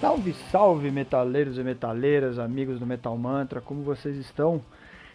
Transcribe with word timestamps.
Salve, 0.00 0.32
salve, 0.52 0.92
metaleiros 0.92 1.58
e 1.58 1.64
metaleiras, 1.64 2.38
amigos 2.38 2.78
do 2.78 2.86
Metal 2.86 3.18
Mantra, 3.18 3.60
como 3.60 3.82
vocês 3.82 4.16
estão? 4.16 4.62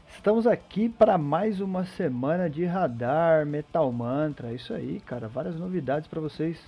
Estamos 0.09 0.45
aqui 0.45 0.89
para 0.89 1.17
mais 1.17 1.61
uma 1.61 1.85
semana 1.85 2.49
de 2.49 2.65
Radar 2.65 3.45
Metal 3.45 3.89
Mantra. 3.93 4.51
Isso 4.51 4.73
aí, 4.73 4.99
cara, 5.05 5.29
várias 5.29 5.55
novidades 5.55 6.05
para 6.09 6.19
vocês. 6.19 6.61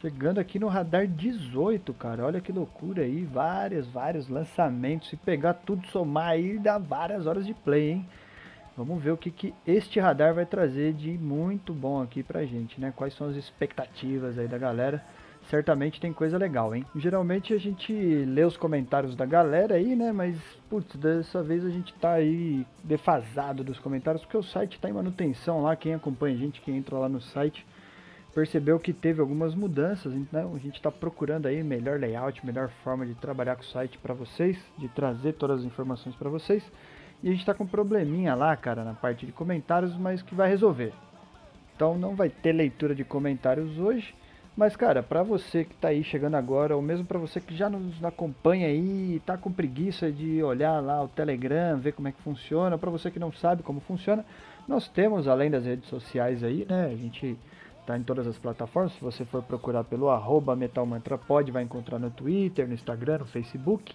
Chegando 0.00 0.38
aqui 0.38 0.58
no 0.58 0.68
Radar 0.68 1.06
18, 1.06 1.92
cara, 1.92 2.24
olha 2.24 2.40
que 2.40 2.50
loucura 2.50 3.02
aí, 3.02 3.26
vários, 3.26 3.86
vários 3.88 4.26
lançamentos. 4.26 5.10
Se 5.10 5.16
pegar 5.16 5.52
tudo, 5.52 5.86
somar 5.88 6.30
aí, 6.30 6.58
dá 6.58 6.78
várias 6.78 7.26
horas 7.26 7.44
de 7.44 7.52
play, 7.52 7.90
hein? 7.90 8.06
Vamos 8.74 9.02
ver 9.02 9.10
o 9.10 9.18
que, 9.18 9.30
que 9.30 9.52
este 9.66 10.00
radar 10.00 10.32
vai 10.32 10.46
trazer 10.46 10.94
de 10.94 11.10
muito 11.18 11.74
bom 11.74 12.00
aqui 12.00 12.22
pra 12.22 12.46
gente, 12.46 12.80
né? 12.80 12.90
Quais 12.96 13.12
são 13.12 13.28
as 13.28 13.36
expectativas 13.36 14.38
aí 14.38 14.48
da 14.48 14.56
galera 14.56 15.04
certamente 15.50 16.00
tem 16.00 16.12
coisa 16.12 16.38
legal, 16.38 16.74
hein? 16.74 16.86
Geralmente 16.94 17.52
a 17.52 17.58
gente 17.58 17.92
lê 17.92 18.44
os 18.44 18.56
comentários 18.56 19.16
da 19.16 19.26
galera 19.26 19.74
aí, 19.74 19.96
né? 19.96 20.12
Mas, 20.12 20.38
putz, 20.70 20.94
dessa 20.94 21.42
vez 21.42 21.64
a 21.64 21.68
gente 21.68 21.92
tá 21.94 22.12
aí 22.12 22.64
defasado 22.84 23.64
dos 23.64 23.78
comentários, 23.80 24.22
porque 24.22 24.36
o 24.36 24.44
site 24.44 24.78
tá 24.78 24.88
em 24.88 24.92
manutenção 24.92 25.60
lá. 25.62 25.74
Quem 25.74 25.92
acompanha 25.92 26.36
a 26.36 26.38
gente, 26.38 26.60
quem 26.60 26.76
entra 26.76 26.96
lá 26.96 27.08
no 27.08 27.20
site, 27.20 27.66
percebeu 28.32 28.78
que 28.78 28.92
teve 28.92 29.20
algumas 29.20 29.52
mudanças. 29.52 30.14
Então 30.14 30.54
a 30.54 30.58
gente 30.58 30.80
tá 30.80 30.90
procurando 30.90 31.46
aí 31.46 31.60
melhor 31.64 31.98
layout, 31.98 32.46
melhor 32.46 32.68
forma 32.84 33.04
de 33.04 33.14
trabalhar 33.16 33.56
com 33.56 33.62
o 33.62 33.66
site 33.66 33.98
para 33.98 34.14
vocês, 34.14 34.56
de 34.78 34.88
trazer 34.88 35.32
todas 35.32 35.60
as 35.60 35.66
informações 35.66 36.14
para 36.14 36.30
vocês. 36.30 36.62
E 37.24 37.28
a 37.28 37.32
gente 37.32 37.44
tá 37.44 37.52
com 37.52 37.64
um 37.64 37.66
probleminha 37.66 38.36
lá, 38.36 38.56
cara, 38.56 38.84
na 38.84 38.94
parte 38.94 39.26
de 39.26 39.32
comentários, 39.32 39.96
mas 39.96 40.22
que 40.22 40.34
vai 40.34 40.48
resolver. 40.48 40.92
Então 41.74 41.98
não 41.98 42.14
vai 42.14 42.28
ter 42.28 42.52
leitura 42.52 42.94
de 42.94 43.02
comentários 43.02 43.76
hoje 43.78 44.14
mas, 44.60 44.76
cara, 44.76 45.02
para 45.02 45.22
você 45.22 45.64
que 45.64 45.74
tá 45.74 45.88
aí 45.88 46.04
chegando 46.04 46.34
agora, 46.34 46.76
ou 46.76 46.82
mesmo 46.82 47.06
para 47.06 47.18
você 47.18 47.40
que 47.40 47.56
já 47.56 47.70
nos 47.70 48.04
acompanha 48.04 48.66
aí 48.66 49.14
e 49.14 49.22
tá 49.24 49.38
com 49.38 49.50
preguiça 49.50 50.12
de 50.12 50.42
olhar 50.42 50.80
lá 50.80 51.02
o 51.02 51.08
Telegram, 51.08 51.78
ver 51.78 51.92
como 51.92 52.08
é 52.08 52.12
que 52.12 52.20
funciona, 52.20 52.76
para 52.76 52.90
você 52.90 53.10
que 53.10 53.18
não 53.18 53.32
sabe 53.32 53.62
como 53.62 53.80
funciona, 53.80 54.22
nós 54.68 54.86
temos, 54.86 55.26
além 55.26 55.50
das 55.50 55.64
redes 55.64 55.88
sociais 55.88 56.44
aí, 56.44 56.66
né, 56.68 56.90
a 56.92 56.94
gente 56.94 57.38
tá 57.86 57.96
em 57.96 58.02
todas 58.02 58.26
as 58.26 58.36
plataformas, 58.36 58.92
se 58.92 59.00
você 59.00 59.24
for 59.24 59.42
procurar 59.42 59.84
pelo 59.84 60.10
arroba 60.10 60.54
metalmantrapod, 60.54 61.50
vai 61.50 61.62
encontrar 61.62 61.98
no 61.98 62.10
Twitter, 62.10 62.68
no 62.68 62.74
Instagram, 62.74 63.20
no 63.20 63.24
Facebook, 63.24 63.94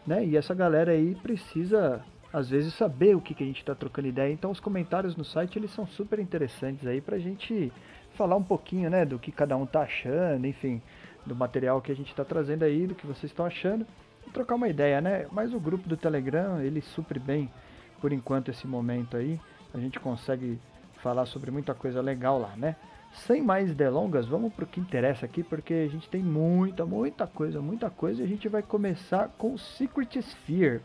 né? 0.07 0.25
E 0.25 0.37
essa 0.37 0.53
galera 0.53 0.91
aí 0.91 1.15
precisa, 1.15 2.01
às 2.31 2.49
vezes, 2.49 2.73
saber 2.73 3.15
o 3.15 3.21
que, 3.21 3.33
que 3.33 3.43
a 3.43 3.47
gente 3.47 3.59
está 3.59 3.75
trocando 3.75 4.07
ideia. 4.07 4.31
Então 4.31 4.51
os 4.51 4.59
comentários 4.59 5.15
no 5.15 5.25
site, 5.25 5.59
eles 5.59 5.71
são 5.71 5.85
super 5.85 6.19
interessantes 6.19 6.87
aí 6.87 7.01
para 7.01 7.17
a 7.17 7.19
gente 7.19 7.71
falar 8.15 8.35
um 8.37 8.43
pouquinho, 8.43 8.89
né? 8.89 9.05
Do 9.05 9.19
que 9.19 9.31
cada 9.31 9.57
um 9.57 9.65
tá 9.65 9.81
achando, 9.81 10.45
enfim, 10.47 10.81
do 11.25 11.35
material 11.35 11.81
que 11.81 11.91
a 11.91 11.95
gente 11.95 12.09
está 12.09 12.23
trazendo 12.23 12.63
aí, 12.63 12.87
do 12.87 12.95
que 12.95 13.05
vocês 13.05 13.31
estão 13.31 13.45
achando. 13.45 13.85
E 14.25 14.31
trocar 14.31 14.55
uma 14.55 14.69
ideia, 14.69 15.01
né? 15.01 15.27
Mas 15.31 15.53
o 15.53 15.59
grupo 15.59 15.89
do 15.89 15.97
Telegram, 15.97 16.61
ele 16.61 16.81
supre 16.81 17.19
bem, 17.19 17.51
por 17.99 18.13
enquanto, 18.13 18.51
esse 18.51 18.65
momento 18.65 19.17
aí. 19.17 19.39
A 19.73 19.79
gente 19.79 19.99
consegue 19.99 20.57
falar 21.03 21.25
sobre 21.25 21.51
muita 21.51 21.73
coisa 21.73 22.01
legal 22.01 22.39
lá, 22.39 22.55
né? 22.55 22.77
Sem 23.15 23.41
mais 23.41 23.73
delongas, 23.73 24.27
vamos 24.27 24.53
para 24.53 24.65
o 24.65 24.67
que 24.67 24.79
interessa 24.79 25.25
aqui, 25.25 25.41
porque 25.41 25.73
a 25.73 25.87
gente 25.87 26.07
tem 26.09 26.21
muita, 26.21 26.85
muita 26.85 27.25
coisa, 27.25 27.61
muita 27.61 27.89
coisa. 27.89 28.21
E 28.21 28.25
a 28.25 28.27
gente 28.27 28.47
vai 28.49 28.61
começar 28.61 29.29
com 29.37 29.53
o 29.53 29.57
Secret 29.57 30.19
Sphere. 30.19 30.81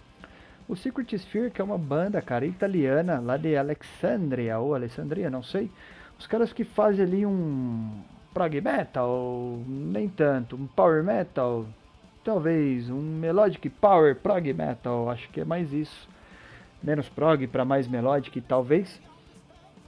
O 0.68 0.76
Secret 0.76 1.12
Sphere, 1.16 1.50
que 1.50 1.60
é 1.60 1.64
uma 1.64 1.76
banda, 1.76 2.22
cara, 2.22 2.46
italiana, 2.46 3.18
lá 3.18 3.36
de 3.36 3.56
Alexandria, 3.56 4.58
ou 4.58 4.74
Alessandria, 4.74 5.28
não 5.28 5.42
sei. 5.42 5.70
Os 6.18 6.26
caras 6.26 6.52
que 6.52 6.62
fazem 6.62 7.04
ali 7.04 7.26
um 7.26 8.00
prog 8.32 8.60
metal, 8.60 9.58
nem 9.66 10.08
tanto, 10.08 10.54
um 10.54 10.68
power 10.68 11.02
metal, 11.02 11.66
talvez 12.24 12.88
um 12.88 13.00
melodic 13.00 13.68
power 13.68 14.14
prog 14.14 14.52
metal, 14.52 15.10
acho 15.10 15.28
que 15.30 15.40
é 15.40 15.44
mais 15.44 15.72
isso. 15.72 16.08
Menos 16.82 17.08
prog 17.08 17.46
para 17.48 17.64
mais 17.64 17.88
melodic, 17.88 18.40
talvez. 18.40 19.00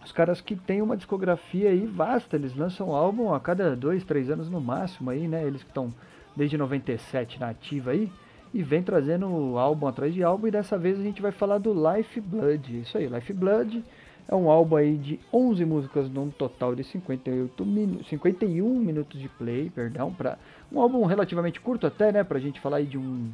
Os 0.05 0.11
caras 0.11 0.41
que 0.41 0.57
têm 0.57 0.83
uma 0.83 0.97
discografia 0.97 1.71
aí 1.71 1.87
vasta, 1.87 2.37
eles 2.37 2.57
lançam 2.57 2.95
álbum 2.95 3.33
a 3.33 3.39
cada 3.39 3.77
dois, 3.77 4.05
três 4.05 4.31
anos 4.31 4.51
no 4.51 4.61
máximo 4.61 5.11
aí, 5.11 5.29
né? 5.29 5.45
Eles 5.45 5.63
que 5.63 5.71
estão 5.71 5.93
desde 6.37 6.57
97 6.59 7.39
na 7.39 7.51
ativa 7.51 7.93
aí 7.93 8.11
e 8.53 8.63
vem 8.63 8.83
trazendo 8.83 9.27
álbum 9.57 9.87
atrás 9.87 10.13
de 10.13 10.23
álbum 10.23 10.49
e 10.49 10.51
dessa 10.51 10.77
vez 10.77 10.99
a 10.99 11.03
gente 11.03 11.23
vai 11.23 11.33
falar 11.33 11.59
do 11.59 11.73
Life 11.73 12.21
Blood. 12.21 12.81
Isso 12.81 12.99
aí, 12.99 13.07
Life 13.07 13.33
Blood 13.33 13.83
é 14.29 14.35
um 14.35 14.51
álbum 14.51 14.77
aí 14.77 14.97
de 14.97 15.21
11 15.33 15.65
músicas 15.65 16.11
num 16.11 16.31
total 16.31 16.75
de 16.75 16.85
58 16.85 17.65
min 17.65 18.03
51 18.05 18.79
minutos 18.79 19.21
de 19.21 19.29
play, 19.29 19.71
perdão, 19.71 20.13
para 20.13 20.39
um 20.71 20.81
álbum 20.81 21.05
relativamente 21.05 21.61
curto 21.61 21.87
até, 21.87 22.13
né, 22.13 22.25
pra 22.25 22.39
gente 22.39 22.61
falar 22.61 22.79
aí 22.79 22.87
de 22.87 22.99
um 22.99 23.31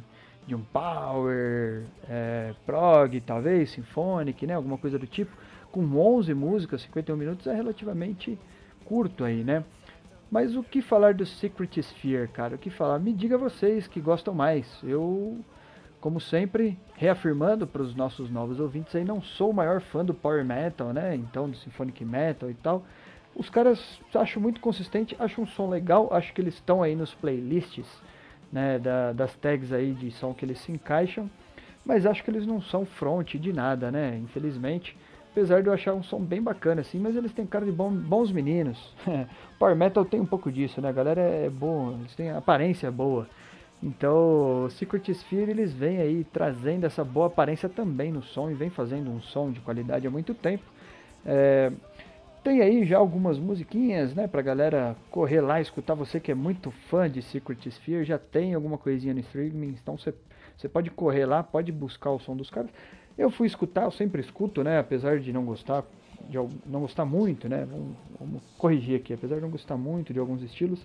de 0.47 0.55
um 0.55 0.61
power, 0.61 1.83
é, 2.09 2.55
prog, 2.65 3.21
talvez, 3.21 3.69
symphonic, 3.69 4.47
né, 4.47 4.55
alguma 4.55 4.79
coisa 4.79 4.97
do 4.97 5.05
tipo 5.05 5.31
com 5.71 5.81
11 5.81 6.33
músicas, 6.33 6.81
51 6.81 7.15
minutos 7.15 7.47
é 7.47 7.53
relativamente 7.53 8.37
curto 8.85 9.23
aí, 9.23 9.43
né? 9.43 9.63
Mas 10.31 10.55
o 10.55 10.63
que 10.63 10.81
falar 10.81 11.13
do 11.13 11.25
Secret 11.25 11.81
Sphere, 11.81 12.27
cara? 12.27 12.55
O 12.55 12.57
que 12.57 12.69
falar? 12.69 12.99
Me 12.99 13.11
diga 13.13 13.37
vocês 13.37 13.87
que 13.87 13.99
gostam 13.99 14.33
mais. 14.33 14.79
Eu, 14.83 15.39
como 15.99 16.19
sempre, 16.19 16.77
reafirmando 16.95 17.65
para 17.65 17.81
os 17.81 17.95
nossos 17.95 18.29
novos 18.29 18.59
ouvintes 18.59 18.95
aí, 18.95 19.03
não 19.03 19.21
sou 19.21 19.49
o 19.49 19.53
maior 19.53 19.81
fã 19.81 20.05
do 20.05 20.13
Power 20.13 20.45
Metal, 20.45 20.93
né? 20.93 21.15
Então, 21.15 21.49
do 21.49 21.57
Symphonic 21.57 22.05
Metal 22.05 22.49
e 22.49 22.53
tal. 22.53 22.83
Os 23.35 23.49
caras 23.49 23.99
acho 24.13 24.39
muito 24.39 24.59
consistente, 24.59 25.15
acho 25.19 25.41
um 25.41 25.47
som 25.47 25.69
legal, 25.69 26.09
acho 26.11 26.33
que 26.33 26.41
eles 26.41 26.55
estão 26.55 26.83
aí 26.83 26.95
nos 26.95 27.13
playlists, 27.15 27.87
né? 28.51 28.77
Da, 28.77 29.13
das 29.13 29.35
tags 29.35 29.71
aí 29.71 29.93
de 29.93 30.11
som 30.11 30.33
que 30.33 30.45
eles 30.45 30.59
se 30.59 30.71
encaixam. 30.71 31.29
Mas 31.83 32.05
acho 32.05 32.23
que 32.23 32.29
eles 32.29 32.45
não 32.45 32.61
são 32.61 32.85
front 32.85 33.35
de 33.35 33.51
nada, 33.51 33.89
né? 33.89 34.15
Infelizmente. 34.23 34.95
Apesar 35.31 35.61
de 35.61 35.67
eu 35.67 35.73
achar 35.73 35.93
um 35.93 36.01
som 36.01 36.19
bem 36.19 36.41
bacana, 36.41 36.81
assim, 36.81 36.99
mas 36.99 37.15
eles 37.15 37.31
têm 37.31 37.45
cara 37.45 37.65
de 37.65 37.71
bom, 37.71 37.91
bons 37.91 38.31
meninos. 38.31 38.93
Power 39.59 39.75
Metal 39.75 40.03
tem 40.03 40.19
um 40.19 40.25
pouco 40.25 40.51
disso, 40.51 40.81
né? 40.81 40.89
A 40.89 40.91
galera 40.91 41.21
é 41.21 41.49
boa, 41.49 41.93
eles 41.93 42.15
têm 42.15 42.31
aparência 42.31 42.91
boa. 42.91 43.27
Então, 43.81 44.67
Secret 44.71 45.09
Sphere 45.13 45.51
eles 45.51 45.71
vêm 45.71 45.99
aí 46.01 46.25
trazendo 46.25 46.85
essa 46.85 47.03
boa 47.03 47.27
aparência 47.27 47.69
também 47.69 48.11
no 48.11 48.21
som 48.21 48.49
e 48.51 48.53
vem 48.53 48.69
fazendo 48.69 49.09
um 49.09 49.21
som 49.21 49.51
de 49.51 49.61
qualidade 49.61 50.05
há 50.05 50.09
muito 50.09 50.33
tempo. 50.33 50.63
É, 51.25 51.71
tem 52.43 52.61
aí 52.61 52.85
já 52.85 52.97
algumas 52.97 53.37
musiquinhas, 53.37 54.13
né, 54.13 54.27
pra 54.27 54.41
galera 54.41 54.95
correr 55.09 55.41
lá 55.41 55.61
escutar. 55.61 55.93
Você 55.93 56.19
que 56.19 56.31
é 56.31 56.35
muito 56.35 56.71
fã 56.71 57.09
de 57.09 57.21
Secret 57.21 57.69
Sphere, 57.69 58.03
já 58.03 58.17
tem 58.17 58.53
alguma 58.53 58.77
coisinha 58.77 59.13
no 59.13 59.19
streaming, 59.21 59.75
então 59.81 59.97
você 59.97 60.67
pode 60.67 60.89
correr 60.89 61.25
lá, 61.25 61.41
pode 61.41 61.71
buscar 61.71 62.11
o 62.11 62.19
som 62.19 62.35
dos 62.35 62.49
caras. 62.49 62.69
Eu 63.19 63.29
fui 63.29 63.47
escutar, 63.47 63.83
eu 63.83 63.91
sempre 63.91 64.21
escuto, 64.21 64.63
né? 64.63 64.79
Apesar 64.79 65.19
de 65.19 65.33
não 65.33 65.43
gostar, 65.43 65.83
de 66.29 66.37
não 66.65 66.79
gostar 66.79 67.03
muito, 67.03 67.49
né? 67.49 67.67
Vamos, 67.69 67.97
vamos 68.17 68.41
corrigir 68.57 68.95
aqui, 68.95 69.13
apesar 69.13 69.35
de 69.35 69.41
não 69.41 69.49
gostar 69.49 69.75
muito 69.75 70.13
de 70.13 70.19
alguns 70.19 70.41
estilos, 70.41 70.79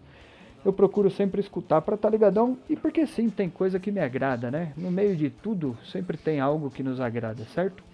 eu 0.64 0.72
procuro 0.72 1.08
sempre 1.12 1.40
escutar 1.40 1.80
para 1.80 1.94
estar 1.94 2.08
tá 2.08 2.12
ligadão 2.12 2.58
e 2.68 2.74
porque 2.74 3.06
sim, 3.06 3.30
tem 3.30 3.48
coisa 3.48 3.78
que 3.78 3.92
me 3.92 4.00
agrada, 4.00 4.50
né? 4.50 4.72
No 4.76 4.90
meio 4.90 5.14
de 5.14 5.30
tudo, 5.30 5.78
sempre 5.84 6.16
tem 6.16 6.40
algo 6.40 6.72
que 6.72 6.82
nos 6.82 7.00
agrada, 7.00 7.44
certo? 7.54 7.84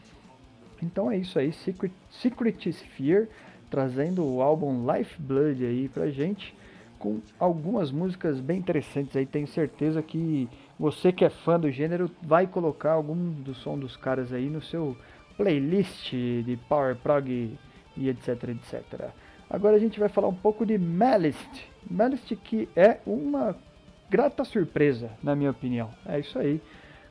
Então 0.83 1.11
é 1.11 1.19
isso 1.19 1.39
aí, 1.39 1.53
Secret, 1.53 1.93
Secret 2.11 2.73
Sphere, 2.73 3.29
trazendo 3.69 4.25
o 4.25 4.41
álbum 4.41 4.91
Life 4.91 5.21
Blood 5.21 5.63
aí 5.67 5.87
pra 5.91 6.09
gente, 6.09 6.55
com 6.99 7.21
algumas 7.39 7.93
músicas 7.93 8.41
bem 8.41 8.59
interessantes 8.59 9.15
aí, 9.15 9.27
tenho 9.27 9.47
certeza 9.47 10.01
que 10.01 10.49
você 10.81 11.13
que 11.13 11.27
é 11.27 11.29
fã 11.29 11.61
do 11.61 11.71
gênero 11.71 12.11
vai 12.23 12.47
colocar 12.47 12.93
algum 12.93 13.33
do 13.33 13.55
som 13.55 13.79
dos 13.79 13.99
caras 13.99 14.33
aí 14.33 14.49
no 14.49 14.63
seu 14.63 14.97
playlist 15.37 16.11
de 16.11 16.59
Power 16.71 16.97
Prog 16.97 17.29
e 17.99 18.09
etc, 18.09 18.29
etc. 18.49 19.11
Agora 19.51 19.77
a 19.77 19.79
gente 19.79 20.01
vai 20.01 20.09
falar 20.09 20.29
um 20.29 20.35
pouco 20.35 20.65
de 20.65 20.79
Malist. 20.79 21.69
Malist 21.89 22.35
que 22.37 22.67
é 22.75 22.97
uma 23.05 23.55
grata 24.09 24.43
surpresa, 24.43 25.11
na 25.23 25.37
minha 25.37 25.51
opinião. 25.51 25.91
É 26.07 26.19
isso 26.19 26.39
aí. 26.39 26.63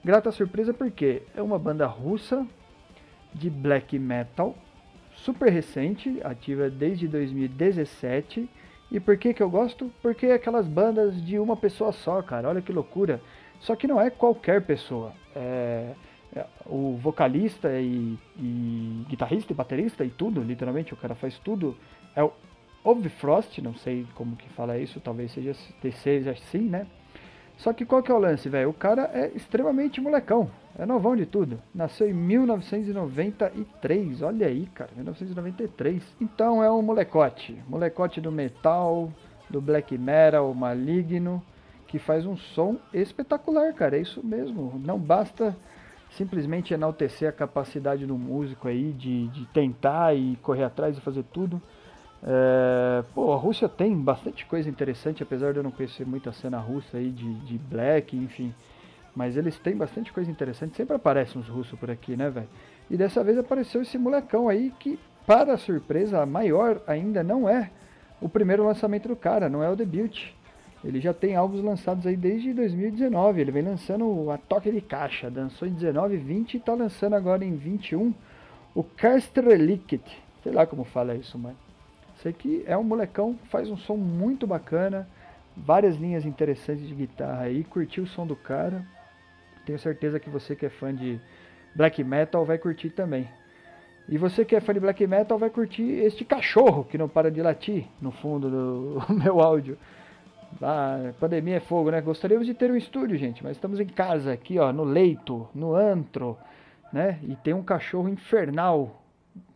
Grata 0.04 0.32
surpresa 0.32 0.74
porque 0.74 1.22
é 1.36 1.42
uma 1.42 1.60
banda 1.60 1.86
russa 1.86 2.48
de 3.32 3.52
black 3.52 4.00
metal, 4.00 4.58
super 5.14 5.52
recente, 5.52 6.20
ativa 6.24 6.72
desde 6.72 7.08
2017. 7.08 8.50
E 8.92 9.00
por 9.00 9.16
que 9.16 9.32
que 9.32 9.44
eu 9.44 9.50
gosto? 9.52 9.92
Porque 10.02 10.26
é 10.26 10.34
aquelas 10.34 10.66
bandas 10.66 11.24
de 11.24 11.38
uma 11.38 11.56
pessoa 11.56 11.92
só, 11.92 12.20
cara. 12.24 12.50
Olha 12.50 12.64
que 12.64 12.74
loucura. 12.74 13.22
Só 13.60 13.76
que 13.76 13.88
não 13.88 14.00
é 14.00 14.10
qualquer 14.10 14.66
pessoa. 14.66 15.14
É, 15.36 15.94
é 16.36 16.46
o 16.66 16.98
vocalista 16.98 17.70
e, 17.80 18.18
e, 18.38 19.06
guitarrista 19.08 19.52
e 19.52 19.56
baterista 19.56 20.06
e 20.06 20.10
tudo, 20.10 20.42
literalmente, 20.42 20.94
o 20.94 20.98
cara 20.98 21.16
faz 21.16 21.38
tudo. 21.40 21.76
É 22.16 22.24
o 22.24 22.32
Ove 22.84 23.10
Frost, 23.10 23.60
não 23.60 23.76
sei 23.76 24.06
como 24.16 24.36
que 24.36 24.50
fala 24.50 24.78
isso, 24.78 25.00
talvez 25.00 25.32
seja, 25.32 25.54
seja 25.92 26.32
assim, 26.32 26.62
né? 26.62 26.88
Só 27.60 27.72
que 27.74 27.86
qual 27.86 28.02
que 28.02 28.10
é 28.10 28.16
o 28.16 28.20
lance, 28.20 28.48
velho? 28.48 28.70
O 28.70 28.74
cara 28.74 29.12
é 29.14 29.34
extremamente 29.36 30.00
molecão. 30.00 30.50
É 30.78 30.86
novão 30.86 31.14
de 31.14 31.26
tudo. 31.26 31.62
Nasceu 31.76 32.10
em 32.10 32.14
1993. 32.14 34.22
Olha 34.22 34.48
aí, 34.48 34.66
cara. 34.74 34.92
1993. 34.96 36.02
Então 36.22 36.64
é 36.64 36.72
um 36.72 36.82
molecote. 36.82 37.62
Molecote 37.68 38.22
do 38.22 38.32
metal, 38.32 39.12
do 39.50 39.60
black 39.60 39.98
metal, 39.98 40.54
maligno. 40.54 41.44
Que 41.90 42.00
faz 42.00 42.26
um 42.26 42.38
som 42.38 42.78
espetacular, 42.94 43.74
cara. 43.74 43.98
É 43.98 44.02
isso 44.02 44.26
mesmo. 44.26 44.80
Não 44.86 44.98
basta 44.98 45.56
simplesmente 46.12 46.74
enaltecer 46.74 47.28
a 47.28 47.32
capacidade 47.32 48.06
do 48.06 48.18
músico 48.18 48.68
aí 48.68 48.94
de, 48.94 49.28
de 49.28 49.46
tentar 49.48 50.16
e 50.16 50.38
correr 50.38 50.64
atrás 50.64 50.98
e 50.98 51.02
fazer 51.02 51.24
tudo. 51.34 51.62
É, 52.24 53.04
pô, 53.14 53.34
a 53.34 53.38
Rússia 53.38 53.68
tem 53.68 53.96
bastante 53.96 54.46
coisa 54.46 54.70
interessante, 54.70 55.24
apesar 55.24 55.52
de 55.52 55.60
eu 55.60 55.64
não 55.64 55.72
conhecer 55.72 56.06
muito 56.06 56.30
a 56.30 56.34
cena 56.34 56.60
russa 56.60 56.98
aí 56.98 57.10
de, 57.10 57.34
de 57.42 57.58
black, 57.58 58.16
enfim. 58.16 58.54
Mas 59.16 59.36
eles 59.36 59.58
têm 59.60 59.76
bastante 59.76 60.14
coisa 60.14 60.30
interessante. 60.30 60.78
Sempre 60.78 60.96
aparecem 60.96 61.42
uns 61.42 61.48
russos 61.48 61.78
por 61.78 61.90
aqui, 61.90 62.16
né, 62.16 62.30
velho? 62.30 62.48
E 62.90 62.98
dessa 62.98 63.24
vez 63.24 63.38
apareceu 63.38 63.82
esse 63.82 63.98
molecão 63.98 64.48
aí 64.48 64.72
que, 64.80 65.00
para 65.26 65.58
surpresa 65.58 66.26
maior 66.26 66.82
ainda, 66.88 67.24
não 67.24 67.50
é 67.50 67.72
o 68.22 68.30
primeiro 68.30 68.66
lançamento 68.66 69.08
do 69.08 69.16
cara, 69.16 69.50
não 69.50 69.64
é 69.64 69.70
o 69.70 69.76
debut. 69.76 70.34
Ele 70.84 71.02
já 71.02 71.14
tem 71.14 71.36
álbuns 71.36 71.64
lançados 71.64 72.08
aí 72.08 72.16
desde 72.16 72.54
2019. 72.54 73.42
Ele 73.42 73.52
vem 73.52 73.64
lançando 73.64 74.32
a 74.32 74.38
toque 74.38 74.72
de 74.72 74.82
caixa. 74.82 75.30
Dançou 75.30 75.68
em 75.68 75.74
19, 75.74 76.18
20 76.18 76.54
e 76.56 76.60
tá 76.60 76.74
lançando 76.74 77.16
agora 77.16 77.44
em 77.44 77.56
21 77.56 78.14
o 78.74 78.86
Relict. 79.44 80.02
Sei 80.44 80.52
lá 80.52 80.66
como 80.66 80.84
fala 80.86 81.16
isso, 81.16 81.38
mano. 81.38 81.58
Sei 82.22 82.34
que 82.34 82.64
é 82.66 82.78
um 82.78 82.84
molecão, 82.84 83.38
faz 83.50 83.70
um 83.70 83.78
som 83.78 83.96
muito 83.96 84.46
bacana, 84.46 85.08
várias 85.56 85.96
linhas 85.96 86.26
interessantes 86.26 86.88
de 86.88 86.94
guitarra 86.94 87.44
aí, 87.44 87.64
curtiu 87.64 88.04
o 88.04 88.08
som 88.08 88.28
do 88.28 88.36
cara. 88.36 88.86
Tenho 89.66 89.80
certeza 89.80 90.20
que 90.20 90.30
você 90.30 90.56
que 90.56 90.66
é 90.66 90.70
fã 90.70 90.94
de 90.94 91.20
black 91.76 92.04
metal 92.04 92.46
vai 92.46 92.58
curtir 92.58 92.90
também. 92.90 93.28
E 94.08 94.18
você 94.18 94.44
que 94.44 94.56
é 94.56 94.60
fã 94.60 94.74
de 94.74 94.80
black 94.80 95.06
metal 95.06 95.38
vai 95.38 95.50
curtir 95.50 95.84
este 95.84 96.26
cachorro 96.26 96.84
que 96.84 96.98
não 96.98 97.08
para 97.08 97.30
de 97.30 97.42
latir 97.42 97.86
no 98.02 98.12
fundo 98.12 98.50
do 98.50 99.06
meu 99.14 99.40
áudio. 99.40 99.78
Ah, 100.62 101.14
pandemia 101.20 101.58
é 101.58 101.60
fogo, 101.60 101.92
né? 101.92 102.02
Gostaríamos 102.02 102.48
de 102.48 102.54
ter 102.54 102.72
um 102.72 102.76
estúdio, 102.76 103.18
gente, 103.18 103.44
mas 103.44 103.58
estamos 103.58 103.80
em 103.80 103.86
casa 103.86 104.34
aqui, 104.34 104.58
ó, 104.60 104.74
no 104.74 104.84
leito, 104.84 105.48
no 105.54 105.76
antro, 105.76 106.38
né? 106.92 107.20
E 107.24 107.36
tem 107.36 107.54
um 107.54 107.64
cachorro 107.64 108.10
infernal 108.10 109.02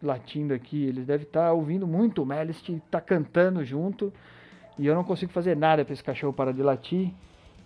latindo 0.01 0.53
aqui. 0.53 0.83
Eles 0.85 1.05
devem 1.05 1.25
estar 1.25 1.47
tá 1.47 1.53
ouvindo 1.53 1.87
muito 1.87 2.21
o 2.21 2.25
Melist 2.25 2.69
tá 2.89 3.01
cantando 3.01 3.63
junto. 3.65 4.13
E 4.77 4.85
eu 4.85 4.95
não 4.95 5.03
consigo 5.03 5.31
fazer 5.31 5.55
nada 5.55 5.83
para 5.83 5.93
esse 5.93 6.03
cachorro 6.03 6.33
parar 6.33 6.51
de 6.51 6.63
latir. 6.63 7.11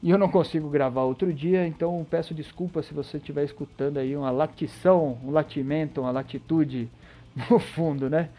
E 0.01 0.12
eu 0.12 0.18
não 0.18 0.30
consigo 0.30 0.69
gravar 0.69 1.03
outro 1.03 1.33
dia, 1.33 1.65
então 1.65 2.06
peço 2.07 2.33
desculpa 2.33 2.83
se 2.83 2.94
você 2.94 3.18
estiver 3.18 3.44
escutando 3.44 3.97
aí 3.97 4.15
uma 4.15 4.30
latição, 4.30 5.18
um 5.23 5.31
latimento, 5.31 6.01
uma 6.01 6.12
latitude 6.12 6.88
no 7.50 7.57
fundo, 7.57 8.09
né? 8.09 8.30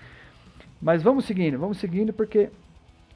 Mas 0.81 1.03
vamos 1.03 1.25
seguindo, 1.25 1.59
vamos 1.59 1.79
seguindo 1.79 2.13
porque 2.13 2.51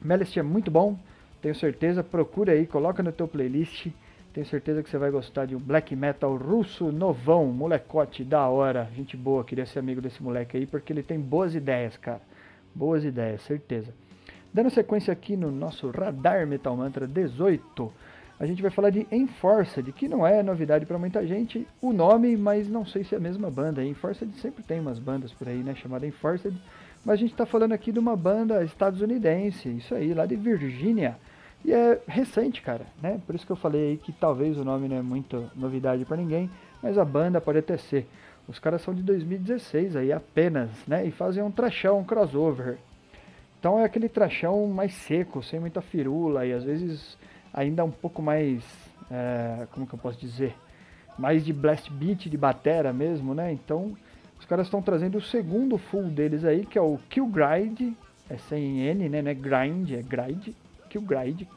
Melist 0.01 0.35
é 0.35 0.43
muito 0.43 0.69
bom, 0.69 0.99
tenho 1.43 1.53
certeza. 1.53 2.03
Procura 2.03 2.53
aí, 2.53 2.65
coloca 2.65 3.03
no 3.03 3.11
teu 3.11 3.27
playlist 3.27 3.91
tenho 4.33 4.47
certeza 4.47 4.81
que 4.81 4.89
você 4.89 4.97
vai 4.97 5.11
gostar 5.11 5.45
de 5.45 5.55
um 5.55 5.59
black 5.59 5.95
metal 5.95 6.35
russo 6.35 6.91
novão, 6.91 7.45
molecote 7.45 8.23
da 8.23 8.47
hora, 8.47 8.89
gente 8.95 9.15
boa, 9.15 9.43
queria 9.43 9.63
ser 9.63 9.77
amigo 9.77 10.01
desse 10.01 10.23
moleque 10.23 10.57
aí 10.57 10.65
porque 10.65 10.91
ele 10.91 11.03
tem 11.03 11.19
boas 11.19 11.53
ideias, 11.53 11.95
cara. 11.97 12.19
Boas 12.73 13.05
ideias, 13.05 13.43
certeza. 13.43 13.93
Dando 14.51 14.71
sequência 14.71 15.13
aqui 15.13 15.37
no 15.37 15.51
nosso 15.51 15.91
Radar 15.91 16.47
Metal 16.47 16.75
Mantra 16.75 17.05
18, 17.05 17.93
a 18.39 18.47
gente 18.47 18.59
vai 18.59 18.71
falar 18.71 18.89
de 18.89 19.05
Enforced, 19.11 19.91
que 19.91 20.07
não 20.07 20.25
é 20.25 20.41
novidade 20.41 20.87
para 20.87 20.97
muita 20.97 21.25
gente 21.27 21.67
o 21.79 21.93
nome, 21.93 22.35
mas 22.35 22.67
não 22.67 22.83
sei 22.83 23.03
se 23.03 23.13
é 23.13 23.19
a 23.19 23.21
mesma 23.21 23.51
banda. 23.51 23.85
Enforced 23.85 24.33
sempre 24.37 24.63
tem 24.63 24.79
umas 24.79 24.97
bandas 24.97 25.31
por 25.31 25.47
aí, 25.47 25.61
né, 25.61 25.75
chamada 25.75 26.07
Enforced, 26.07 26.57
mas 27.05 27.13
a 27.13 27.17
gente 27.17 27.33
está 27.33 27.45
falando 27.45 27.73
aqui 27.73 27.91
de 27.91 27.99
uma 27.99 28.15
banda 28.15 28.63
estadunidense, 28.63 29.69
isso 29.69 29.93
aí, 29.93 30.11
lá 30.11 30.25
de 30.25 30.35
Virgínia. 30.35 31.17
E 31.65 31.71
é 31.71 32.01
recente, 32.07 32.61
cara, 32.61 32.85
né? 33.01 33.21
Por 33.25 33.35
isso 33.35 33.45
que 33.45 33.51
eu 33.51 33.55
falei 33.55 33.91
aí 33.91 33.97
que 33.97 34.11
talvez 34.11 34.57
o 34.57 34.65
nome 34.65 34.87
não 34.89 34.97
é 34.97 35.01
muita 35.01 35.49
novidade 35.55 36.03
para 36.03 36.17
ninguém, 36.17 36.49
mas 36.81 36.97
a 36.97 37.05
banda 37.05 37.39
pode 37.39 37.59
até 37.59 37.77
ser. 37.77 38.05
Os 38.47 38.59
caras 38.59 38.81
são 38.81 38.93
de 38.93 39.01
2016 39.01 39.95
aí 39.95 40.11
apenas, 40.11 40.69
né? 40.85 41.05
E 41.05 41.11
fazem 41.11 41.41
um 41.41 41.51
trachão, 41.51 41.99
um 41.99 42.03
crossover. 42.03 42.77
Então 43.59 43.79
é 43.79 43.85
aquele 43.85 44.09
trachão 44.09 44.67
mais 44.67 44.93
seco, 44.93 45.41
sem 45.41 45.57
muita 45.57 45.81
firula 45.81 46.45
e 46.45 46.51
às 46.51 46.65
vezes 46.65 47.17
ainda 47.53 47.85
um 47.85 47.91
pouco 47.91 48.21
mais, 48.21 48.61
é, 49.09 49.65
como 49.71 49.87
que 49.87 49.93
eu 49.93 49.99
posso 49.99 50.19
dizer, 50.19 50.53
mais 51.17 51.45
de 51.45 51.53
blast 51.53 51.89
beat, 51.89 52.29
de 52.29 52.37
batera 52.37 52.91
mesmo, 52.91 53.33
né? 53.33 53.53
Então 53.53 53.95
os 54.37 54.45
caras 54.45 54.67
estão 54.67 54.81
trazendo 54.81 55.17
o 55.17 55.21
segundo 55.21 55.77
full 55.77 56.09
deles 56.09 56.43
aí, 56.43 56.65
que 56.65 56.77
é 56.77 56.81
o 56.81 56.99
Kill 57.09 57.27
Grind, 57.27 57.93
é 58.29 58.35
sem 58.35 58.81
N, 58.81 59.07
né? 59.07 59.21
Não 59.21 59.31
é 59.31 59.33
grind, 59.33 59.91
é 59.91 60.01
grind 60.01 60.49
Kill 60.93 61.01
Gride. 61.01 61.47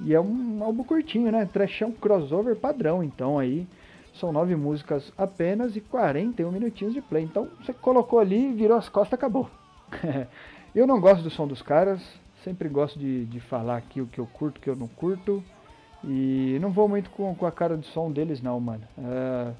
E 0.00 0.12
é 0.12 0.20
um 0.20 0.62
álbum 0.62 0.82
curtinho, 0.82 1.30
né? 1.30 1.48
Trashão 1.50 1.92
crossover 1.92 2.56
padrão. 2.56 3.02
Então 3.02 3.38
aí 3.38 3.66
são 4.14 4.32
nove 4.32 4.56
músicas 4.56 5.12
apenas 5.16 5.76
e 5.76 5.80
41 5.80 6.50
minutinhos 6.50 6.92
de 6.92 7.00
play. 7.00 7.22
Então 7.22 7.48
você 7.60 7.72
colocou 7.72 8.18
ali, 8.18 8.52
virou 8.52 8.76
as 8.76 8.88
costas, 8.88 9.14
acabou. 9.14 9.48
eu 10.74 10.86
não 10.86 11.00
gosto 11.00 11.22
do 11.22 11.30
som 11.30 11.46
dos 11.46 11.62
caras. 11.62 12.02
Sempre 12.42 12.68
gosto 12.68 12.98
de, 12.98 13.24
de 13.26 13.40
falar 13.40 13.76
aqui 13.76 14.00
o 14.00 14.06
que 14.06 14.18
eu 14.18 14.26
curto, 14.26 14.58
o 14.58 14.60
que 14.60 14.68
eu 14.68 14.76
não 14.76 14.88
curto. 14.88 15.42
E 16.02 16.58
não 16.60 16.70
vou 16.70 16.88
muito 16.88 17.08
com, 17.10 17.34
com 17.34 17.46
a 17.46 17.52
cara 17.52 17.78
de 17.78 17.86
som 17.86 18.10
deles, 18.10 18.42
não, 18.42 18.60
mano. 18.60 18.82
É, 18.98 19.52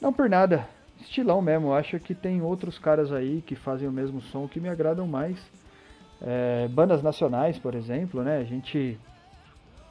não 0.00 0.12
por 0.12 0.28
nada. 0.28 0.68
Estilão 1.00 1.40
mesmo. 1.40 1.72
Acho 1.72 1.98
que 1.98 2.14
tem 2.14 2.42
outros 2.42 2.78
caras 2.78 3.12
aí 3.12 3.42
que 3.46 3.54
fazem 3.54 3.88
o 3.88 3.92
mesmo 3.92 4.20
som 4.20 4.46
que 4.46 4.60
me 4.60 4.68
agradam 4.68 5.06
mais. 5.06 5.38
É, 6.24 6.68
bandas 6.68 7.02
nacionais, 7.02 7.58
por 7.58 7.74
exemplo, 7.74 8.22
né? 8.22 8.38
A 8.38 8.44
gente, 8.44 8.98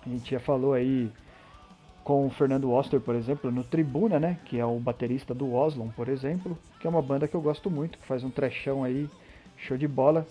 a 0.05 0.09
gente 0.09 0.31
já 0.31 0.39
falou 0.39 0.73
aí 0.73 1.11
com 2.03 2.25
o 2.25 2.29
Fernando 2.29 2.71
Oster, 2.71 2.99
por 2.99 3.15
exemplo, 3.15 3.51
no 3.51 3.63
Tribuna, 3.63 4.19
né? 4.19 4.37
Que 4.45 4.59
é 4.59 4.65
o 4.65 4.79
baterista 4.79 5.33
do 5.33 5.53
Oslon, 5.53 5.89
por 5.89 6.07
exemplo, 6.07 6.57
que 6.79 6.87
é 6.87 6.89
uma 6.89 7.01
banda 7.01 7.27
que 7.27 7.35
eu 7.35 7.41
gosto 7.41 7.69
muito, 7.69 7.97
que 7.97 8.05
faz 8.05 8.23
um 8.23 8.29
trechão 8.29 8.83
aí, 8.83 9.09
show 9.57 9.77
de 9.77 9.87
bola. 9.87 10.25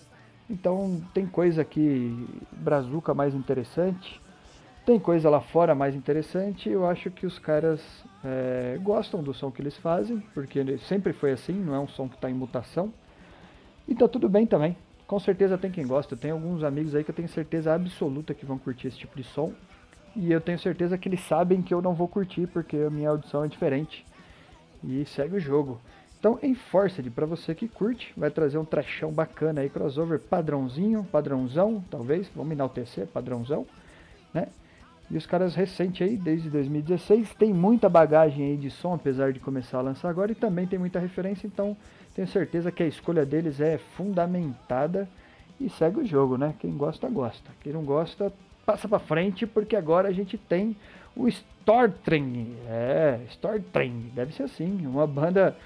Então 0.49 1.00
tem 1.14 1.26
coisa 1.26 1.62
aqui, 1.62 2.26
Brazuca 2.50 3.14
mais 3.14 3.35
interessante, 3.35 4.21
tem 4.85 4.99
coisa 4.99 5.30
lá 5.30 5.40
fora 5.40 5.75
mais 5.75 5.95
interessante. 5.95 6.69
Eu 6.69 6.87
acho 6.87 7.11
que 7.11 7.26
os 7.26 7.38
caras 7.38 7.80
é, 8.25 8.78
gostam 8.83 9.23
do 9.23 9.33
som 9.33 9.50
que 9.50 9.62
eles 9.62 9.76
fazem, 9.76 10.19
porque 10.35 10.78
sempre 10.78 11.12
foi 11.12 11.33
assim, 11.33 11.52
não 11.52 11.75
é 11.75 11.78
um 11.78 11.87
som 11.87 12.09
que 12.09 12.16
está 12.16 12.30
em 12.30 12.35
mutação. 12.35 12.92
E 13.87 13.95
tá 13.95 14.09
tudo 14.09 14.28
bem 14.28 14.47
também. 14.47 14.76
Com 15.11 15.19
certeza 15.19 15.59
tem 15.59 15.73
quem 15.73 15.85
gosta. 15.85 16.14
Eu 16.14 16.19
tenho 16.19 16.35
alguns 16.35 16.62
amigos 16.62 16.95
aí 16.95 17.02
que 17.02 17.11
eu 17.11 17.14
tenho 17.14 17.29
certeza 17.29 17.75
absoluta 17.75 18.33
que 18.33 18.47
vão 18.47 18.57
curtir 18.57 18.87
esse 18.87 18.97
tipo 18.97 19.17
de 19.17 19.25
som. 19.25 19.52
E 20.14 20.31
eu 20.31 20.40
tenho 20.40 20.57
certeza 20.57 20.97
que 20.97 21.09
eles 21.09 21.19
sabem 21.23 21.61
que 21.62 21.75
eu 21.75 21.83
não 21.83 21.95
vou 21.95 22.07
curtir 22.07 22.47
porque 22.47 22.76
a 22.76 22.90
minha 22.90 23.11
audição 23.11 23.43
é 23.43 23.49
diferente. 23.49 24.07
E 24.85 25.05
segue 25.07 25.35
o 25.35 25.40
jogo. 25.40 25.81
Então, 26.17 26.38
Enforced, 26.40 27.11
para 27.11 27.26
você 27.26 27.57
que 27.57 27.67
curte, 27.67 28.12
vai 28.17 28.31
trazer 28.31 28.57
um 28.59 28.64
trachão 28.64 29.11
bacana 29.11 29.62
aí, 29.62 29.69
crossover 29.69 30.21
padrãozinho, 30.21 31.02
padrãozão, 31.02 31.83
talvez, 31.90 32.31
vamos 32.33 32.52
enaltecer, 32.52 33.09
padrãozão, 33.09 33.67
né? 34.33 34.47
E 35.11 35.17
os 35.17 35.26
caras 35.26 35.55
recentes 35.55 36.07
aí, 36.07 36.17
desde 36.17 36.49
2016, 36.49 37.35
tem 37.35 37.52
muita 37.52 37.88
bagagem 37.88 38.47
aí 38.47 38.57
de 38.57 38.71
som, 38.71 38.95
apesar 38.95 39.33
de 39.33 39.40
começar 39.40 39.79
a 39.79 39.83
lançar 39.83 40.09
agora, 40.09 40.31
e 40.31 40.37
também 40.37 40.67
tem 40.67 40.79
muita 40.79 41.00
referência, 41.00 41.47
então 41.47 41.76
tenho 42.14 42.29
certeza 42.29 42.71
que 42.71 42.83
a 42.83 42.87
escolha 42.87 43.26
deles 43.26 43.61
é 43.61 43.79
fundamentada 43.79 45.09
e 45.61 45.69
segue 45.69 46.00
o 46.00 46.07
jogo, 46.07 46.38
né? 46.38 46.55
Quem 46.61 46.76
gosta, 46.76 47.09
gosta. 47.09 47.50
Quem 47.61 47.73
não 47.73 47.83
gosta, 47.83 48.33
passa 48.64 48.88
para 48.88 48.99
frente, 48.99 49.47
porque 49.47 49.75
agora 49.75 50.09
a 50.09 50.12
gente 50.12 50.38
tem 50.38 50.76
o 51.17 51.26
Stortring. 51.29 52.55
É, 52.69 53.21
Stortring, 53.31 54.12
deve 54.14 54.33
ser 54.33 54.45
assim, 54.45 54.87
uma 54.87 55.07
banda 55.07 55.57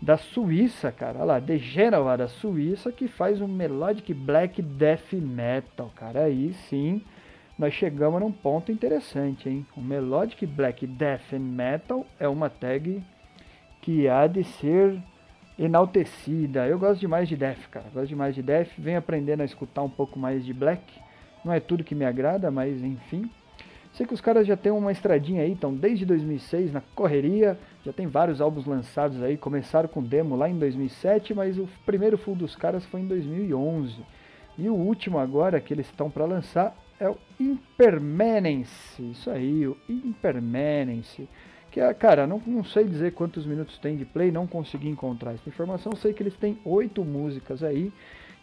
da 0.00 0.16
Suíça, 0.16 0.92
cara. 0.92 1.18
Olha 1.18 1.24
lá, 1.24 1.40
The 1.40 1.58
Genova 1.58 2.16
da 2.16 2.28
Suíça, 2.28 2.92
que 2.92 3.08
faz 3.08 3.40
um 3.40 3.48
melodic 3.48 4.12
black 4.14 4.62
death 4.62 5.12
metal, 5.12 5.90
cara. 5.94 6.24
Aí 6.24 6.54
sim, 6.68 7.02
nós 7.60 7.74
chegamos 7.74 8.18
num 8.22 8.32
ponto 8.32 8.72
interessante, 8.72 9.46
hein? 9.46 9.66
O 9.76 9.82
melodic 9.82 10.46
black 10.46 10.86
death 10.86 11.30
metal 11.38 12.06
é 12.18 12.26
uma 12.26 12.48
tag 12.48 13.02
que 13.82 14.08
há 14.08 14.26
de 14.26 14.42
ser 14.44 14.98
enaltecida. 15.58 16.66
Eu 16.66 16.78
gosto 16.78 17.00
demais 17.00 17.28
de 17.28 17.36
Death, 17.36 17.68
cara. 17.70 17.84
Gosto 17.92 18.08
demais 18.08 18.34
de 18.34 18.42
Death. 18.42 18.70
Venho 18.78 18.98
aprendendo 18.98 19.42
a 19.42 19.44
escutar 19.44 19.82
um 19.82 19.90
pouco 19.90 20.18
mais 20.18 20.42
de 20.42 20.54
Black. 20.54 20.82
Não 21.44 21.52
é 21.52 21.60
tudo 21.60 21.84
que 21.84 21.94
me 21.94 22.06
agrada, 22.06 22.50
mas 22.50 22.82
enfim. 22.82 23.30
Sei 23.92 24.06
que 24.06 24.14
os 24.14 24.22
caras 24.22 24.46
já 24.46 24.56
têm 24.56 24.72
uma 24.72 24.90
estradinha 24.90 25.42
aí, 25.42 25.52
então 25.52 25.74
desde 25.74 26.06
2006 26.06 26.72
na 26.72 26.80
correria, 26.94 27.58
já 27.84 27.92
tem 27.92 28.06
vários 28.06 28.40
álbuns 28.40 28.64
lançados 28.64 29.22
aí, 29.22 29.36
começaram 29.36 29.88
com 29.88 30.02
demo 30.02 30.34
lá 30.34 30.48
em 30.48 30.58
2007, 30.58 31.34
mas 31.34 31.58
o 31.58 31.68
primeiro 31.84 32.16
full 32.16 32.34
dos 32.34 32.56
caras 32.56 32.86
foi 32.86 33.00
em 33.00 33.06
2011. 33.06 33.96
E 34.56 34.66
o 34.70 34.74
último 34.74 35.18
agora 35.18 35.60
que 35.60 35.74
eles 35.74 35.86
estão 35.86 36.08
para 36.10 36.24
lançar 36.24 36.74
é 37.00 37.08
o 37.08 37.16
Impermanence, 37.40 39.02
isso 39.02 39.30
aí, 39.30 39.66
o 39.66 39.76
Impermanence. 39.88 41.26
Que 41.70 41.80
é, 41.80 41.94
cara, 41.94 42.26
não, 42.26 42.42
não 42.46 42.62
sei 42.62 42.84
dizer 42.84 43.14
quantos 43.14 43.46
minutos 43.46 43.78
tem 43.78 43.96
de 43.96 44.04
play, 44.04 44.30
não 44.30 44.46
consegui 44.46 44.88
encontrar 44.88 45.32
essa 45.32 45.48
informação. 45.48 45.92
Sei 45.96 46.12
que 46.12 46.22
eles 46.22 46.36
têm 46.36 46.58
oito 46.64 47.02
músicas 47.04 47.62
aí 47.62 47.90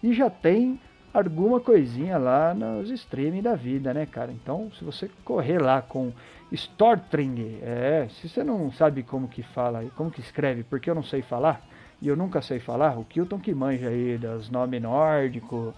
e 0.01 0.13
já 0.13 0.29
tem 0.29 0.79
alguma 1.13 1.59
coisinha 1.59 2.17
lá 2.17 2.53
nos 2.53 2.89
streaming 2.89 3.41
da 3.41 3.55
vida, 3.55 3.93
né, 3.93 4.05
cara? 4.05 4.31
Então, 4.31 4.71
se 4.77 4.83
você 4.83 5.09
correr 5.23 5.59
lá 5.61 5.81
com 5.81 6.11
Stortring, 6.51 7.59
é, 7.61 8.07
se 8.09 8.29
você 8.29 8.43
não 8.43 8.71
sabe 8.71 9.03
como 9.03 9.27
que 9.27 9.43
fala, 9.43 9.83
como 9.95 10.09
que 10.09 10.21
escreve, 10.21 10.63
porque 10.63 10.89
eu 10.89 10.95
não 10.95 11.03
sei 11.03 11.21
falar, 11.21 11.61
e 12.01 12.07
eu 12.07 12.15
nunca 12.15 12.41
sei 12.41 12.59
falar, 12.59 12.97
o 12.97 13.03
Kilton 13.03 13.39
que 13.39 13.53
manja 13.53 13.89
aí 13.89 14.17
dos 14.17 14.49
nomes 14.49 14.81
nórdicos, 14.81 15.73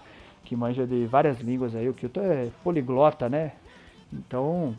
que 0.50 0.56
manja 0.56 0.84
de 0.84 1.06
várias 1.06 1.38
línguas 1.38 1.76
aí, 1.76 1.88
o 1.88 1.94
Kilton 1.94 2.22
é 2.22 2.48
poliglota, 2.64 3.28
né? 3.28 3.52
Então, 4.12 4.76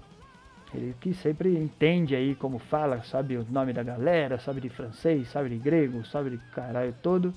ele 0.75 0.94
que 1.00 1.13
sempre 1.13 1.58
entende 1.58 2.13
aí 2.13 2.36
como 2.36 2.60
fala, 2.60 3.01
sabe 3.04 3.38
o 3.38 3.48
nome 3.50 3.72
da 3.72 3.82
galera, 3.82 4.38
sabe 4.38 4.60
de 4.60 4.68
francês, 4.68 5.30
sabe 5.30 5.48
de 5.48 5.56
grego, 5.56 6.06
sabe 6.06 6.32
de 6.32 6.38
caralho 6.54 6.94
todo. 7.01 7.34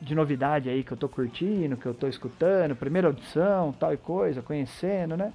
de 0.00 0.14
novidade 0.14 0.68
aí 0.68 0.84
que 0.84 0.92
eu 0.92 0.96
tô 0.96 1.08
curtindo, 1.08 1.76
que 1.76 1.86
eu 1.86 1.94
tô 1.94 2.06
escutando, 2.06 2.76
primeira 2.76 3.08
audição, 3.08 3.72
tal 3.72 3.92
e 3.92 3.96
coisa, 3.96 4.40
conhecendo, 4.40 5.16
né? 5.16 5.32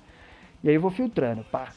E 0.64 0.70
aí 0.70 0.76
eu 0.76 0.82
vou 0.82 0.92
filtrando, 0.92 1.44
pá 1.52 1.68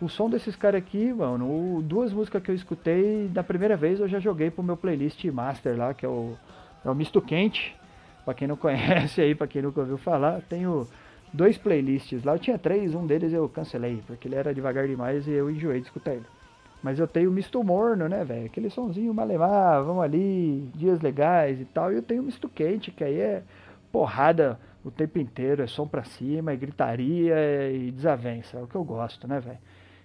o 0.00 0.08
som 0.08 0.30
desses 0.30 0.56
caras 0.56 0.80
aqui, 0.80 1.12
mano, 1.12 1.44
o, 1.46 1.82
duas 1.82 2.12
músicas 2.12 2.42
que 2.42 2.50
eu 2.50 2.54
escutei 2.54 3.28
da 3.28 3.42
primeira 3.42 3.76
vez 3.76 4.00
eu 4.00 4.08
já 4.08 4.18
joguei 4.18 4.50
pro 4.50 4.62
meu 4.62 4.76
playlist 4.76 5.22
master 5.26 5.76
lá, 5.76 5.92
que 5.92 6.06
é 6.06 6.08
o, 6.08 6.36
é 6.84 6.90
o 6.90 6.94
Misto 6.94 7.20
Quente. 7.20 7.76
Pra 8.24 8.34
quem 8.34 8.48
não 8.48 8.56
conhece 8.58 9.20
aí, 9.20 9.34
pra 9.34 9.46
quem 9.46 9.62
nunca 9.62 9.80
ouviu 9.80 9.98
falar, 9.98 10.40
tenho 10.48 10.86
dois 11.32 11.58
playlists 11.58 12.24
lá. 12.24 12.34
Eu 12.34 12.38
tinha 12.38 12.58
três, 12.58 12.94
um 12.94 13.06
deles 13.06 13.32
eu 13.32 13.48
cancelei, 13.48 14.02
porque 14.06 14.26
ele 14.26 14.36
era 14.36 14.54
devagar 14.54 14.86
demais 14.86 15.26
e 15.26 15.32
eu 15.32 15.50
enjoei 15.50 15.80
de 15.80 15.86
escutar 15.86 16.12
ele. 16.12 16.26
Mas 16.82 16.98
eu 16.98 17.06
tenho 17.06 17.28
o 17.28 17.32
Misto 17.32 17.62
Morno, 17.62 18.08
né, 18.08 18.24
velho? 18.24 18.46
Aquele 18.46 18.70
sonzinho 18.70 19.12
malemar, 19.12 19.84
vamos 19.84 20.02
ali, 20.02 20.66
dias 20.74 21.00
legais 21.02 21.60
e 21.60 21.66
tal. 21.66 21.92
E 21.92 21.96
eu 21.96 22.02
tenho 22.02 22.22
o 22.22 22.24
Misto 22.24 22.48
Quente, 22.48 22.90
que 22.90 23.04
aí 23.04 23.18
é 23.20 23.42
porrada 23.92 24.58
o 24.82 24.90
tempo 24.90 25.18
inteiro, 25.18 25.62
é 25.62 25.66
som 25.66 25.86
pra 25.86 26.04
cima, 26.04 26.52
é 26.52 26.56
gritaria 26.56 27.70
e 27.70 27.90
desavença. 27.90 28.56
É 28.56 28.62
o 28.62 28.66
que 28.66 28.74
eu 28.74 28.82
gosto, 28.82 29.28
né, 29.28 29.38
velho? 29.40 29.58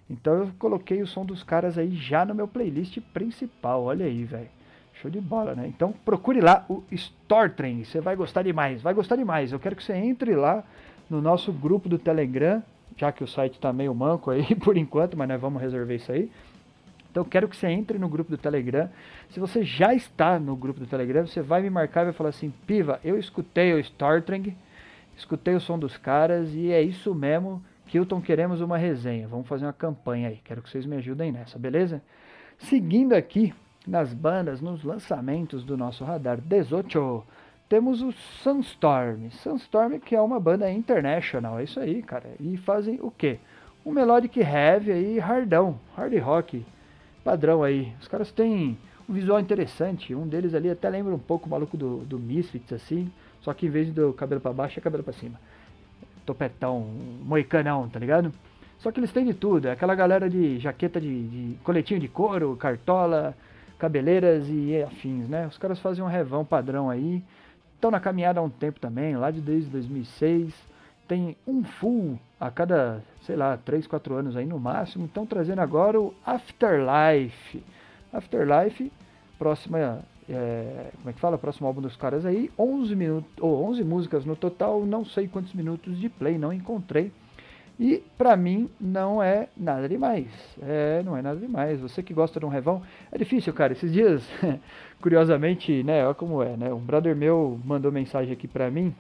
Então 0.09 0.33
eu 0.33 0.51
coloquei 0.59 1.01
o 1.01 1.07
som 1.07 1.25
dos 1.25 1.43
caras 1.43 1.77
aí 1.77 1.95
já 1.95 2.25
no 2.25 2.35
meu 2.35 2.47
playlist 2.47 2.99
principal. 3.13 3.83
Olha 3.83 4.05
aí, 4.05 4.23
velho. 4.23 4.49
Show 4.93 5.09
de 5.09 5.19
bola, 5.19 5.55
né? 5.55 5.67
Então 5.67 5.93
procure 6.05 6.39
lá 6.39 6.65
o 6.69 6.83
Store 6.91 7.49
Train. 7.49 7.83
Você 7.83 7.99
vai 7.99 8.15
gostar 8.15 8.43
demais. 8.43 8.81
Vai 8.81 8.93
gostar 8.93 9.15
demais. 9.15 9.51
Eu 9.51 9.59
quero 9.59 9.75
que 9.75 9.83
você 9.83 9.93
entre 9.93 10.35
lá 10.35 10.63
no 11.09 11.21
nosso 11.21 11.51
grupo 11.51 11.89
do 11.89 11.97
Telegram, 11.97 12.63
já 12.95 13.11
que 13.11 13.23
o 13.23 13.27
site 13.27 13.59
tá 13.59 13.73
meio 13.73 13.93
manco 13.93 14.31
aí 14.31 14.53
por 14.55 14.77
enquanto, 14.77 15.17
mas 15.17 15.27
nós 15.27 15.41
vamos 15.41 15.61
resolver 15.61 15.95
isso 15.95 16.11
aí. 16.11 16.31
Então 17.09 17.23
eu 17.23 17.29
quero 17.29 17.47
que 17.47 17.55
você 17.55 17.67
entre 17.67 17.97
no 17.97 18.09
grupo 18.09 18.29
do 18.29 18.37
Telegram. 18.37 18.89
Se 19.29 19.39
você 19.39 19.63
já 19.63 19.93
está 19.93 20.39
no 20.39 20.55
grupo 20.55 20.79
do 20.79 20.85
Telegram, 20.85 21.25
você 21.25 21.41
vai 21.41 21.61
me 21.61 21.69
marcar 21.69 22.01
e 22.01 22.05
vai 22.05 22.13
falar 22.13 22.29
assim: 22.29 22.53
Piva, 22.67 22.99
eu 23.03 23.17
escutei 23.17 23.73
o 23.73 23.79
Startring, 23.79 24.55
escutei 25.17 25.55
o 25.55 25.59
som 25.59 25.79
dos 25.79 25.97
caras 25.97 26.53
e 26.53 26.71
é 26.71 26.81
isso 26.81 27.15
mesmo 27.15 27.61
Kilton, 27.87 28.19
queremos 28.21 28.61
uma 28.61 28.77
resenha. 28.77 29.27
Vamos 29.27 29.47
fazer 29.47 29.65
uma 29.65 29.73
campanha 29.73 30.29
aí. 30.29 30.39
Quero 30.43 30.61
que 30.61 30.69
vocês 30.69 30.85
me 30.85 30.95
ajudem 30.97 31.31
nessa, 31.31 31.59
beleza? 31.59 32.01
Seguindo 32.57 33.13
aqui 33.13 33.53
nas 33.87 34.13
bandas, 34.13 34.61
nos 34.61 34.83
lançamentos 34.83 35.63
do 35.63 35.77
nosso 35.77 36.03
radar 36.03 36.41
18, 36.41 37.23
temos 37.69 38.01
o 38.01 38.11
Sunstorm. 38.11 39.29
Sunstorm 39.29 39.99
que 39.99 40.15
é 40.15 40.21
uma 40.21 40.39
banda 40.39 40.71
international, 40.71 41.59
é 41.59 41.63
isso 41.63 41.79
aí, 41.79 42.01
cara. 42.01 42.31
E 42.39 42.57
fazem 42.57 42.99
o 43.01 43.11
quê? 43.11 43.39
Um 43.85 43.91
melodic 43.91 44.39
heavy 44.39 44.91
aí, 44.91 45.19
hardão, 45.19 45.79
hard 45.95 46.17
rock, 46.19 46.65
padrão 47.23 47.61
aí. 47.61 47.93
Os 48.01 48.07
caras 48.07 48.31
têm 48.31 48.77
um 49.07 49.13
visual 49.13 49.39
interessante. 49.39 50.15
Um 50.15 50.27
deles 50.27 50.55
ali 50.55 50.71
até 50.71 50.89
lembra 50.89 51.13
um 51.13 51.19
pouco 51.19 51.45
o 51.45 51.49
maluco 51.49 51.77
do, 51.77 51.97
do 51.99 52.17
Misfits, 52.17 52.73
assim. 52.73 53.11
Só 53.41 53.53
que 53.53 53.67
em 53.67 53.69
vez 53.69 53.93
do 53.93 54.11
cabelo 54.13 54.41
para 54.41 54.51
baixo, 54.51 54.79
é 54.79 54.81
cabelo 54.81 55.03
para 55.03 55.13
cima 55.13 55.39
topetão, 56.25 56.81
moicanão, 57.23 57.87
tá 57.87 57.99
ligado? 57.99 58.31
Só 58.79 58.91
que 58.91 58.99
eles 58.99 59.11
têm 59.11 59.25
de 59.25 59.33
tudo, 59.33 59.67
é 59.67 59.71
aquela 59.71 59.95
galera 59.95 60.29
de 60.29 60.59
jaqueta 60.59 60.99
de, 60.99 61.27
de 61.27 61.57
coletinho 61.63 61.99
de 61.99 62.07
couro, 62.07 62.55
cartola, 62.55 63.35
cabeleiras 63.79 64.45
e 64.49 64.81
afins, 64.81 65.27
né? 65.27 65.47
Os 65.47 65.57
caras 65.57 65.79
fazem 65.79 66.03
um 66.03 66.07
revão 66.07 66.45
padrão 66.45 66.89
aí, 66.89 67.23
estão 67.73 67.89
na 67.91 67.99
caminhada 67.99 68.39
há 68.39 68.43
um 68.43 68.49
tempo 68.49 68.79
também, 68.79 69.15
lá 69.15 69.31
de 69.31 69.41
desde 69.41 69.69
2006, 69.69 70.53
tem 71.07 71.37
um 71.47 71.63
full 71.63 72.19
a 72.39 72.49
cada, 72.49 73.01
sei 73.21 73.35
lá, 73.35 73.57
3, 73.57 73.87
4 73.87 74.15
anos 74.15 74.35
aí 74.35 74.45
no 74.45 74.59
máximo, 74.59 75.05
estão 75.05 75.25
trazendo 75.25 75.59
agora 75.59 75.99
o 75.99 76.13
Afterlife. 76.25 77.63
Afterlife, 78.11 78.91
próxima 79.37 79.99
é, 80.29 80.91
como 80.97 81.09
é 81.09 81.13
que 81.13 81.19
fala? 81.19 81.35
O 81.35 81.39
próximo 81.39 81.67
álbum 81.67 81.81
dos 81.81 81.95
caras 81.95 82.25
aí, 82.25 82.51
11 82.57 82.95
minutos, 82.95 83.31
ou 83.39 83.63
11 83.69 83.83
músicas 83.83 84.25
no 84.25 84.35
total, 84.35 84.85
não 84.85 85.05
sei 85.05 85.27
quantos 85.27 85.53
minutos 85.53 85.99
de 85.99 86.09
play, 86.09 86.37
não 86.37 86.51
encontrei. 86.51 87.11
E 87.79 88.01
pra 88.17 88.37
mim 88.37 88.69
não 88.79 89.21
é 89.21 89.49
nada 89.55 89.87
demais. 89.87 90.27
É, 90.61 91.03
não 91.03 91.15
é 91.15 91.21
nada 91.21 91.39
demais. 91.39 91.79
Você 91.81 92.01
que 92.01 92.13
gosta 92.13 92.39
de 92.39 92.45
um 92.45 92.49
revão, 92.49 92.81
é 93.11 93.17
difícil, 93.17 93.53
cara. 93.53 93.73
Esses 93.73 93.91
dias, 93.91 94.23
curiosamente, 95.01 95.83
né, 95.83 96.05
olha 96.05 96.15
como 96.15 96.41
é, 96.41 96.55
né? 96.55 96.73
Um 96.73 96.79
brother 96.79 97.15
meu 97.15 97.59
mandou 97.65 97.91
mensagem 97.91 98.31
aqui 98.31 98.47
pra 98.47 98.71
mim, 98.71 98.95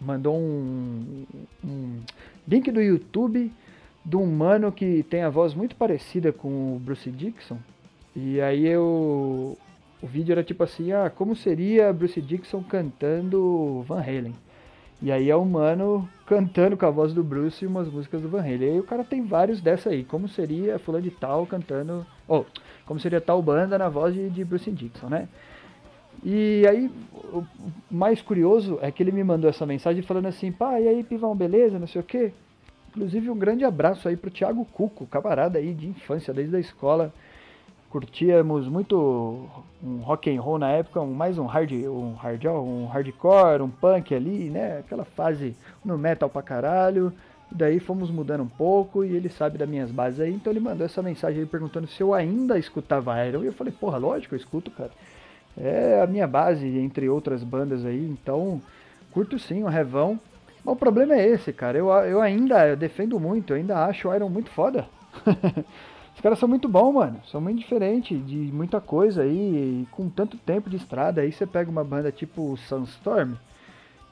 mandou 0.00 0.36
um, 0.36 1.26
um 1.62 2.00
link 2.48 2.70
do 2.72 2.80
YouTube 2.80 3.52
de 4.04 4.16
um 4.16 4.26
mano 4.26 4.72
que 4.72 5.02
tem 5.02 5.22
a 5.22 5.28
voz 5.28 5.52
muito 5.52 5.76
parecida 5.76 6.32
com 6.32 6.76
o 6.76 6.78
Bruce 6.78 7.10
Dixon. 7.10 7.58
E 8.14 8.40
aí 8.40 8.66
eu 8.66 9.58
o 10.06 10.08
vídeo 10.08 10.30
era 10.30 10.44
tipo 10.44 10.62
assim, 10.62 10.92
ah, 10.92 11.10
como 11.10 11.34
seria 11.34 11.92
Bruce 11.92 12.22
Dixon 12.22 12.62
cantando 12.62 13.82
Van 13.88 14.00
Halen? 14.00 14.36
E 15.02 15.10
aí 15.10 15.28
é 15.28 15.36
um 15.36 15.44
mano 15.44 16.08
cantando 16.26 16.76
com 16.76 16.86
a 16.86 16.90
voz 16.90 17.12
do 17.12 17.24
Bruce 17.24 17.66
umas 17.66 17.88
músicas 17.88 18.22
do 18.22 18.28
Van 18.28 18.38
Halen. 18.38 18.62
E 18.62 18.70
aí 18.70 18.78
o 18.78 18.84
cara 18.84 19.02
tem 19.02 19.26
vários 19.26 19.60
dessa 19.60 19.90
aí. 19.90 20.04
Como 20.04 20.28
seria 20.28 20.78
fulano 20.78 21.02
de 21.02 21.10
tal 21.10 21.44
cantando... 21.44 22.06
Ou, 22.28 22.46
oh, 22.48 22.60
como 22.86 23.00
seria 23.00 23.20
tal 23.20 23.42
banda 23.42 23.76
na 23.76 23.88
voz 23.88 24.14
de, 24.14 24.30
de 24.30 24.44
Bruce 24.44 24.70
Dixon, 24.70 25.08
né? 25.08 25.28
E 26.24 26.64
aí, 26.68 26.88
o 27.32 27.44
mais 27.90 28.22
curioso 28.22 28.78
é 28.80 28.92
que 28.92 29.02
ele 29.02 29.10
me 29.10 29.24
mandou 29.24 29.50
essa 29.50 29.66
mensagem 29.66 30.02
falando 30.02 30.26
assim, 30.26 30.52
pá, 30.52 30.80
e 30.80 30.86
aí, 30.86 31.02
Pivão, 31.02 31.34
beleza, 31.34 31.80
não 31.80 31.88
sei 31.88 32.00
o 32.00 32.04
quê? 32.04 32.32
Inclusive, 32.90 33.28
um 33.28 33.36
grande 33.36 33.64
abraço 33.64 34.08
aí 34.08 34.16
pro 34.16 34.30
Thiago 34.30 34.64
Cuco, 34.66 35.04
camarada 35.06 35.58
aí 35.58 35.74
de 35.74 35.88
infância, 35.88 36.32
desde 36.32 36.54
a 36.54 36.60
escola, 36.60 37.12
curtíamos 37.96 38.68
muito 38.68 39.48
um 39.82 40.02
rock 40.02 40.28
and 40.28 40.38
roll 40.38 40.58
na 40.58 40.68
época, 40.68 41.00
um, 41.00 41.14
mais 41.14 41.38
um 41.38 41.46
hard, 41.46 41.72
um 41.72 42.12
hard, 42.12 42.44
um 42.44 42.84
hardcore, 42.84 43.62
um 43.62 43.70
punk 43.70 44.14
ali, 44.14 44.50
né? 44.50 44.80
Aquela 44.80 45.06
fase 45.06 45.56
no 45.82 45.96
metal 45.96 46.28
pra 46.28 46.42
caralho. 46.42 47.10
E 47.50 47.54
daí 47.54 47.80
fomos 47.80 48.10
mudando 48.10 48.42
um 48.42 48.48
pouco 48.48 49.02
e 49.02 49.16
ele 49.16 49.30
sabe 49.30 49.56
das 49.56 49.66
minhas 49.66 49.90
bases 49.90 50.20
aí, 50.20 50.34
então 50.34 50.52
ele 50.52 50.60
mandou 50.60 50.84
essa 50.84 51.00
mensagem 51.00 51.40
aí 51.40 51.46
perguntando 51.46 51.86
se 51.86 52.02
eu 52.02 52.12
ainda 52.12 52.58
escutava 52.58 53.24
Iron. 53.24 53.42
E 53.42 53.46
eu 53.46 53.54
falei, 53.54 53.72
porra, 53.72 53.96
lógico, 53.96 54.34
eu 54.34 54.38
escuto, 54.38 54.70
cara. 54.70 54.90
É 55.56 56.02
a 56.02 56.06
minha 56.06 56.26
base, 56.26 56.66
entre 56.66 57.08
outras 57.08 57.42
bandas 57.42 57.82
aí, 57.86 58.06
então 58.10 58.60
curto 59.10 59.38
sim 59.38 59.62
o 59.62 59.68
Revão. 59.68 60.20
Mas 60.62 60.74
o 60.74 60.76
problema 60.76 61.14
é 61.14 61.26
esse, 61.26 61.50
cara. 61.50 61.78
Eu, 61.78 61.88
eu 61.88 62.20
ainda 62.20 62.68
eu 62.68 62.76
defendo 62.76 63.18
muito, 63.18 63.54
eu 63.54 63.56
ainda 63.56 63.86
acho 63.86 64.06
o 64.06 64.14
Iron 64.14 64.28
muito 64.28 64.50
foda. 64.50 64.86
Os 66.16 66.20
caras 66.22 66.38
são 66.38 66.48
muito 66.48 66.66
bons, 66.66 66.94
mano. 66.94 67.20
São 67.30 67.42
muito 67.42 67.58
diferentes 67.58 68.26
de 68.26 68.36
muita 68.36 68.80
coisa 68.80 69.22
aí. 69.22 69.84
E 69.84 69.86
com 69.90 70.08
tanto 70.08 70.38
tempo 70.38 70.70
de 70.70 70.76
estrada, 70.76 71.20
aí 71.20 71.30
você 71.30 71.46
pega 71.46 71.70
uma 71.70 71.84
banda 71.84 72.10
tipo 72.10 72.56
Sunstorm 72.56 73.34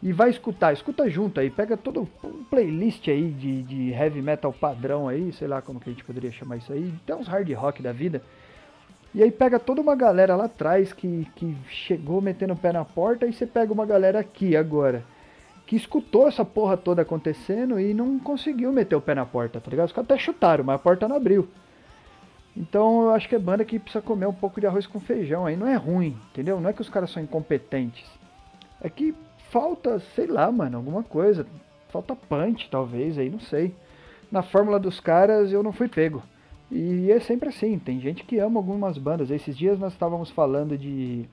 e 0.02 0.12
vai 0.12 0.28
escutar. 0.28 0.74
Escuta 0.74 1.08
junto 1.08 1.40
aí. 1.40 1.48
Pega 1.48 1.78
todo 1.78 2.06
um 2.22 2.44
playlist 2.44 3.08
aí 3.08 3.30
de, 3.30 3.62
de 3.62 3.90
heavy 3.90 4.20
metal 4.20 4.52
padrão 4.52 5.08
aí. 5.08 5.32
Sei 5.32 5.48
lá 5.48 5.62
como 5.62 5.80
que 5.80 5.88
a 5.88 5.92
gente 5.92 6.04
poderia 6.04 6.30
chamar 6.30 6.58
isso 6.58 6.74
aí. 6.74 6.92
Até 7.02 7.16
uns 7.16 7.26
hard 7.26 7.50
rock 7.54 7.82
da 7.82 7.90
vida. 7.90 8.20
E 9.14 9.22
aí 9.22 9.30
pega 9.30 9.58
toda 9.58 9.80
uma 9.80 9.94
galera 9.94 10.36
lá 10.36 10.44
atrás 10.44 10.92
que, 10.92 11.26
que 11.34 11.56
chegou 11.70 12.20
metendo 12.20 12.52
o 12.52 12.56
pé 12.56 12.70
na 12.70 12.84
porta. 12.84 13.24
E 13.24 13.32
você 13.32 13.46
pega 13.46 13.72
uma 13.72 13.86
galera 13.86 14.20
aqui 14.20 14.54
agora 14.54 15.02
que 15.66 15.74
escutou 15.74 16.28
essa 16.28 16.44
porra 16.44 16.76
toda 16.76 17.00
acontecendo 17.00 17.80
e 17.80 17.94
não 17.94 18.18
conseguiu 18.18 18.70
meter 18.70 18.94
o 18.94 19.00
pé 19.00 19.14
na 19.14 19.24
porta, 19.24 19.58
tá 19.58 19.70
ligado? 19.70 19.86
Os 19.86 19.92
caras 19.92 20.10
até 20.10 20.20
chutaram, 20.20 20.62
mas 20.62 20.76
a 20.76 20.78
porta 20.78 21.08
não 21.08 21.16
abriu. 21.16 21.48
Então 22.56 23.02
eu 23.02 23.10
acho 23.10 23.28
que 23.28 23.34
é 23.34 23.38
banda 23.38 23.64
que 23.64 23.78
precisa 23.78 24.02
comer 24.02 24.26
um 24.26 24.32
pouco 24.32 24.60
de 24.60 24.66
arroz 24.66 24.86
com 24.86 25.00
feijão 25.00 25.46
aí. 25.46 25.56
Não 25.56 25.66
é 25.66 25.74
ruim, 25.74 26.16
entendeu? 26.30 26.60
Não 26.60 26.70
é 26.70 26.72
que 26.72 26.82
os 26.82 26.88
caras 26.88 27.10
são 27.10 27.22
incompetentes. 27.22 28.08
É 28.80 28.88
que 28.88 29.14
falta, 29.50 29.98
sei 30.14 30.26
lá, 30.26 30.50
mano, 30.52 30.76
alguma 30.76 31.02
coisa. 31.02 31.46
Falta 31.88 32.14
punch, 32.14 32.68
talvez, 32.70 33.18
aí, 33.18 33.30
não 33.30 33.40
sei. 33.40 33.74
Na 34.30 34.42
fórmula 34.42 34.78
dos 34.78 35.00
caras 35.00 35.52
eu 35.52 35.62
não 35.62 35.72
fui 35.72 35.88
pego. 35.88 36.22
E 36.70 37.10
é 37.10 37.20
sempre 37.20 37.48
assim, 37.48 37.78
tem 37.78 38.00
gente 38.00 38.24
que 38.24 38.38
ama 38.38 38.58
algumas 38.58 38.98
bandas. 38.98 39.30
Esses 39.30 39.56
dias 39.56 39.78
nós 39.78 39.92
estávamos 39.92 40.30
falando 40.30 40.76
de, 40.76 41.24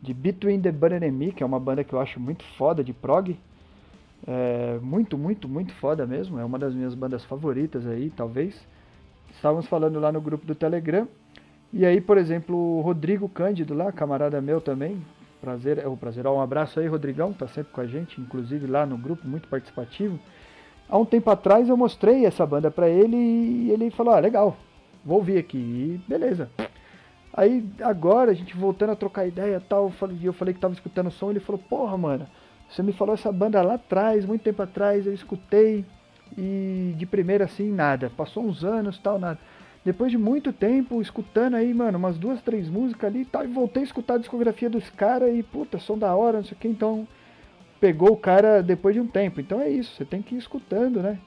de 0.00 0.14
Between 0.14 0.60
the 0.60 0.70
Bud 0.70 0.94
and 0.94 1.10
Me, 1.10 1.32
que 1.32 1.42
é 1.42 1.46
uma 1.46 1.58
banda 1.58 1.82
que 1.82 1.92
eu 1.92 2.00
acho 2.00 2.20
muito 2.20 2.44
foda 2.56 2.84
de 2.84 2.92
prog. 2.92 3.36
É, 4.26 4.78
muito, 4.82 5.16
muito, 5.16 5.48
muito 5.48 5.72
foda 5.74 6.06
mesmo. 6.06 6.38
É 6.38 6.44
uma 6.44 6.58
das 6.58 6.74
minhas 6.74 6.94
bandas 6.94 7.24
favoritas 7.24 7.86
aí, 7.86 8.10
talvez. 8.10 8.54
Estávamos 9.32 9.66
falando 9.66 10.00
lá 10.00 10.10
no 10.10 10.20
grupo 10.20 10.46
do 10.46 10.54
Telegram. 10.54 11.06
E 11.72 11.84
aí, 11.84 12.00
por 12.00 12.16
exemplo, 12.16 12.56
o 12.56 12.80
Rodrigo 12.80 13.28
Cândido 13.28 13.74
lá, 13.74 13.92
camarada 13.92 14.40
meu 14.40 14.60
também. 14.60 15.04
Prazer, 15.40 15.78
é 15.78 15.86
o 15.86 15.96
prazer. 15.96 16.26
Um 16.26 16.40
abraço 16.40 16.80
aí, 16.80 16.86
Rodrigão, 16.86 17.32
tá 17.32 17.46
sempre 17.46 17.72
com 17.72 17.80
a 17.80 17.86
gente, 17.86 18.20
inclusive 18.20 18.66
lá 18.66 18.84
no 18.84 18.96
grupo, 18.96 19.28
muito 19.28 19.46
participativo. 19.48 20.18
Há 20.88 20.96
um 20.96 21.04
tempo 21.04 21.30
atrás 21.30 21.68
eu 21.68 21.76
mostrei 21.76 22.24
essa 22.24 22.46
banda 22.46 22.70
para 22.70 22.88
ele 22.88 23.16
e 23.16 23.70
ele 23.70 23.90
falou: 23.90 24.14
"Ah, 24.14 24.18
legal. 24.18 24.56
Vou 25.04 25.18
ouvir 25.18 25.38
aqui". 25.38 25.58
E 25.58 26.00
beleza. 26.08 26.50
Aí 27.32 27.64
agora 27.82 28.30
a 28.30 28.34
gente 28.34 28.56
voltando 28.56 28.90
a 28.90 28.96
trocar 28.96 29.26
ideia, 29.26 29.60
tal, 29.60 29.84
eu 29.84 29.90
falei, 29.90 30.18
eu 30.22 30.32
falei 30.32 30.54
que 30.54 30.60
tava 30.60 30.74
escutando 30.74 31.08
o 31.08 31.12
som, 31.12 31.30
ele 31.30 31.40
falou: 31.40 31.60
"Porra, 31.68 31.96
mano, 31.96 32.26
você 32.68 32.82
me 32.82 32.92
falou 32.92 33.14
essa 33.14 33.30
banda 33.30 33.62
lá 33.62 33.74
atrás, 33.74 34.24
muito 34.24 34.42
tempo 34.42 34.62
atrás, 34.62 35.06
eu 35.06 35.12
escutei 35.12 35.84
e 36.36 36.94
de 36.96 37.06
primeira 37.06 37.44
assim, 37.44 37.70
nada. 37.70 38.10
Passou 38.16 38.44
uns 38.44 38.64
anos 38.64 38.98
tal, 38.98 39.18
nada. 39.18 39.38
Depois 39.84 40.10
de 40.10 40.18
muito 40.18 40.52
tempo 40.52 41.00
escutando 41.00 41.54
aí, 41.54 41.72
mano, 41.72 41.98
umas 41.98 42.18
duas, 42.18 42.42
três 42.42 42.68
músicas 42.68 43.10
ali 43.10 43.22
e 43.22 43.24
tal, 43.24 43.44
e 43.44 43.46
voltei 43.46 43.82
a 43.82 43.86
escutar 43.86 44.14
a 44.14 44.18
discografia 44.18 44.68
dos 44.68 44.90
caras 44.90 45.34
e, 45.34 45.42
puta, 45.42 45.78
som 45.78 45.96
da 45.96 46.14
hora, 46.14 46.38
não 46.38 46.44
sei 46.44 46.56
o 46.56 46.60
que, 46.60 46.68
então 46.68 47.06
pegou 47.80 48.12
o 48.12 48.16
cara 48.16 48.62
depois 48.62 48.94
de 48.94 49.00
um 49.00 49.06
tempo. 49.06 49.40
Então 49.40 49.60
é 49.60 49.68
isso, 49.68 49.94
você 49.94 50.04
tem 50.04 50.20
que 50.20 50.34
ir 50.34 50.38
escutando, 50.38 51.00
né? 51.00 51.18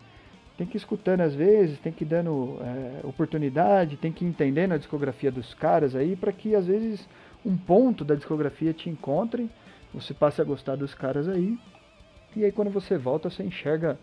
Tem 0.57 0.67
que 0.67 0.75
ir 0.75 0.79
escutando 0.79 1.21
às 1.21 1.33
vezes, 1.33 1.79
tem 1.79 1.91
que 1.91 2.03
ir 2.03 2.07
dando 2.07 2.59
é, 2.61 3.07
oportunidade, 3.07 3.97
tem 3.97 4.11
que 4.11 4.23
ir 4.23 4.27
entendendo 4.27 4.73
a 4.73 4.77
discografia 4.77 5.31
dos 5.31 5.53
caras 5.53 5.95
aí, 5.95 6.15
para 6.15 6.31
que 6.31 6.53
às 6.53 6.67
vezes 6.67 7.07
um 7.43 7.57
ponto 7.57 8.05
da 8.05 8.13
discografia 8.13 8.73
te 8.73 8.89
encontre 8.89 9.49
você 9.93 10.13
passa 10.13 10.41
a 10.41 10.45
gostar 10.45 10.75
dos 10.75 10.93
caras 10.93 11.27
aí. 11.27 11.57
E 12.35 12.45
aí 12.45 12.51
quando 12.51 12.71
você 12.71 12.97
volta, 12.97 13.29
você 13.29 13.43
enxerga 13.43 13.99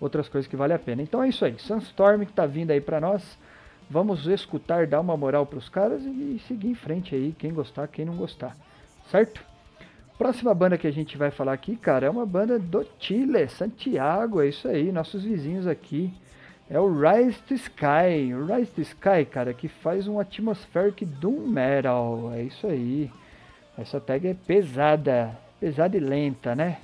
outras 0.00 0.28
coisas 0.28 0.48
que 0.48 0.56
vale 0.56 0.72
a 0.72 0.78
pena. 0.78 1.02
Então 1.02 1.22
é 1.22 1.28
isso 1.28 1.44
aí. 1.44 1.54
Sunstorm 1.58 2.24
que 2.24 2.32
tá 2.32 2.46
vindo 2.46 2.70
aí 2.70 2.80
para 2.80 3.00
nós. 3.00 3.38
Vamos 3.88 4.26
escutar, 4.26 4.86
dar 4.86 5.00
uma 5.00 5.16
moral 5.16 5.44
para 5.44 5.58
os 5.58 5.68
caras 5.68 6.02
e 6.04 6.40
seguir 6.46 6.68
em 6.68 6.74
frente 6.74 7.14
aí, 7.14 7.34
quem 7.36 7.52
gostar, 7.52 7.88
quem 7.88 8.04
não 8.04 8.14
gostar. 8.14 8.56
Certo? 9.10 9.44
Próxima 10.16 10.54
banda 10.54 10.78
que 10.78 10.86
a 10.86 10.92
gente 10.92 11.16
vai 11.16 11.30
falar 11.30 11.54
aqui, 11.54 11.76
cara, 11.76 12.06
é 12.06 12.10
uma 12.10 12.24
banda 12.24 12.58
do 12.58 12.86
Chile, 13.00 13.48
Santiago, 13.48 14.40
é 14.40 14.48
isso 14.48 14.68
aí, 14.68 14.92
nossos 14.92 15.24
vizinhos 15.24 15.66
aqui. 15.66 16.12
É 16.70 16.78
o 16.78 16.88
Rise 16.88 17.38
to 17.48 17.54
Sky. 17.54 18.32
O 18.32 18.46
Rise 18.46 18.70
to 18.70 18.80
Sky, 18.82 19.24
cara, 19.28 19.52
que 19.52 19.66
faz 19.66 20.06
um 20.06 20.20
atmospheric 20.20 21.04
doom 21.04 21.48
metal. 21.48 22.30
É 22.32 22.44
isso 22.44 22.64
aí. 22.68 23.10
Essa 23.76 24.00
tag 24.00 24.28
é 24.28 24.34
pesada, 24.34 25.36
pesada 25.58 25.96
e 25.96 26.00
lenta, 26.00 26.54
né? 26.54 26.78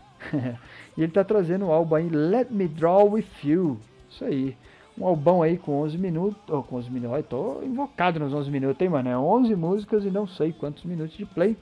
E 0.96 1.02
ele 1.02 1.12
tá 1.12 1.24
trazendo 1.24 1.66
o 1.66 1.72
álbum 1.72 1.94
aí 1.94 2.08
Let 2.08 2.50
Me 2.50 2.68
Draw 2.68 3.12
With 3.12 3.26
You. 3.44 3.78
Isso 4.10 4.24
aí. 4.24 4.56
Um 4.98 5.06
álbum 5.06 5.42
aí 5.42 5.58
com 5.58 5.82
11 5.82 5.98
minutos. 5.98 6.40
Oh, 6.48 6.62
com 6.62 6.76
11 6.76 6.90
minutos. 6.90 7.24
Tô 7.28 7.62
invocado 7.62 8.18
nos 8.18 8.32
11 8.32 8.50
minutos, 8.50 8.80
hein, 8.80 8.88
mano? 8.88 9.08
É 9.08 9.18
11 9.18 9.54
músicas 9.54 10.04
e 10.04 10.10
não 10.10 10.26
sei 10.26 10.52
quantos 10.52 10.84
minutos 10.84 11.16
de 11.16 11.26
play. 11.26 11.56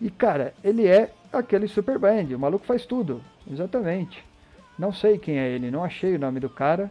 E, 0.00 0.10
cara, 0.10 0.54
ele 0.64 0.86
é 0.86 1.12
aquele 1.32 1.68
super 1.68 1.98
band. 1.98 2.34
O 2.34 2.38
maluco 2.38 2.64
faz 2.64 2.86
tudo. 2.86 3.20
Exatamente. 3.50 4.24
Não 4.78 4.92
sei 4.92 5.18
quem 5.18 5.38
é 5.38 5.48
ele. 5.48 5.70
Não 5.70 5.84
achei 5.84 6.14
o 6.14 6.18
nome 6.18 6.40
do 6.40 6.48
cara. 6.48 6.90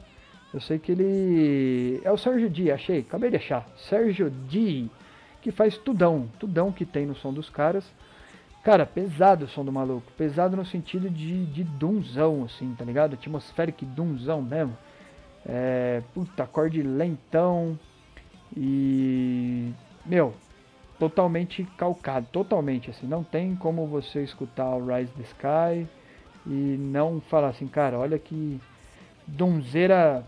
Eu 0.54 0.62
sei 0.62 0.80
que 0.80 0.92
ele. 0.92 2.02
É 2.04 2.12
o 2.12 2.18
Sérgio 2.18 2.50
D. 2.50 2.72
Achei. 2.72 3.00
Acabei 3.00 3.30
de 3.30 3.38
achar. 3.38 3.68
Sérgio 3.76 4.30
D 4.30 4.88
que 5.46 5.52
faz 5.52 5.78
tudão, 5.78 6.28
tudão 6.40 6.72
que 6.72 6.84
tem 6.84 7.06
no 7.06 7.16
som 7.16 7.32
dos 7.32 7.52
caras. 7.52 7.86
Cara, 8.66 8.84
pesado 8.84 9.46
o 9.46 9.48
som 9.48 9.64
do 9.64 9.72
maluco, 9.72 10.12
pesado 10.18 10.58
no 10.58 10.66
sentido 10.66 11.08
de, 11.08 11.46
de 11.46 11.64
dunzão, 11.64 12.44
assim, 12.46 12.74
tá 12.74 12.84
ligado? 12.84 13.14
Atmospheric 13.14 13.86
dunzão 13.86 14.42
mesmo. 14.42 14.76
É, 15.46 16.02
puta, 16.16 16.42
acorde 16.42 16.82
lentão 16.82 17.78
e. 18.58 19.72
Meu, 20.04 20.34
totalmente 20.98 21.64
calcado, 21.78 22.26
totalmente, 22.32 22.90
assim. 22.90 23.06
Não 23.06 23.24
tem 23.24 23.56
como 23.56 23.86
você 23.86 24.24
escutar 24.24 24.76
o 24.76 24.84
Rise 24.84 25.14
the 25.14 25.22
Sky 25.22 25.88
e 26.48 26.76
não 26.80 27.22
falar 27.22 27.50
assim, 27.50 27.68
cara, 27.68 28.00
olha 28.00 28.18
que 28.18 28.60
donzeira 29.28 30.26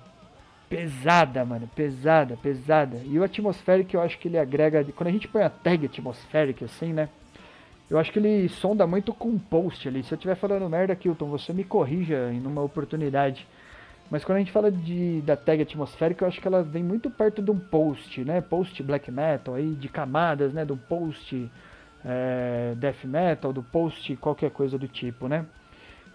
pesada, 0.69 1.43
mano, 1.43 1.67
pesada, 1.75 2.37
pesada. 2.37 3.01
E 3.03 3.17
o 3.17 3.23
atmospheric 3.23 3.95
eu 3.95 4.01
acho 4.01 4.19
que 4.19 4.27
ele 4.27 4.37
agrega, 4.37 4.85
quando 4.95 5.07
a 5.07 5.11
gente 5.11 5.27
põe 5.27 5.41
a 5.41 5.49
tag 5.49 5.87
atmospheric 5.87 6.63
assim, 6.63 6.93
né? 6.93 7.09
Eu 7.89 7.97
acho 7.97 8.11
que 8.11 8.19
ele 8.19 8.49
sonda 8.49 8.85
muito 8.85 9.13
com 9.13 9.37
post 9.37 9.87
ali. 9.87 10.03
Se 10.03 10.13
eu 10.13 10.17
estiver 10.17 10.35
falando 10.35 10.69
merda, 10.69 10.95
Kilton, 10.95 11.27
você 11.27 11.53
me 11.53 11.63
corrija 11.63 12.31
em 12.31 12.45
uma 12.45 12.61
oportunidade. 12.61 13.47
Mas 14.09 14.23
quando 14.23 14.37
a 14.37 14.39
gente 14.39 14.51
fala 14.51 14.71
de, 14.71 15.21
da 15.21 15.35
tag 15.35 15.61
atmosférica, 15.61 16.23
eu 16.23 16.27
acho 16.27 16.41
que 16.41 16.47
ela 16.47 16.63
vem 16.63 16.83
muito 16.83 17.09
perto 17.09 17.41
de 17.41 17.51
um 17.51 17.59
post, 17.59 18.23
né? 18.23 18.41
Post 18.41 18.81
black 18.83 19.09
metal, 19.11 19.55
aí, 19.55 19.71
de 19.75 19.87
camadas, 19.87 20.53
né? 20.53 20.65
Do 20.65 20.77
post 20.77 21.49
é, 22.05 22.73
death 22.77 23.05
metal, 23.05 23.53
do 23.53 23.63
post 23.63 24.15
qualquer 24.17 24.51
coisa 24.51 24.77
do 24.77 24.87
tipo, 24.87 25.27
né? 25.27 25.45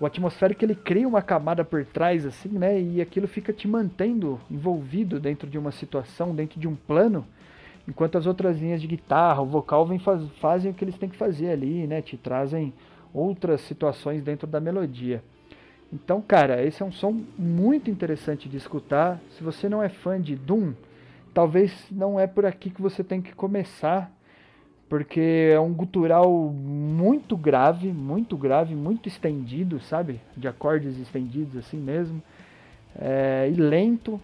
o 0.02 0.06
atmosférico 0.06 0.64
ele 0.64 0.74
cria 0.74 1.06
uma 1.06 1.22
camada 1.22 1.64
por 1.64 1.84
trás 1.84 2.26
assim, 2.26 2.48
né? 2.48 2.80
E 2.80 3.00
aquilo 3.00 3.28
fica 3.28 3.52
te 3.52 3.68
mantendo 3.68 4.40
envolvido 4.50 5.20
dentro 5.20 5.48
de 5.48 5.56
uma 5.56 5.70
situação, 5.70 6.34
dentro 6.34 6.58
de 6.58 6.66
um 6.66 6.74
plano, 6.74 7.24
enquanto 7.86 8.18
as 8.18 8.26
outras 8.26 8.58
linhas 8.60 8.80
de 8.80 8.86
guitarra, 8.86 9.42
o 9.42 9.46
vocal 9.46 9.86
vem 9.86 9.98
faz, 9.98 10.22
fazem 10.40 10.70
o 10.70 10.74
que 10.74 10.84
eles 10.84 10.98
têm 10.98 11.08
que 11.08 11.16
fazer 11.16 11.50
ali, 11.50 11.86
né? 11.86 12.02
Te 12.02 12.16
trazem 12.16 12.72
outras 13.12 13.60
situações 13.62 14.22
dentro 14.22 14.46
da 14.46 14.60
melodia. 14.60 15.22
Então, 15.92 16.22
cara, 16.22 16.64
esse 16.64 16.82
é 16.82 16.86
um 16.86 16.92
som 16.92 17.22
muito 17.36 17.90
interessante 17.90 18.48
de 18.48 18.56
escutar. 18.56 19.20
Se 19.36 19.44
você 19.44 19.68
não 19.68 19.82
é 19.82 19.88
fã 19.88 20.20
de 20.20 20.34
Doom, 20.34 20.72
talvez 21.34 21.86
não 21.90 22.18
é 22.18 22.26
por 22.26 22.46
aqui 22.46 22.70
que 22.70 22.80
você 22.80 23.04
tem 23.04 23.20
que 23.20 23.34
começar 23.34 24.10
porque 24.92 25.50
é 25.50 25.58
um 25.58 25.72
gutural 25.72 26.30
muito 26.50 27.34
grave, 27.34 27.90
muito 27.90 28.36
grave, 28.36 28.74
muito 28.74 29.08
estendido, 29.08 29.80
sabe? 29.80 30.20
De 30.36 30.46
acordes 30.46 30.98
estendidos 30.98 31.56
assim 31.56 31.78
mesmo. 31.78 32.22
É, 33.00 33.50
e 33.50 33.54
lento. 33.58 34.20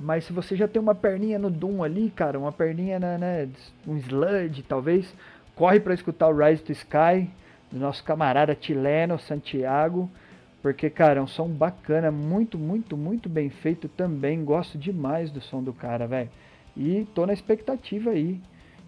Mas 0.00 0.24
se 0.24 0.32
você 0.32 0.56
já 0.56 0.66
tem 0.66 0.80
uma 0.80 0.94
perninha 0.94 1.38
no 1.38 1.50
Doom 1.50 1.84
ali, 1.84 2.10
cara, 2.10 2.38
uma 2.38 2.50
perninha, 2.50 2.98
né, 2.98 3.18
né 3.18 3.48
um 3.86 3.96
sludge 3.98 4.62
talvez, 4.62 5.14
corre 5.54 5.78
para 5.78 5.92
escutar 5.92 6.28
o 6.28 6.36
Rise 6.36 6.62
to 6.62 6.72
Sky, 6.72 7.30
do 7.70 7.78
nosso 7.78 8.02
camarada 8.02 8.56
chileno, 8.58 9.18
Santiago. 9.18 10.10
Porque, 10.62 10.90
cara, 10.90 11.20
é 11.20 11.22
um 11.22 11.26
som 11.26 11.48
bacana, 11.48 12.10
muito, 12.10 12.58
muito, 12.58 12.96
muito 12.96 13.28
bem 13.28 13.50
feito 13.50 13.88
também. 13.88 14.44
Gosto 14.44 14.76
demais 14.76 15.30
do 15.30 15.40
som 15.40 15.62
do 15.62 15.72
cara, 15.72 16.06
velho. 16.06 16.30
E 16.76 17.06
tô 17.14 17.26
na 17.26 17.32
expectativa 17.32 18.10
aí 18.10 18.40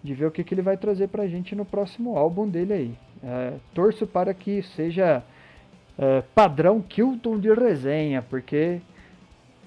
de 0.02 0.14
ver 0.14 0.26
o 0.26 0.30
que, 0.30 0.42
que 0.42 0.54
ele 0.54 0.62
vai 0.62 0.76
trazer 0.76 1.08
pra 1.08 1.26
gente 1.26 1.54
no 1.54 1.64
próximo 1.64 2.16
álbum 2.16 2.48
dele 2.48 2.72
aí. 2.72 2.94
É, 3.22 3.54
torço 3.72 4.06
para 4.06 4.34
que 4.34 4.62
seja 4.62 5.22
é, 5.98 6.22
padrão 6.34 6.80
Kilton 6.82 7.38
de 7.38 7.52
resenha, 7.52 8.20
porque 8.22 8.80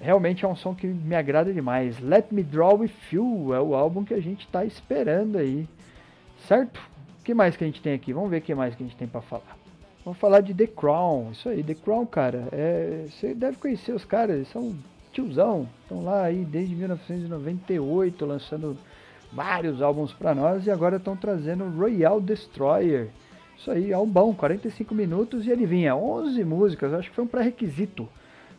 realmente 0.00 0.44
é 0.44 0.48
um 0.48 0.56
som 0.56 0.74
que 0.74 0.86
me 0.86 1.14
agrada 1.14 1.52
demais. 1.52 1.98
Let 2.00 2.26
Me 2.30 2.42
Draw 2.42 2.78
With 2.78 2.92
You 3.12 3.54
é 3.54 3.60
o 3.60 3.74
álbum 3.74 4.04
que 4.04 4.14
a 4.14 4.20
gente 4.20 4.46
está 4.46 4.64
esperando 4.64 5.38
aí, 5.38 5.68
certo? 6.46 6.80
O 7.20 7.24
que 7.24 7.34
mais 7.34 7.56
que 7.56 7.64
a 7.64 7.66
gente 7.66 7.82
tem 7.82 7.94
aqui? 7.94 8.12
Vamos 8.12 8.30
ver 8.30 8.38
o 8.38 8.42
que 8.42 8.54
mais 8.54 8.74
que 8.74 8.82
a 8.82 8.86
gente 8.86 8.96
tem 8.96 9.08
para 9.08 9.20
falar. 9.20 9.56
Vamos 10.04 10.20
falar 10.20 10.40
de 10.40 10.54
The 10.54 10.68
Crown. 10.68 11.32
Isso 11.32 11.48
aí, 11.48 11.62
The 11.64 11.74
Crown, 11.74 12.06
cara. 12.06 12.46
É, 12.52 13.06
você 13.10 13.34
deve 13.34 13.56
conhecer 13.56 13.92
os 13.92 14.04
caras, 14.04 14.36
eles 14.36 14.48
são 14.48 14.74
tiozão. 15.12 15.68
Estão 15.82 16.04
lá 16.04 16.22
aí 16.22 16.44
desde 16.44 16.74
1998 16.76 18.24
lançando 18.24 18.78
vários 19.32 19.82
álbuns 19.82 20.12
para 20.12 20.34
nós 20.34 20.66
e 20.66 20.70
agora 20.70 20.98
estão 20.98 21.16
trazendo 21.16 21.68
Royal 21.76 22.20
Destroyer. 22.20 23.08
Isso 23.58 23.70
aí, 23.70 23.92
álbum, 23.92 24.34
45 24.34 24.94
minutos 24.94 25.46
e 25.46 25.50
ele 25.50 25.66
vinha 25.66 25.96
11 25.96 26.44
músicas. 26.44 26.92
Acho 26.92 27.08
que 27.08 27.16
foi 27.16 27.24
um 27.24 27.28
pré-requisito 27.28 28.08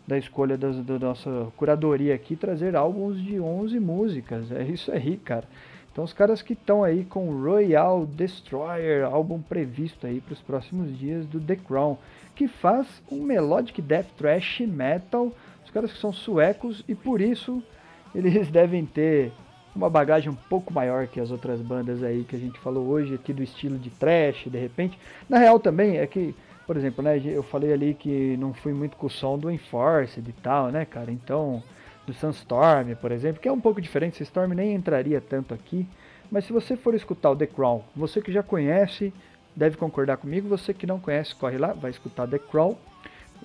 da 0.07 0.17
escolha 0.17 0.57
das, 0.57 0.77
da 0.77 0.97
nossa 0.97 1.51
curadoria 1.57 2.15
aqui 2.15 2.35
trazer 2.35 2.75
álbuns 2.75 3.21
de 3.21 3.39
11 3.39 3.79
músicas. 3.79 4.51
É 4.51 4.63
isso 4.63 4.91
aí, 4.91 5.17
cara. 5.17 5.43
Então 5.91 6.05
os 6.05 6.13
caras 6.13 6.41
que 6.41 6.53
estão 6.53 6.83
aí 6.83 7.03
com 7.03 7.41
Royal 7.41 8.05
Destroyer, 8.05 9.03
álbum 9.03 9.41
previsto 9.41 10.07
aí 10.07 10.21
para 10.21 10.33
os 10.33 10.41
próximos 10.41 10.97
dias 10.97 11.25
do 11.25 11.39
The 11.39 11.55
Crown, 11.55 11.97
que 12.35 12.47
faz 12.47 12.87
um 13.11 13.23
melodic 13.23 13.81
death 13.81 14.07
thrash 14.15 14.61
metal. 14.61 15.33
Os 15.65 15.71
caras 15.71 15.91
que 15.91 15.99
são 15.99 16.13
suecos 16.13 16.83
e 16.87 16.95
por 16.95 17.19
isso 17.19 17.61
eles 18.13 18.47
devem 18.51 18.85
ter 18.85 19.31
uma 19.75 19.89
bagagem 19.89 20.29
um 20.29 20.35
pouco 20.35 20.73
maior 20.73 21.07
que 21.07 21.19
as 21.19 21.31
outras 21.31 21.61
bandas 21.61 22.01
aí 22.03 22.23
que 22.23 22.35
a 22.35 22.39
gente 22.39 22.59
falou 22.59 22.87
hoje 22.87 23.13
aqui 23.13 23.33
do 23.33 23.43
estilo 23.43 23.77
de 23.77 23.89
thrash, 23.89 24.45
de 24.47 24.57
repente. 24.57 24.97
Na 25.29 25.37
real 25.37 25.59
também 25.59 25.97
é 25.97 26.07
que, 26.07 26.33
por 26.67 26.75
exemplo, 26.75 27.01
né, 27.01 27.19
eu 27.23 27.41
falei 27.41 27.71
ali 27.71 27.93
que 27.93 28.35
não 28.37 28.53
fui 28.53 28.73
muito 28.73 28.97
com 28.97 29.07
o 29.07 29.09
som 29.09 29.39
do 29.39 29.49
Enforced 29.49 30.29
e 30.29 30.33
tal, 30.33 30.67
né, 30.69 30.83
cara? 30.83 31.09
Então, 31.09 31.63
do 32.05 32.13
Sunstorm, 32.13 32.93
por 32.95 33.11
exemplo, 33.11 33.41
que 33.41 33.47
é 33.47 33.51
um 33.51 33.59
pouco 33.59 33.81
diferente, 33.81 34.17
Sunstorm 34.17 34.51
nem 34.51 34.75
entraria 34.75 35.21
tanto 35.21 35.53
aqui, 35.53 35.87
mas 36.29 36.43
se 36.43 36.51
você 36.51 36.75
for 36.75 36.93
escutar 36.93 37.31
o 37.31 37.35
The 37.35 37.47
Crown, 37.47 37.81
você 37.95 38.21
que 38.21 38.33
já 38.33 38.43
conhece, 38.43 39.13
deve 39.55 39.77
concordar 39.77 40.17
comigo, 40.17 40.49
você 40.49 40.73
que 40.73 40.85
não 40.85 40.99
conhece, 40.99 41.33
corre 41.33 41.57
lá, 41.57 41.71
vai 41.71 41.89
escutar 41.89 42.27
The 42.27 42.37
Crown, 42.37 42.75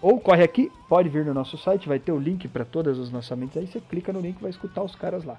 ou 0.00 0.18
corre 0.18 0.42
aqui, 0.42 0.70
pode 0.88 1.08
vir 1.08 1.24
no 1.24 1.32
nosso 1.32 1.56
site, 1.56 1.88
vai 1.88 2.00
ter 2.00 2.10
o 2.10 2.18
link 2.18 2.48
para 2.48 2.64
todos 2.64 2.98
os 2.98 3.12
lançamentos 3.12 3.56
aí, 3.56 3.68
você 3.68 3.80
clica 3.80 4.12
no 4.12 4.20
link 4.20 4.36
e 4.36 4.42
vai 4.42 4.50
escutar 4.50 4.82
os 4.82 4.96
caras 4.96 5.24
lá. 5.24 5.38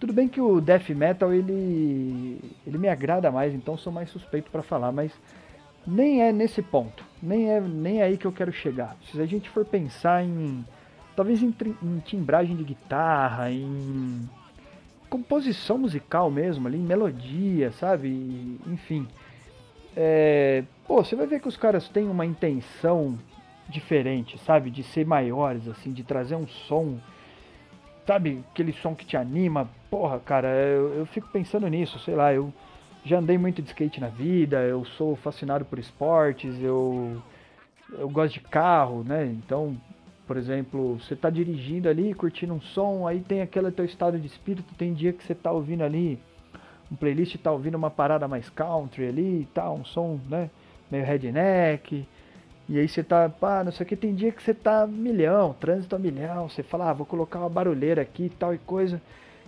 Tudo 0.00 0.12
bem 0.12 0.26
que 0.26 0.40
o 0.40 0.60
death 0.60 0.88
metal 0.90 1.32
ele 1.32 2.40
ele 2.66 2.78
me 2.78 2.88
agrada 2.88 3.30
mais, 3.30 3.54
então 3.54 3.76
sou 3.76 3.92
mais 3.92 4.10
suspeito 4.10 4.50
para 4.50 4.62
falar, 4.62 4.90
mas 4.90 5.12
nem 5.86 6.22
é 6.22 6.32
nesse 6.32 6.62
ponto, 6.62 7.04
nem 7.22 7.50
é 7.50 7.60
nem 7.60 8.00
é 8.00 8.04
aí 8.04 8.16
que 8.16 8.26
eu 8.26 8.32
quero 8.32 8.52
chegar. 8.52 8.96
Se 9.10 9.20
a 9.20 9.26
gente 9.26 9.48
for 9.48 9.64
pensar 9.64 10.24
em 10.24 10.64
talvez 11.16 11.42
em, 11.42 11.54
em 11.82 11.98
timbragem 11.98 12.56
de 12.56 12.64
guitarra, 12.64 13.50
em 13.50 14.28
composição 15.08 15.76
musical 15.76 16.30
mesmo, 16.30 16.68
ali, 16.68 16.78
em 16.78 16.82
melodia, 16.82 17.72
sabe? 17.72 18.58
Enfim. 18.66 19.06
É, 19.96 20.62
pô, 20.86 21.02
você 21.02 21.16
vai 21.16 21.26
ver 21.26 21.40
que 21.40 21.48
os 21.48 21.56
caras 21.56 21.88
têm 21.88 22.08
uma 22.08 22.24
intenção 22.24 23.18
diferente, 23.68 24.38
sabe? 24.38 24.70
De 24.70 24.82
ser 24.82 25.04
maiores, 25.04 25.66
assim, 25.68 25.92
de 25.92 26.04
trazer 26.04 26.36
um 26.36 26.46
som, 26.46 26.98
sabe? 28.06 28.42
Aquele 28.52 28.72
som 28.72 28.94
que 28.94 29.04
te 29.04 29.16
anima. 29.16 29.68
Porra, 29.90 30.20
cara, 30.20 30.48
eu, 30.48 30.94
eu 30.94 31.06
fico 31.06 31.28
pensando 31.28 31.66
nisso, 31.66 31.98
sei 31.98 32.14
lá, 32.14 32.32
eu 32.32 32.52
já 33.04 33.18
andei 33.18 33.38
muito 33.38 33.62
de 33.62 33.68
skate 33.68 34.00
na 34.00 34.08
vida, 34.08 34.62
eu 34.62 34.84
sou 34.84 35.16
fascinado 35.16 35.64
por 35.64 35.78
esportes, 35.78 36.60
eu, 36.60 37.22
eu 37.92 38.08
gosto 38.08 38.34
de 38.34 38.40
carro, 38.40 39.02
né? 39.02 39.26
Então, 39.26 39.76
por 40.26 40.36
exemplo, 40.36 40.98
você 41.00 41.14
está 41.14 41.30
dirigindo 41.30 41.88
ali, 41.88 42.14
curtindo 42.14 42.54
um 42.54 42.60
som, 42.60 43.06
aí 43.06 43.20
tem 43.20 43.40
aquele 43.40 43.70
teu 43.70 43.84
estado 43.84 44.18
de 44.18 44.26
espírito, 44.26 44.74
tem 44.76 44.92
dia 44.92 45.12
que 45.12 45.24
você 45.24 45.32
está 45.32 45.50
ouvindo 45.50 45.82
ali 45.82 46.18
um 46.90 46.96
playlist, 46.96 47.34
está 47.34 47.52
ouvindo 47.52 47.76
uma 47.76 47.90
parada 47.90 48.26
mais 48.28 48.48
country 48.50 49.08
ali 49.08 49.42
e 49.42 49.48
tal, 49.54 49.76
um 49.76 49.84
som, 49.84 50.20
né, 50.28 50.50
meio 50.90 51.04
redneck. 51.04 52.06
E 52.68 52.78
aí 52.78 52.88
você 52.88 53.02
tá, 53.02 53.28
pá, 53.28 53.64
não 53.64 53.72
sei 53.72 53.84
o 53.84 53.88
que, 53.88 53.96
tem 53.96 54.14
dia 54.14 54.30
que 54.30 54.42
você 54.42 54.54
tá 54.54 54.86
milhão, 54.86 55.54
trânsito 55.58 55.96
a 55.96 55.98
milhão, 55.98 56.48
você 56.48 56.62
fala, 56.62 56.90
ah, 56.90 56.92
vou 56.92 57.06
colocar 57.06 57.40
uma 57.40 57.48
barulheira 57.48 58.02
aqui 58.02 58.30
tal 58.38 58.54
e 58.54 58.58
coisa. 58.58 59.00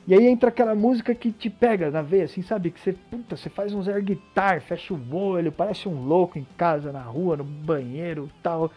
E 0.07 0.15
aí 0.15 0.27
entra 0.27 0.49
aquela 0.49 0.75
música 0.75 1.15
que 1.15 1.31
te 1.31 1.49
pega 1.49 1.91
na 1.91 2.03
veia, 2.03 2.25
assim, 2.25 2.43
sabe? 2.43 2.71
Que 2.71 2.81
você, 2.81 2.93
puta, 2.93 3.37
você 3.37 3.49
faz 3.49 3.73
uns 3.73 3.88
air 3.88 4.03
guitar, 4.03 4.61
fecha 4.61 4.93
o 4.93 5.15
olho, 5.15 5.53
parece 5.53 5.88
um 5.88 6.05
louco 6.05 6.38
em 6.38 6.47
casa, 6.57 6.91
na 6.91 7.03
rua, 7.03 7.37
no 7.37 7.45
banheiro 7.45 8.29
tal. 8.43 8.71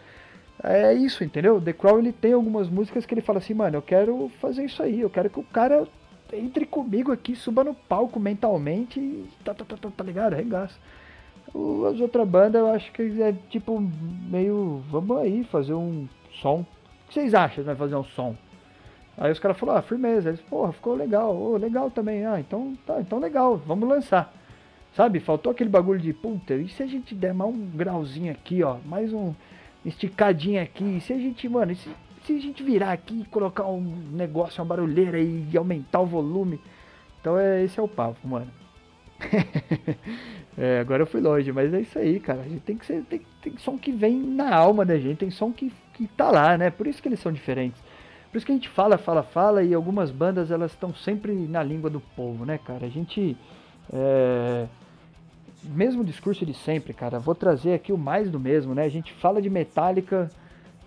É 0.62 0.94
isso, 0.94 1.24
entendeu? 1.24 1.60
The 1.60 1.72
Crow 1.72 1.98
ele 1.98 2.12
tem 2.12 2.32
algumas 2.32 2.68
músicas 2.68 3.04
que 3.04 3.12
ele 3.12 3.20
fala 3.20 3.38
assim, 3.38 3.54
mano, 3.54 3.76
eu 3.76 3.82
quero 3.82 4.30
fazer 4.40 4.64
isso 4.64 4.82
aí, 4.82 5.00
eu 5.00 5.10
quero 5.10 5.28
que 5.28 5.40
o 5.40 5.42
cara 5.42 5.86
entre 6.32 6.64
comigo 6.64 7.12
aqui, 7.12 7.36
suba 7.36 7.62
no 7.62 7.74
palco 7.74 8.18
mentalmente 8.18 8.98
e 8.98 9.28
tá, 9.44 9.54
tá, 9.54 9.64
tá, 9.64 9.76
tá, 9.76 9.90
tá 9.96 10.04
ligado? 10.04 10.34
Regaça. 10.34 10.76
As 11.48 12.00
outras 12.00 12.28
bandas 12.28 12.60
eu 12.60 12.70
acho 12.70 12.90
que 12.92 13.22
é 13.22 13.34
tipo 13.48 13.80
meio, 14.28 14.82
vamos 14.90 15.16
aí 15.18 15.44
fazer 15.44 15.74
um 15.74 16.08
som. 16.40 16.60
O 16.60 17.08
que 17.08 17.14
vocês 17.14 17.34
acham 17.34 17.64
de 17.64 17.74
fazer 17.74 17.96
um 17.96 18.04
som? 18.04 18.34
Aí 19.18 19.32
os 19.32 19.38
caras 19.38 19.56
falaram, 19.56 19.78
ah, 19.78 19.82
firmeza. 19.82 20.28
Eles, 20.28 20.40
porra, 20.42 20.72
ficou 20.72 20.94
legal, 20.94 21.34
oh, 21.34 21.56
legal 21.56 21.90
também. 21.90 22.26
Ah, 22.26 22.38
então 22.38 22.76
tá, 22.86 23.00
então 23.00 23.18
legal, 23.18 23.56
vamos 23.56 23.88
lançar. 23.88 24.32
Sabe, 24.94 25.20
faltou 25.20 25.52
aquele 25.52 25.68
bagulho 25.68 26.00
de, 26.00 26.12
puta, 26.12 26.54
e 26.54 26.68
se 26.68 26.82
a 26.82 26.86
gente 26.86 27.14
der 27.14 27.34
mais 27.34 27.54
um 27.54 27.66
grauzinho 27.66 28.32
aqui, 28.32 28.62
ó, 28.62 28.78
mais 28.86 29.12
um 29.12 29.34
esticadinha 29.84 30.62
aqui. 30.62 31.00
Se 31.00 31.12
a 31.12 31.18
gente, 31.18 31.48
mano, 31.48 31.74
se, 31.74 31.90
se 32.24 32.36
a 32.36 32.40
gente 32.40 32.62
virar 32.62 32.92
aqui 32.92 33.20
e 33.20 33.24
colocar 33.26 33.66
um 33.66 33.82
negócio, 34.12 34.62
uma 34.62 34.68
barulheira 34.68 35.20
e 35.20 35.56
aumentar 35.56 36.00
o 36.00 36.06
volume. 36.06 36.58
Então 37.20 37.38
é, 37.38 37.62
esse 37.62 37.78
é 37.78 37.82
o 37.82 37.88
papo, 37.88 38.26
mano. 38.26 38.50
é, 40.56 40.80
agora 40.80 41.02
eu 41.02 41.06
fui 41.06 41.20
longe, 41.20 41.50
mas 41.52 41.72
é 41.72 41.80
isso 41.80 41.98
aí, 41.98 42.20
cara. 42.20 42.40
A 42.40 42.48
gente 42.48 42.60
tem 42.60 42.76
que 42.76 42.86
ser. 42.86 43.02
Tem, 43.04 43.20
tem 43.42 43.56
som 43.58 43.76
que 43.76 43.92
vem 43.92 44.16
na 44.18 44.54
alma 44.54 44.84
da 44.84 44.98
gente, 44.98 45.18
tem 45.18 45.30
som 45.30 45.52
que, 45.52 45.72
que 45.94 46.06
tá 46.08 46.30
lá, 46.30 46.56
né? 46.56 46.70
Por 46.70 46.86
isso 46.86 47.02
que 47.02 47.08
eles 47.08 47.20
são 47.20 47.32
diferentes. 47.32 47.82
Por 48.36 48.40
isso 48.40 48.44
que 48.44 48.52
a 48.52 48.54
gente 48.54 48.68
fala, 48.68 48.98
fala, 48.98 49.22
fala, 49.22 49.62
e 49.62 49.72
algumas 49.72 50.10
bandas 50.10 50.50
elas 50.50 50.70
estão 50.72 50.94
sempre 50.94 51.32
na 51.32 51.62
língua 51.62 51.88
do 51.88 52.00
povo, 52.00 52.44
né, 52.44 52.58
cara? 52.58 52.84
A 52.84 52.88
gente. 52.90 53.34
É 53.90 54.66
mesmo 55.64 56.04
discurso 56.04 56.44
de 56.44 56.52
sempre, 56.52 56.92
cara. 56.92 57.18
Vou 57.18 57.34
trazer 57.34 57.72
aqui 57.72 57.94
o 57.94 57.96
mais 57.96 58.30
do 58.30 58.38
mesmo, 58.38 58.74
né? 58.74 58.84
A 58.84 58.90
gente 58.90 59.10
fala 59.14 59.40
de 59.40 59.48
Metallica 59.48 60.30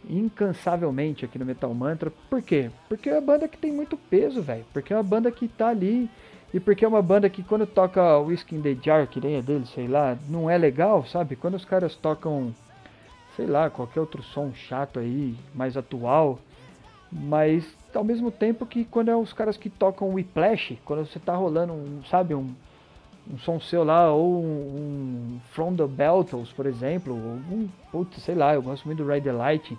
incansavelmente 0.08 1.26
aqui 1.26 1.40
no 1.40 1.46
Metal 1.46 1.74
Mantra. 1.74 2.14
Por 2.30 2.40
quê? 2.40 2.70
Porque 2.88 3.10
é 3.10 3.14
uma 3.14 3.22
banda 3.22 3.48
que 3.48 3.58
tem 3.58 3.72
muito 3.72 3.98
peso, 3.98 4.44
velho. 4.44 4.64
Porque 4.72 4.94
é 4.94 4.96
uma 4.96 5.02
banda 5.02 5.32
que 5.32 5.48
tá 5.48 5.70
ali. 5.70 6.08
E 6.54 6.60
porque 6.60 6.86
é 6.86 6.88
uma 6.88 7.02
banda 7.02 7.28
que 7.32 7.42
quando 7.42 7.66
toca 7.66 8.20
Whiskey 8.20 8.58
in 8.58 8.62
the 8.62 8.78
Jar, 8.80 9.08
que 9.08 9.20
nem 9.20 9.38
é 9.38 9.42
dele, 9.42 9.66
sei 9.66 9.88
lá, 9.88 10.16
não 10.30 10.48
é 10.48 10.56
legal, 10.56 11.04
sabe? 11.08 11.36
Quando 11.36 11.56
os 11.56 11.66
caras 11.66 11.96
tocam, 11.96 12.54
sei 13.36 13.48
lá, 13.48 13.72
qualquer 13.72 14.02
outro 14.02 14.22
som 14.22 14.54
chato 14.54 15.00
aí, 15.00 15.36
mais 15.56 15.76
atual. 15.76 16.40
Mas 17.12 17.66
ao 17.94 18.04
mesmo 18.04 18.32
tempo 18.32 18.66
que 18.66 18.86
quando 18.86 19.10
é 19.10 19.16
os 19.16 19.34
caras 19.34 19.58
que 19.58 19.70
tocam 19.70 20.14
Whiplash, 20.14 20.78
quando 20.86 21.06
você 21.06 21.20
tá 21.20 21.36
rolando, 21.36 21.74
um, 21.74 22.04
sabe, 22.04 22.36
um 22.36 22.54
um 23.32 23.38
som 23.38 23.60
seu 23.60 23.84
lá, 23.84 24.12
ou 24.12 24.44
um, 24.44 24.48
um 24.48 25.40
From 25.52 25.76
the 25.76 25.86
Beltles, 25.86 26.52
por 26.52 26.66
exemplo, 26.66 27.14
ou 27.14 27.58
um, 27.58 27.70
putz, 27.92 28.22
sei 28.24 28.34
lá, 28.34 28.56
eu 28.56 28.62
gosto 28.62 28.86
muito 28.86 29.04
do 29.04 29.10
Ride 29.10 29.26
the 29.26 29.32
Light, 29.32 29.78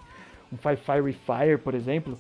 um 0.53 0.57
Five 0.57 0.77
Fire 0.77 1.13
Fire, 1.13 1.59
por 1.59 1.75
exemplo. 1.75 2.17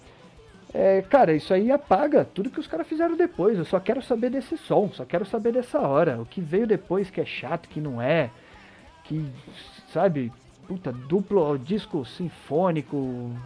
É, 0.75 1.03
cara, 1.03 1.33
isso 1.33 1.53
aí 1.53 1.71
apaga 1.71 2.25
tudo 2.25 2.51
que 2.51 2.61
os 2.61 2.67
caras 2.67 2.87
fizeram 2.87 3.17
depois. 3.17 3.59
Eu 3.59 3.65
só 3.65 3.79
quero 3.79 4.03
saber 4.03 4.31
desse 4.31 4.57
som, 4.57 4.91
só 4.93 5.05
quero 5.05 5.25
saber 5.25 5.53
dessa 5.53 5.81
hora. 5.81 6.21
O 6.21 6.27
que 6.27 6.41
veio 6.41 6.67
depois 6.67 7.11
que 7.11 7.21
é 7.21 7.25
chato, 7.25 7.69
que 7.69 7.81
não 7.81 8.01
é, 8.01 8.31
que, 9.05 9.25
sabe, 9.93 10.33
puta, 10.71 10.93
duplo 10.93 11.59
disco 11.59 12.05
sinfônico. 12.05 12.97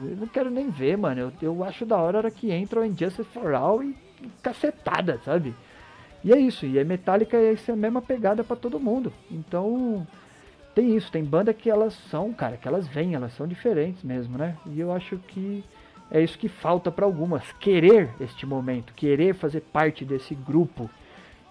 Eu 0.03 0.17
não 0.19 0.27
quero 0.27 0.51
nem 0.51 0.69
ver, 0.69 0.99
mano. 0.99 1.23
Eu, 1.23 1.33
eu 1.41 1.65
acho 1.65 1.87
da 1.87 1.97
hora 1.97 2.19
a 2.19 2.21
hora 2.21 2.31
que 2.31 2.53
entra 2.53 2.81
o 2.81 2.85
Injustice 2.85 3.25
for 3.25 3.55
All 3.55 3.83
e 3.83 3.97
cacetada, 4.43 5.19
sabe? 5.25 5.55
E 6.23 6.35
é 6.35 6.39
isso, 6.39 6.67
e 6.67 6.79
a 6.79 6.85
Metallica 6.85 7.39
é 7.39 7.55
essa 7.55 7.75
mesma 7.75 8.03
pegada 8.03 8.45
para 8.45 8.57
todo 8.57 8.79
mundo. 8.79 9.11
Então, 9.31 10.07
tem 10.75 10.95
isso, 10.95 11.11
tem 11.11 11.25
banda 11.25 11.55
que 11.55 11.71
elas 11.71 11.95
são, 12.11 12.31
cara, 12.31 12.59
que 12.59 12.69
elas 12.69 12.87
vêm, 12.87 13.15
elas 13.15 13.33
são 13.33 13.47
diferentes 13.47 14.03
mesmo, 14.03 14.37
né? 14.37 14.59
E 14.67 14.79
eu 14.79 14.93
acho 14.93 15.17
que 15.17 15.65
é 16.11 16.21
isso 16.21 16.39
que 16.39 16.49
falta 16.49 16.91
para 16.91 17.07
algumas, 17.07 17.53
querer 17.53 18.11
este 18.21 18.45
momento, 18.45 18.93
querer 18.93 19.35
fazer 19.35 19.63
parte 19.63 20.05
desse 20.05 20.35
grupo 20.35 20.91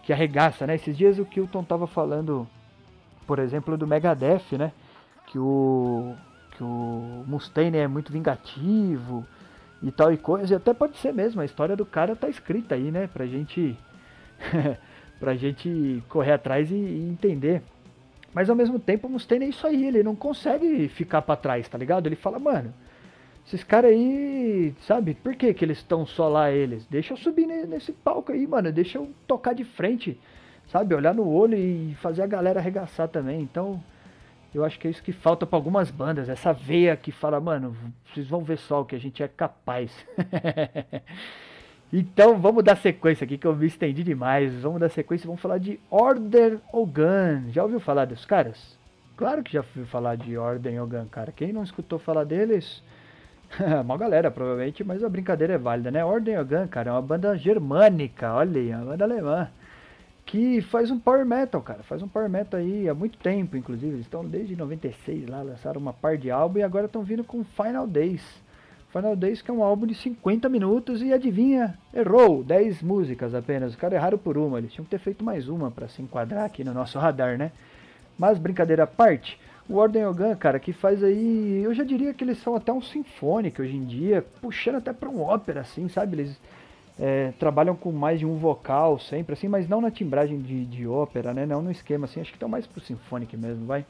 que 0.04 0.14
arregaça, 0.14 0.68
né? 0.68 0.76
Esses 0.76 0.96
dias 0.96 1.18
o 1.18 1.26
Kilton 1.26 1.64
tava 1.64 1.88
falando, 1.88 2.48
por 3.26 3.40
exemplo, 3.40 3.76
do 3.76 3.88
Megadeth, 3.88 4.56
né? 4.56 4.72
Que 5.34 5.40
o 5.40 6.16
que 6.52 6.64
o 6.64 7.24
Mustaine 7.28 7.78
é 7.78 7.88
muito 7.88 8.12
vingativo 8.12 9.26
e 9.82 9.92
tal 9.92 10.14
e 10.14 10.18
coisa, 10.18 10.54
e 10.54 10.56
até 10.56 10.74
pode 10.74 10.96
ser 10.98 11.12
mesmo, 11.12 11.42
a 11.42 11.46
história 11.46 11.76
do 11.76 11.86
cara 11.86 12.16
tá 12.16 12.30
escrita 12.30 12.76
aí, 12.76 12.92
né, 12.92 13.10
pra 13.12 13.26
gente 13.26 13.76
pra 15.20 15.36
gente 15.36 16.04
correr 16.08 16.34
atrás 16.34 16.70
e, 16.70 16.76
e, 16.76 17.10
entender. 17.10 17.64
Mas 18.32 18.50
ao 18.50 18.56
mesmo 18.56 18.80
tempo 18.80 19.08
o 19.08 19.10
Mustaine 19.10 19.46
é 19.46 19.50
isso 19.50 19.66
aí, 19.66 19.86
ele 19.88 20.04
não 20.04 20.16
consegue 20.16 20.88
ficar 20.88 21.24
para 21.24 21.36
trás, 21.36 21.68
tá 21.68 21.78
ligado? 21.78 22.06
Ele 22.06 22.16
fala, 22.16 22.38
mano, 22.38 22.72
esses 23.46 23.64
caras 23.64 23.92
aí, 23.92 24.74
sabe, 24.82 25.16
por 25.16 25.36
que 25.36 25.54
que 25.54 25.66
eles 25.66 25.80
estão 25.80 26.06
só 26.06 26.28
lá 26.28 26.52
eles? 26.52 26.86
Deixa 26.86 27.14
eu 27.14 27.18
subir 27.18 27.48
nesse 27.48 27.92
palco 27.92 28.32
aí, 28.32 28.46
mano, 28.46 28.72
deixa 28.72 29.00
eu 29.00 29.10
tocar 29.28 29.54
de 29.54 29.64
frente, 29.64 30.20
sabe? 30.68 30.94
Olhar 30.94 31.14
no 31.16 31.28
olho 31.28 31.58
e 31.58 31.96
fazer 31.96 32.22
a 32.22 32.28
galera 32.28 32.60
arregaçar 32.60 33.08
também. 33.08 33.42
Então, 33.42 33.84
Eu 34.54 34.64
acho 34.64 34.80
que 34.80 34.88
é 34.88 34.92
isso 34.92 35.02
que 35.02 35.12
falta 35.12 35.48
para 35.48 35.58
algumas 35.58 35.90
bandas, 35.90 36.30
essa 36.30 36.54
veia 36.54 36.96
que 36.96 37.12
fala, 37.12 37.40
mano, 37.40 37.76
vocês 38.06 38.28
vão 38.28 38.44
ver 38.44 38.58
só 38.60 38.82
o 38.82 38.86
que 38.86 38.96
a 38.96 39.00
gente 39.00 39.24
é 39.24 39.28
capaz. 39.28 39.92
então 41.92 42.40
vamos 42.40 42.64
dar 42.64 42.78
sequência 42.78 43.26
aqui 43.26 43.36
que 43.36 43.48
eu 43.48 43.56
me 43.56 43.66
estendi 43.66 44.04
demais. 44.04 44.54
Vamos 44.62 44.80
dar 44.80 44.90
sequência, 44.90 45.26
vamos 45.26 45.42
falar 45.42 45.58
de 45.58 45.80
Order 45.90 46.60
Ogun. 46.72 47.50
Já 47.50 47.64
ouviu 47.64 47.80
falar 47.80 48.06
dos 48.06 48.26
caras? 48.26 48.78
Claro 49.18 49.42
que 49.42 49.54
já 49.54 49.62
ouviu 49.62 49.88
falar 49.88 50.18
de 50.18 50.38
Order 50.38 50.84
Ogun, 50.84 51.08
cara. 51.08 51.32
Quem 51.32 51.52
não 51.52 51.64
escutou 51.64 51.98
falar 51.98 52.24
deles, 52.24 52.84
uma 53.84 53.98
galera 53.98 54.30
provavelmente, 54.30 54.84
mas 54.84 55.04
a 55.04 55.10
brincadeira 55.10 55.54
é 55.54 55.58
válida, 55.58 55.90
né? 55.90 56.06
Order 56.06 56.42
Ogun, 56.42 56.68
cara, 56.68 56.92
é 56.92 56.94
uma 56.94 57.02
banda 57.02 57.36
germânica, 57.36 58.32
olha 58.36 58.62
aí, 58.62 58.70
uma 58.70 58.86
banda 58.86 59.04
alemã 59.04 59.50
que 60.26 60.62
faz 60.62 60.90
um 60.90 61.00
power 61.00 61.26
metal, 61.26 61.62
cara. 61.62 61.84
Faz 61.84 62.02
um 62.02 62.08
power 62.08 62.30
metal 62.30 62.60
aí 62.60 62.88
há 62.88 62.94
muito 62.94 63.18
tempo, 63.18 63.58
inclusive. 63.58 63.94
Eles 63.94 64.06
estão 64.06 64.26
desde 64.26 64.56
96 64.56 65.28
lá, 65.28 65.42
lançaram 65.42 65.80
uma 65.80 65.94
par 65.94 66.18
de 66.18 66.32
álbum 66.32 66.60
e 66.60 66.64
agora 66.64 66.86
estão 66.86 67.04
vindo 67.04 67.24
com 67.24 67.44
Final 67.44 67.88
Days. 67.88 68.24
Final 68.92 69.16
Days 69.16 69.42
que 69.42 69.50
é 69.50 69.54
um 69.54 69.64
álbum 69.64 69.88
de 69.88 69.96
50 69.96 70.48
minutos 70.50 71.02
e 71.02 71.12
adivinha, 71.12 71.78
errou, 71.92 72.44
10 72.44 72.84
músicas 72.84 73.34
apenas. 73.34 73.72
Os 73.72 73.76
caras 73.76 73.98
erraram 73.98 74.20
por 74.20 74.38
uma, 74.38 74.60
eles 74.60 74.72
tinham 74.72 74.86
que 74.86 74.92
ter 74.92 75.00
feito 75.00 75.26
mais 75.26 75.48
uma 75.48 75.72
para 75.72 75.88
se 75.88 76.02
enquadrar 76.02 76.46
aqui 76.46 76.64
no 76.64 76.74
nosso 76.74 77.00
radar, 77.00 77.38
né? 77.38 77.52
Mas 78.18 78.38
brincadeira 78.38 78.84
à 78.84 78.88
parte, 78.88 79.40
o 79.68 79.78
Ordem 79.78 80.06
Ogan, 80.06 80.36
cara, 80.36 80.60
que 80.60 80.72
faz 80.72 81.04
aí, 81.04 81.62
eu 81.64 81.74
já 81.74 81.84
diria 81.84 82.14
que 82.14 82.24
eles 82.24 82.38
são 82.38 82.56
até 82.56 82.72
um 82.72 82.82
sinfônico 82.82 83.64
hoje 83.64 83.76
em 83.76 83.84
dia, 83.84 84.24
puxando 84.40 84.76
até 84.76 84.94
para 84.94 85.10
um 85.10 85.22
ópera 85.22 85.62
assim, 85.62 85.90
sabe? 85.90 86.18
Eles 86.18 86.40
é, 87.00 87.32
trabalham 87.40 87.76
com 87.76 87.92
mais 87.92 88.20
de 88.20 88.26
um 88.26 88.38
vocal 88.38 89.00
sempre, 89.00 89.34
assim, 89.34 89.48
mas 89.48 89.68
não 89.68 89.82
na 89.82 89.90
timbragem 89.90 90.40
de, 90.40 90.66
de 90.66 90.88
ópera, 90.88 91.34
né? 91.34 91.46
Não 91.46 91.62
no 91.62 91.72
esquema, 91.72 92.06
assim, 92.06 92.22
acho 92.22 92.32
que 92.32 92.36
estão 92.36 92.50
mais 92.50 92.68
pro 92.68 92.82
symphonic 92.82 93.36
mesmo, 93.36 93.66
vai. 93.66 93.86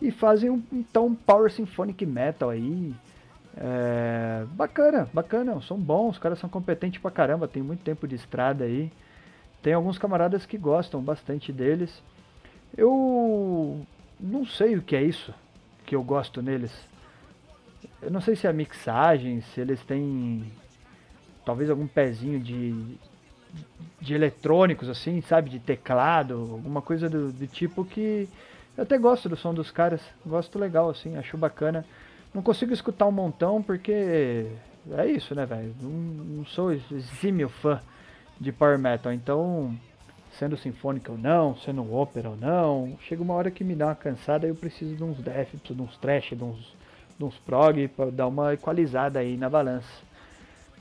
E 0.00 0.10
fazem 0.10 0.50
um, 0.50 0.62
então 0.72 1.14
Power 1.14 1.50
Symphonic 1.50 2.04
Metal 2.06 2.50
aí. 2.50 2.94
É, 3.56 4.44
bacana, 4.52 5.08
bacana, 5.12 5.60
são 5.60 5.78
bons, 5.78 6.12
os 6.12 6.18
caras 6.18 6.38
são 6.38 6.48
competentes 6.48 7.00
pra 7.00 7.10
caramba, 7.10 7.46
tem 7.46 7.62
muito 7.62 7.82
tempo 7.82 8.08
de 8.08 8.14
estrada 8.14 8.64
aí. 8.64 8.90
Tem 9.62 9.74
alguns 9.74 9.98
camaradas 9.98 10.44
que 10.44 10.58
gostam 10.58 11.00
bastante 11.00 11.52
deles. 11.52 12.02
Eu 12.76 13.80
não 14.18 14.44
sei 14.46 14.76
o 14.76 14.82
que 14.82 14.96
é 14.96 15.02
isso 15.02 15.32
que 15.84 15.94
eu 15.94 16.02
gosto 16.02 16.42
neles. 16.42 16.72
Eu 18.00 18.10
não 18.10 18.20
sei 18.20 18.34
se 18.34 18.46
é 18.46 18.50
a 18.50 18.52
mixagem, 18.52 19.40
se 19.40 19.60
eles 19.60 19.82
têm 19.84 20.50
talvez 21.44 21.70
algum 21.70 21.86
pezinho 21.86 22.40
de, 22.40 22.96
de 24.00 24.14
eletrônicos, 24.14 24.88
assim, 24.88 25.20
sabe? 25.20 25.50
De 25.50 25.58
teclado, 25.58 26.34
alguma 26.34 26.82
coisa 26.82 27.08
do, 27.08 27.32
do, 27.32 27.46
tipo 27.46 27.84
que. 27.84 28.28
Eu 28.76 28.84
até 28.84 28.96
gosto 28.96 29.28
do 29.28 29.36
som 29.36 29.52
dos 29.52 29.70
caras, 29.70 30.00
gosto 30.24 30.58
legal, 30.58 30.88
assim, 30.88 31.16
acho 31.16 31.36
bacana. 31.36 31.84
Não 32.32 32.42
consigo 32.42 32.72
escutar 32.72 33.06
um 33.06 33.12
montão 33.12 33.62
porque 33.62 34.46
é 34.90 35.06
isso, 35.06 35.34
né, 35.34 35.44
velho? 35.44 35.74
Não, 35.80 35.90
não, 35.90 36.46
sou 36.46 36.72
exímio 36.72 37.48
fã 37.48 37.80
de 38.40 38.50
power 38.50 38.78
metal, 38.78 39.12
então, 39.12 39.76
sendo 40.38 40.56
sinfônica 40.56 41.12
ou 41.12 41.18
não, 41.18 41.54
sendo 41.56 41.92
ópera 41.92 42.30
ou 42.30 42.36
não, 42.36 42.96
chega 43.06 43.22
uma 43.22 43.34
hora 43.34 43.50
que 43.50 43.62
me 43.62 43.74
dá 43.74 43.86
uma 43.86 43.94
cansada 43.94 44.46
e 44.46 44.50
eu 44.50 44.54
preciso 44.54 44.96
de 44.96 45.04
uns 45.04 45.18
death, 45.18 45.50
de 45.62 45.82
uns 45.82 45.96
trash, 45.98 46.30
de 46.30 46.42
uns, 46.42 46.74
de 47.18 47.24
uns 47.24 47.36
prog 47.38 47.86
pra 47.88 48.06
dar 48.06 48.26
uma 48.26 48.54
equalizada 48.54 49.20
aí 49.20 49.36
na 49.36 49.50
balança. 49.50 50.11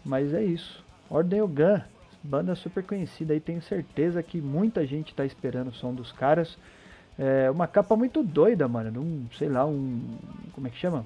Mas 0.04 0.34
é 0.34 0.44
isso. 0.44 0.84
Ordem 1.10 1.42
Ogan, 1.42 1.84
banda 2.24 2.56
super 2.56 2.84
conhecida 2.84 3.34
aí, 3.34 3.40
tenho 3.40 3.62
certeza 3.62 4.22
que 4.24 4.42
muita 4.42 4.86
gente 4.86 5.14
tá 5.14 5.26
esperando 5.26 5.70
o 5.70 5.74
som 5.74 5.94
dos 5.94 6.12
caras. 6.12 6.58
É 7.18 7.52
uma 7.52 7.68
capa 7.68 7.96
muito 7.96 8.24
doida, 8.24 8.68
mano. 8.68 9.02
Um, 9.02 9.28
sei 9.38 9.50
lá, 9.50 9.66
um. 9.66 10.02
Como 10.54 10.68
é 10.68 10.70
que 10.70 10.78
chama? 10.78 11.06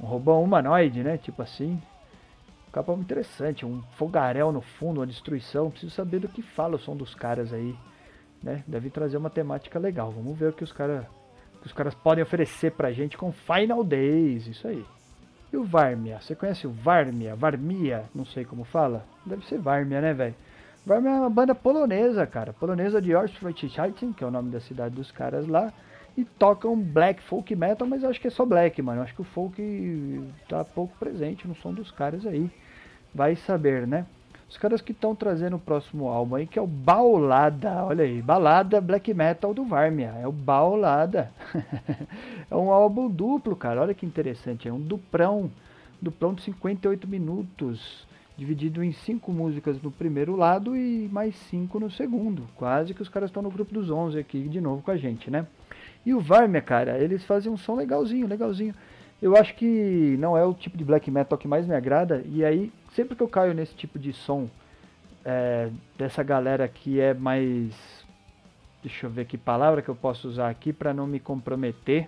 Um 0.00 0.06
robô 0.06 0.40
humanoide, 0.40 1.02
né? 1.02 1.18
Tipo 1.18 1.42
assim. 1.42 1.80
Capa 2.72 2.92
muito 2.92 3.04
interessante, 3.04 3.64
um 3.64 3.82
fogaréu 3.96 4.50
no 4.50 4.60
fundo, 4.60 5.00
uma 5.00 5.06
destruição. 5.06 5.70
Preciso 5.70 5.94
saber 5.94 6.18
do 6.18 6.28
que 6.28 6.42
fala 6.42 6.76
o 6.76 6.78
som 6.78 6.96
dos 6.96 7.14
caras 7.14 7.52
aí. 7.52 7.76
Né? 8.42 8.64
Deve 8.66 8.90
trazer 8.90 9.16
uma 9.16 9.30
temática 9.30 9.78
legal. 9.78 10.10
Vamos 10.10 10.36
ver 10.36 10.50
o 10.50 10.52
que 10.52 10.64
os, 10.64 10.72
cara, 10.72 11.08
que 11.60 11.66
os 11.66 11.72
caras 11.72 11.94
podem 11.94 12.24
oferecer 12.24 12.72
pra 12.72 12.92
gente 12.92 13.16
com 13.16 13.30
Final 13.30 13.84
Days. 13.84 14.46
Isso 14.46 14.66
aí. 14.66 14.84
E 15.54 15.56
o 15.56 15.62
Varmia? 15.62 16.18
Você 16.20 16.34
conhece 16.34 16.66
o 16.66 16.70
Varmia? 16.70 17.36
Varmia? 17.36 18.06
Não 18.12 18.24
sei 18.24 18.44
como 18.44 18.64
fala. 18.64 19.06
Deve 19.24 19.46
ser 19.46 19.56
Varmia, 19.56 20.00
né, 20.00 20.12
velho? 20.12 20.34
Varmia 20.84 21.12
é 21.12 21.20
uma 21.20 21.30
banda 21.30 21.54
polonesa, 21.54 22.26
cara. 22.26 22.52
Polonesa 22.52 23.00
de 23.00 23.14
Orsfreitschaitin, 23.14 24.12
que 24.12 24.24
é 24.24 24.26
o 24.26 24.32
nome 24.32 24.50
da 24.50 24.58
cidade 24.58 24.96
dos 24.96 25.12
caras 25.12 25.46
lá. 25.46 25.72
E 26.18 26.24
tocam 26.24 26.76
black 26.76 27.22
folk 27.22 27.54
metal, 27.54 27.86
mas 27.86 28.02
eu 28.02 28.10
acho 28.10 28.20
que 28.20 28.26
é 28.26 28.30
só 28.30 28.44
black, 28.44 28.82
mano. 28.82 28.98
Eu 28.98 29.04
acho 29.04 29.14
que 29.14 29.20
o 29.20 29.24
folk 29.26 30.28
tá 30.48 30.64
pouco 30.64 30.98
presente 30.98 31.46
no 31.46 31.54
som 31.54 31.72
dos 31.72 31.92
caras 31.92 32.26
aí. 32.26 32.50
Vai 33.14 33.36
saber, 33.36 33.86
né? 33.86 34.06
Os 34.48 34.56
caras 34.56 34.80
que 34.80 34.92
estão 34.92 35.14
trazendo 35.14 35.56
o 35.56 35.58
próximo 35.58 36.08
álbum 36.08 36.36
aí, 36.36 36.46
que 36.46 36.58
é 36.58 36.62
o 36.62 36.66
Baulada. 36.66 37.84
Olha 37.84 38.04
aí, 38.04 38.20
balada 38.20 38.80
black 38.80 39.12
metal 39.12 39.54
do 39.54 39.64
Varmia. 39.64 40.14
É 40.20 40.26
o 40.26 40.32
Baulada. 40.32 41.30
é 42.50 42.54
um 42.54 42.70
álbum 42.70 43.08
duplo, 43.08 43.56
cara. 43.56 43.80
Olha 43.80 43.94
que 43.94 44.06
interessante. 44.06 44.68
É 44.68 44.72
um 44.72 44.80
duprão. 44.80 45.50
Duprão 46.00 46.34
de 46.34 46.42
58 46.42 47.08
minutos. 47.08 48.06
Dividido 48.36 48.82
em 48.82 48.92
cinco 48.92 49.32
músicas 49.32 49.80
no 49.80 49.90
primeiro 49.90 50.36
lado 50.36 50.76
e 50.76 51.08
mais 51.10 51.34
cinco 51.48 51.80
no 51.80 51.90
segundo. 51.90 52.44
Quase 52.56 52.92
que 52.92 53.02
os 53.02 53.08
caras 53.08 53.30
estão 53.30 53.42
no 53.42 53.50
grupo 53.50 53.72
dos 53.72 53.90
11 53.90 54.18
aqui 54.18 54.48
de 54.48 54.60
novo 54.60 54.82
com 54.82 54.90
a 54.90 54.96
gente, 54.96 55.30
né? 55.30 55.46
E 56.04 56.12
o 56.12 56.20
Varmia, 56.20 56.60
cara, 56.60 56.98
eles 56.98 57.24
fazem 57.24 57.50
um 57.50 57.56
som 57.56 57.76
legalzinho, 57.76 58.26
legalzinho. 58.26 58.74
Eu 59.22 59.36
acho 59.36 59.54
que 59.54 60.16
não 60.18 60.36
é 60.36 60.44
o 60.44 60.52
tipo 60.52 60.76
de 60.76 60.84
black 60.84 61.10
metal 61.10 61.38
que 61.38 61.48
mais 61.48 61.66
me 61.66 61.74
agrada. 61.74 62.22
E 62.26 62.44
aí 62.44 62.70
sempre 62.94 63.16
que 63.16 63.22
eu 63.22 63.28
caio 63.28 63.52
nesse 63.52 63.74
tipo 63.74 63.98
de 63.98 64.12
som, 64.12 64.48
é, 65.24 65.70
dessa 65.98 66.22
galera 66.22 66.66
que 66.68 67.00
é 67.00 67.12
mais. 67.12 67.74
Deixa 68.82 69.06
eu 69.06 69.10
ver 69.10 69.24
que 69.24 69.38
palavra 69.38 69.80
que 69.80 69.88
eu 69.88 69.96
posso 69.96 70.28
usar 70.28 70.50
aqui 70.50 70.72
para 70.72 70.92
não 70.92 71.06
me 71.06 71.18
comprometer 71.18 72.06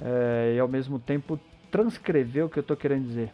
é, 0.00 0.54
e 0.56 0.58
ao 0.58 0.66
mesmo 0.66 0.98
tempo 0.98 1.38
transcrever 1.70 2.46
o 2.46 2.48
que 2.48 2.58
eu 2.58 2.62
estou 2.62 2.76
querendo 2.76 3.06
dizer. 3.06 3.30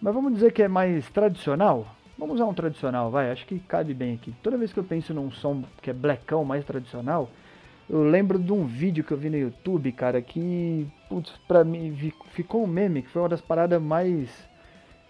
Mas 0.00 0.14
vamos 0.14 0.32
dizer 0.32 0.52
que 0.52 0.62
é 0.62 0.68
mais 0.68 1.08
tradicional? 1.10 1.86
Vamos 2.16 2.36
usar 2.36 2.46
um 2.46 2.54
tradicional, 2.54 3.10
vai, 3.10 3.30
acho 3.30 3.46
que 3.46 3.58
cabe 3.58 3.92
bem 3.92 4.14
aqui. 4.14 4.34
Toda 4.42 4.56
vez 4.56 4.72
que 4.72 4.78
eu 4.78 4.84
penso 4.84 5.12
num 5.12 5.30
som 5.30 5.64
que 5.82 5.90
é 5.90 5.92
blackão, 5.92 6.44
mais 6.44 6.64
tradicional, 6.64 7.28
eu 7.90 8.02
lembro 8.02 8.38
de 8.38 8.52
um 8.52 8.64
vídeo 8.64 9.04
que 9.04 9.12
eu 9.12 9.18
vi 9.18 9.28
no 9.28 9.36
YouTube, 9.36 9.92
cara, 9.92 10.22
que, 10.22 10.86
putz, 11.08 11.32
pra 11.46 11.62
mim 11.62 11.94
ficou 12.30 12.64
um 12.64 12.66
meme, 12.66 13.02
que 13.02 13.10
foi 13.10 13.22
uma 13.22 13.28
das 13.28 13.40
paradas 13.40 13.82
mais 13.82 14.30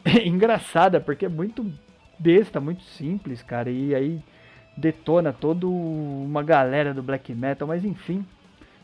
engraçada, 0.24 1.00
porque 1.00 1.26
é 1.26 1.28
muito 1.28 1.70
besta, 2.18 2.60
muito 2.60 2.82
simples, 2.82 3.42
cara. 3.42 3.70
E 3.70 3.94
aí 3.94 4.22
detona 4.76 5.32
toda 5.32 5.66
uma 5.66 6.42
galera 6.42 6.94
do 6.94 7.02
black 7.02 7.34
metal, 7.34 7.68
mas 7.68 7.84
enfim. 7.84 8.24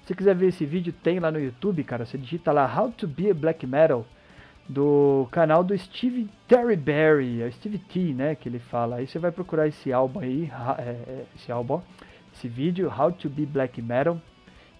Se 0.04 0.14
quiser 0.14 0.34
ver 0.34 0.48
esse 0.48 0.64
vídeo, 0.64 0.92
tem 1.02 1.20
lá 1.20 1.30
no 1.30 1.38
YouTube, 1.38 1.84
cara. 1.84 2.06
Você 2.06 2.16
digita 2.16 2.50
lá 2.50 2.66
How 2.74 2.90
to 2.92 3.06
Be 3.06 3.30
a 3.30 3.34
Black 3.34 3.66
Metal 3.66 4.06
do 4.68 5.26
canal 5.30 5.64
do 5.64 5.76
Steve 5.76 6.28
Terryberry, 6.46 7.42
é 7.42 7.50
Steve 7.50 7.78
T, 7.78 8.14
né, 8.14 8.34
que 8.34 8.48
ele 8.48 8.58
fala. 8.58 8.96
Aí 8.96 9.06
você 9.06 9.18
vai 9.18 9.32
procurar 9.32 9.66
esse 9.66 9.92
álbum 9.92 10.20
aí, 10.20 10.50
é, 10.78 10.82
é, 10.82 11.24
esse 11.36 11.50
álbum, 11.50 11.80
esse 12.34 12.48
vídeo 12.48 12.92
How 12.96 13.12
to 13.12 13.30
Be 13.30 13.46
Black 13.46 13.80
Metal 13.80 14.20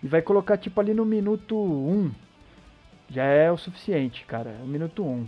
e 0.03 0.07
vai 0.07 0.21
colocar 0.21 0.59
tipo 0.59 0.81
ali 0.81 0.93
no 0.93 1.05
minuto 1.05 1.57
1. 1.57 2.11
Já 3.11 3.25
é 3.25 3.51
o 3.51 3.57
suficiente, 3.57 4.25
cara, 4.27 4.55
o 4.63 4.67
minuto 4.67 5.03
1. 5.03 5.27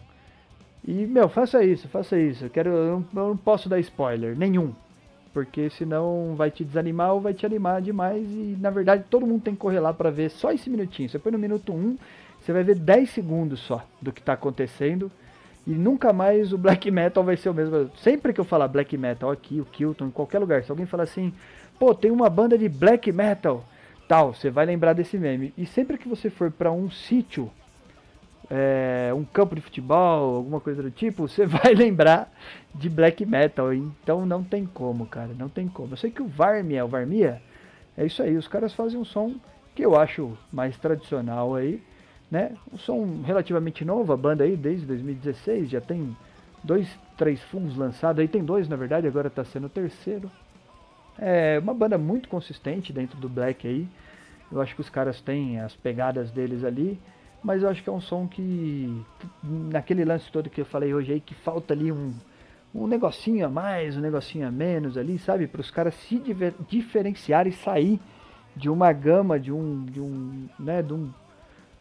E, 0.87 1.07
meu, 1.07 1.29
faça 1.29 1.62
isso, 1.64 1.88
faça 1.88 2.19
isso. 2.19 2.47
Eu, 2.47 2.51
quero, 2.51 2.71
eu 2.71 3.05
não, 3.12 3.23
eu 3.23 3.29
não 3.31 3.37
posso 3.37 3.69
dar 3.69 3.79
spoiler 3.81 4.37
nenhum. 4.37 4.73
Porque 5.33 5.71
senão 5.71 6.35
vai 6.37 6.51
te 6.51 6.64
desanimar 6.64 7.12
ou 7.12 7.21
vai 7.21 7.33
te 7.35 7.47
animar 7.47 7.81
demais. 7.81 8.29
E 8.29 8.57
na 8.61 8.71
verdade 8.71 9.05
todo 9.09 9.27
mundo 9.27 9.43
tem 9.43 9.55
que 9.55 9.61
correr 9.61 9.81
lá 9.81 9.93
para 9.93 10.11
ver 10.11 10.31
só 10.31 10.53
esse 10.53 10.69
minutinho. 10.69 11.09
Você 11.09 11.19
põe 11.19 11.31
no 11.31 11.38
minuto 11.38 11.73
1, 11.73 11.97
você 12.40 12.53
vai 12.53 12.64
ver 12.64 12.77
10 12.77 13.11
segundos 13.11 13.61
só 13.61 13.85
do 14.01 14.12
que 14.12 14.21
está 14.21 14.33
acontecendo. 14.33 15.11
E 15.66 15.71
nunca 15.71 16.12
mais 16.12 16.53
o 16.53 16.59
black 16.59 16.90
metal 16.90 17.23
vai 17.23 17.37
ser 17.37 17.51
o 17.51 17.55
mesmo. 17.55 17.90
Sempre 17.99 18.33
que 18.33 18.40
eu 18.40 18.45
falar 18.45 18.66
black 18.66 18.97
metal 18.97 19.31
aqui, 19.31 19.61
o 19.61 19.64
Kilton, 19.64 20.07
em 20.07 20.11
qualquer 20.11 20.38
lugar, 20.38 20.64
se 20.64 20.71
alguém 20.71 20.87
falar 20.87 21.05
assim, 21.05 21.33
pô, 21.79 21.95
tem 21.95 22.11
uma 22.11 22.31
banda 22.31 22.57
de 22.57 22.69
black 22.69 23.12
metal, 23.12 23.64
tal, 24.09 24.35
você 24.35 24.51
vai 24.51 24.66
lembrar 24.66 24.95
desse 24.95 25.19
meme. 25.19 25.53
E 25.57 25.66
sempre 25.66 25.99
que 25.99 26.09
você 26.09 26.31
for 26.31 26.51
para 26.51 26.73
um 26.73 26.90
sítio 26.90 27.51
é, 28.51 29.13
um 29.15 29.25
campo 29.25 29.55
de 29.55 29.61
futebol, 29.61 30.35
alguma 30.35 30.61
coisa 30.61 30.83
do 30.83 30.91
tipo, 30.91 31.29
você 31.29 31.47
vai 31.47 31.73
lembrar 31.73 32.33
de 32.75 32.91
black 32.91 33.25
metal. 33.25 33.73
Então 33.73 34.27
não 34.27 34.43
tem 34.43 34.67
como, 34.67 35.07
cara, 35.07 35.31
não 35.39 35.49
tem 35.49 35.69
como. 35.69 35.93
Eu 35.93 35.97
sei 35.97 36.11
que 36.11 36.21
o 36.21 36.27
Varmia, 36.27 36.85
o 36.85 36.89
Varmia, 36.89 37.41
é 37.97 38.05
isso 38.05 38.23
aí. 38.23 38.37
Os 38.37 38.49
caras 38.49 38.75
fazem 38.75 38.99
um 38.99 39.05
som 39.05 39.37
que 39.75 39.85
eu 39.85 39.97
acho 39.99 40.37
mais 40.53 40.77
tradicional 40.77 41.55
aí, 41.55 41.81
né? 42.29 42.57
Um 42.73 42.77
som 42.77 43.23
relativamente 43.25 43.85
novo, 43.85 44.13
a 44.13 44.17
banda 44.17 44.43
aí 44.43 44.57
desde 44.57 44.85
2016 44.85 45.71
já 45.71 45.81
tem 45.81 46.17
dois, 46.65 46.89
três 47.17 47.41
fundos 47.45 47.77
lançados. 47.77 48.21
Aí 48.21 48.29
tem 48.29 48.45
dois, 48.45 48.69
na 48.69 48.77
verdade, 48.77 49.07
agora 49.07 49.29
está 49.29 49.45
sendo 49.45 49.67
o 49.67 49.71
terceiro. 49.71 50.31
É 51.19 51.59
uma 51.63 51.75
banda 51.75 51.99
muito 51.99 52.29
consistente 52.29 52.93
dentro 52.93 53.19
do 53.19 53.29
black 53.29 53.67
aí. 53.67 53.87
Eu 54.51 54.61
acho 54.61 54.75
que 54.75 54.81
os 54.81 54.91
caras 54.91 55.21
têm 55.21 55.61
as 55.61 55.77
pegadas 55.77 56.31
deles 56.33 56.65
ali, 56.65 56.99
mas 57.42 57.62
eu 57.62 57.68
acho 57.68 57.83
que 57.83 57.88
é 57.88 57.92
um 57.92 58.00
som 58.00 58.26
que, 58.26 59.03
naquele 59.42 60.05
lance 60.05 60.31
todo 60.31 60.50
que 60.50 60.61
eu 60.61 60.66
falei 60.66 60.92
hoje 60.92 61.12
aí, 61.12 61.20
que 61.20 61.35
falta 61.35 61.74
ali 61.74 61.90
um, 61.90 62.12
um 62.74 62.87
negocinho 62.87 63.46
a 63.46 63.48
mais, 63.48 63.96
um 63.96 64.00
negocinho 64.00 64.46
a 64.46 64.50
menos 64.50 64.96
ali, 64.96 65.18
sabe? 65.18 65.46
Para 65.46 65.61
os 65.61 65.70
caras 65.70 65.94
se 65.94 66.22
diferenciarem 66.68 67.53
e 67.53 67.57
sair 67.57 68.00
de 68.55 68.68
uma 68.68 68.92
gama, 68.92 69.38
de 69.38 69.53
um, 69.53 69.85
de 69.85 70.00
um, 70.00 70.48
né, 70.59 70.83
de 70.83 70.92
um, 70.92 71.11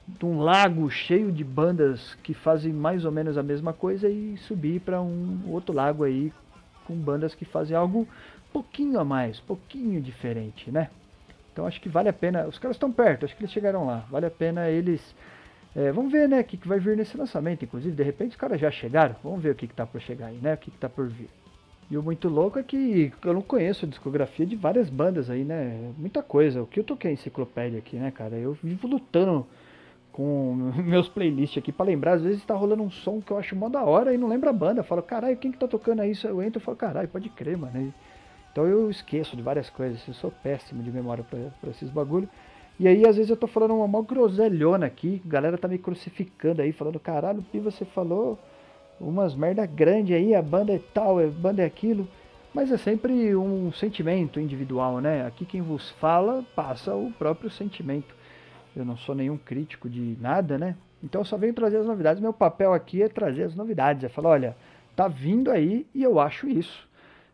de 0.07 0.25
um 0.25 0.39
lago 0.39 0.89
cheio 0.89 1.31
de 1.31 1.43
bandas 1.43 2.15
que 2.23 2.33
fazem 2.33 2.71
mais 2.71 3.05
ou 3.05 3.11
menos 3.11 3.37
a 3.37 3.43
mesma 3.43 3.73
coisa 3.73 4.09
e 4.09 4.37
subir 4.37 4.79
para 4.81 5.01
um 5.01 5.41
outro 5.47 5.73
lago 5.73 6.03
aí 6.03 6.31
com 6.85 6.95
bandas 6.95 7.35
que 7.35 7.45
fazem 7.45 7.75
algo 7.75 8.07
pouquinho 8.51 8.99
a 8.99 9.05
mais, 9.05 9.39
pouquinho 9.39 10.01
diferente, 10.01 10.71
né? 10.71 10.89
Então 11.51 11.67
acho 11.67 11.81
que 11.81 11.89
vale 11.89 12.09
a 12.09 12.13
pena. 12.13 12.47
Os 12.47 12.57
caras 12.57 12.75
estão 12.75 12.91
perto, 12.91 13.25
acho 13.25 13.35
que 13.35 13.43
eles 13.43 13.51
chegaram 13.51 13.85
lá. 13.85 14.05
Vale 14.09 14.25
a 14.25 14.31
pena 14.31 14.69
eles. 14.69 15.15
É, 15.75 15.91
vamos 15.91 16.11
ver, 16.11 16.27
né, 16.27 16.41
o 16.41 16.43
que, 16.43 16.57
que 16.57 16.67
vai 16.67 16.79
vir 16.79 16.97
nesse 16.97 17.15
lançamento. 17.15 17.63
Inclusive, 17.63 17.95
de 17.95 18.03
repente 18.03 18.31
os 18.31 18.37
caras 18.37 18.59
já 18.59 18.71
chegaram. 18.71 19.15
Vamos 19.23 19.41
ver 19.41 19.51
o 19.51 19.55
que, 19.55 19.67
que 19.67 19.73
tá 19.73 19.85
por 19.85 20.01
chegar 20.01 20.27
aí, 20.27 20.37
né? 20.41 20.53
O 20.53 20.57
que, 20.57 20.71
que 20.71 20.77
tá 20.77 20.89
por 20.89 21.07
vir. 21.07 21.29
E 21.91 21.97
o 21.97 22.03
muito 22.03 22.29
louco 22.29 22.59
é 22.59 22.63
que 22.63 23.11
eu 23.23 23.33
não 23.33 23.41
conheço 23.41 23.85
a 23.85 23.89
discografia 23.89 24.45
de 24.45 24.55
várias 24.55 24.89
bandas 24.89 25.29
aí, 25.29 25.43
né? 25.43 25.91
Muita 25.97 26.21
coisa. 26.21 26.61
O 26.61 26.67
que 26.67 26.79
eu 26.79 26.83
toquei 26.83 27.11
enciclopédia 27.11 27.79
aqui, 27.79 27.97
né, 27.97 28.11
cara? 28.11 28.35
Eu 28.35 28.53
vivo 28.53 28.87
lutando 28.87 29.45
com 30.11 30.71
meus 30.85 31.07
playlists 31.07 31.57
aqui 31.57 31.71
para 31.71 31.87
lembrar. 31.87 32.13
Às 32.13 32.21
vezes 32.21 32.45
tá 32.45 32.53
rolando 32.53 32.83
um 32.83 32.91
som 32.91 33.21
que 33.21 33.31
eu 33.31 33.37
acho 33.37 33.55
mó 33.55 33.69
da 33.69 33.83
hora 33.83 34.13
e 34.13 34.17
não 34.17 34.27
lembro 34.27 34.49
a 34.49 34.53
banda. 34.53 34.81
Eu 34.81 34.83
falo, 34.83 35.01
caralho, 35.01 35.37
quem 35.37 35.51
que 35.51 35.57
tá 35.57 35.67
tocando 35.67 36.03
isso? 36.03 36.27
Eu 36.27 36.43
entro 36.43 36.61
e 36.61 36.63
falo, 36.63 36.77
caralho, 36.77 37.07
pode 37.07 37.29
crer, 37.29 37.57
mano. 37.57 37.93
Então 38.51 38.67
eu 38.67 38.89
esqueço 38.89 39.35
de 39.35 39.41
várias 39.41 39.69
coisas, 39.69 40.05
eu 40.07 40.13
sou 40.13 40.31
péssimo 40.31 40.83
de 40.83 40.91
memória 40.91 41.23
para 41.23 41.69
esses 41.69 41.89
bagulho. 41.89 42.29
E 42.79 42.87
aí 42.87 43.05
às 43.05 43.17
vezes 43.17 43.29
eu 43.29 43.35
tô 43.35 43.45
falando 43.45 43.75
uma 43.75 43.87
mó 43.87 44.01
groselhona 44.01 44.85
aqui, 44.85 45.21
a 45.25 45.29
galera 45.29 45.57
tá 45.57 45.67
me 45.67 45.77
crucificando 45.77 46.61
aí, 46.61 46.71
falando, 46.71 46.99
caralho, 46.99 47.43
Pi, 47.51 47.59
você 47.59 47.83
falou 47.83 48.39
umas 48.99 49.35
merda 49.35 49.65
grande 49.65 50.13
aí, 50.13 50.33
a 50.33 50.41
banda 50.41 50.73
é 50.73 50.79
tal, 50.93 51.19
a 51.19 51.27
banda 51.27 51.61
é 51.61 51.65
aquilo. 51.65 52.07
Mas 52.53 52.71
é 52.71 52.77
sempre 52.77 53.35
um 53.35 53.71
sentimento 53.71 54.39
individual, 54.39 54.99
né? 54.99 55.25
Aqui 55.25 55.45
quem 55.45 55.61
vos 55.61 55.91
fala 55.91 56.43
passa 56.55 56.95
o 56.95 57.11
próprio 57.11 57.49
sentimento. 57.49 58.15
Eu 58.75 58.83
não 58.83 58.97
sou 58.97 59.13
nenhum 59.13 59.37
crítico 59.37 59.87
de 59.87 60.17
nada, 60.19 60.57
né? 60.57 60.75
Então 61.03 61.21
eu 61.21 61.25
só 61.25 61.37
venho 61.37 61.53
trazer 61.53 61.77
as 61.77 61.85
novidades. 61.85 62.21
Meu 62.21 62.33
papel 62.33 62.73
aqui 62.73 63.03
é 63.03 63.07
trazer 63.07 63.43
as 63.43 63.55
novidades. 63.55 64.03
É 64.03 64.09
falar, 64.09 64.29
olha, 64.29 64.57
tá 64.95 65.07
vindo 65.07 65.51
aí 65.51 65.85
e 65.93 66.01
eu 66.01 66.19
acho 66.19 66.47
isso. 66.49 66.88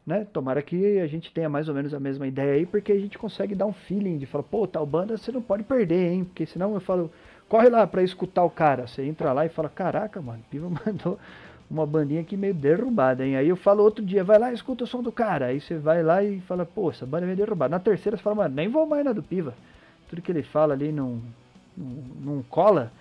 Né? 0.05 0.25
Tomara 0.31 0.61
que 0.61 0.99
a 0.99 1.07
gente 1.07 1.31
tenha 1.31 1.49
mais 1.49 1.67
ou 1.67 1.73
menos 1.73 1.93
a 1.93 1.99
mesma 1.99 2.27
ideia 2.27 2.53
aí, 2.53 2.65
porque 2.65 2.91
a 2.91 2.99
gente 2.99 3.17
consegue 3.17 3.55
dar 3.55 3.65
um 3.65 3.73
feeling 3.73 4.17
de 4.17 4.27
falar, 4.27 4.43
pô, 4.43 4.67
tal 4.67 4.85
banda 4.85 5.17
você 5.17 5.31
não 5.31 5.41
pode 5.41 5.63
perder, 5.63 6.11
hein? 6.11 6.23
Porque 6.23 6.45
senão 6.45 6.75
eu 6.75 6.79
falo, 6.79 7.11
corre 7.49 7.69
lá 7.69 7.87
para 7.87 8.03
escutar 8.03 8.43
o 8.43 8.49
cara. 8.49 8.85
Você 8.85 9.03
entra 9.03 9.33
lá 9.33 9.45
e 9.45 9.49
fala, 9.49 9.67
caraca, 9.67 10.21
mano, 10.21 10.43
Piva 10.51 10.69
mandou 10.85 11.17
uma 11.69 11.87
bandinha 11.87 12.21
aqui 12.21 12.37
meio 12.37 12.53
derrubada, 12.53 13.25
hein? 13.25 13.35
Aí 13.35 13.49
eu 13.49 13.55
falo 13.55 13.83
outro 13.83 14.05
dia, 14.05 14.23
vai 14.23 14.37
lá 14.37 14.51
e 14.51 14.53
escuta 14.53 14.83
o 14.83 14.87
som 14.87 15.01
do 15.01 15.11
cara. 15.11 15.47
Aí 15.47 15.59
você 15.59 15.75
vai 15.75 16.03
lá 16.03 16.23
e 16.23 16.39
fala, 16.41 16.67
pô, 16.67 16.91
essa 16.91 17.05
banda 17.05 17.25
é 17.25 17.27
meio 17.27 17.37
derrubada. 17.37 17.71
Na 17.71 17.79
terceira 17.79 18.15
você 18.15 18.21
fala, 18.21 18.35
mano, 18.35 18.53
nem 18.53 18.69
vou 18.69 18.85
mais 18.85 19.03
na 19.03 19.11
do 19.11 19.23
Piva. 19.23 19.55
Tudo 20.07 20.21
que 20.21 20.31
ele 20.31 20.43
fala 20.43 20.75
ali 20.75 20.91
não, 20.91 21.19
não, 21.75 22.35
não 22.35 22.43
cola, 22.43 22.91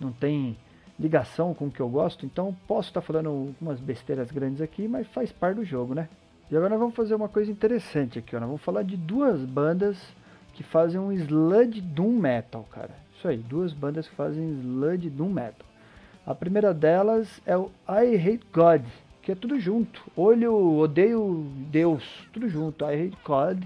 não 0.00 0.12
tem 0.12 0.56
ligação 0.98 1.52
com 1.52 1.66
o 1.66 1.70
que 1.70 1.80
eu 1.80 1.88
gosto, 1.88 2.24
então 2.24 2.56
posso 2.68 2.88
estar 2.88 3.00
tá 3.00 3.06
falando 3.06 3.28
algumas 3.28 3.80
besteiras 3.80 4.30
grandes 4.30 4.60
aqui, 4.60 4.86
mas 4.86 5.06
faz 5.08 5.32
parte 5.32 5.56
do 5.56 5.64
jogo, 5.64 5.92
né? 5.92 6.08
E 6.50 6.56
agora 6.56 6.70
nós 6.70 6.78
vamos 6.78 6.94
fazer 6.94 7.14
uma 7.14 7.28
coisa 7.28 7.50
interessante 7.50 8.18
aqui, 8.18 8.36
ó. 8.36 8.40
Nós 8.40 8.48
vamos 8.48 8.62
falar 8.62 8.82
de 8.82 8.96
duas 8.96 9.40
bandas 9.40 9.96
que 10.52 10.62
fazem 10.62 11.00
um 11.00 11.10
sludge 11.12 11.80
doom 11.80 12.10
metal, 12.10 12.66
cara. 12.70 12.90
Isso 13.16 13.26
aí, 13.26 13.38
duas 13.38 13.72
bandas 13.72 14.06
que 14.06 14.14
fazem 14.14 14.60
sludge 14.60 15.08
doom 15.08 15.30
metal. 15.30 15.66
A 16.26 16.34
primeira 16.34 16.74
delas 16.74 17.40
é 17.46 17.56
o 17.56 17.70
I 17.88 18.16
Hate 18.16 18.46
God, 18.52 18.82
que 19.22 19.32
é 19.32 19.34
tudo 19.34 19.58
junto. 19.58 20.02
Olho, 20.14 20.54
odeio 20.78 21.46
Deus, 21.70 22.04
tudo 22.32 22.48
junto. 22.48 22.84
I 22.84 23.06
Hate 23.06 23.18
God, 23.24 23.62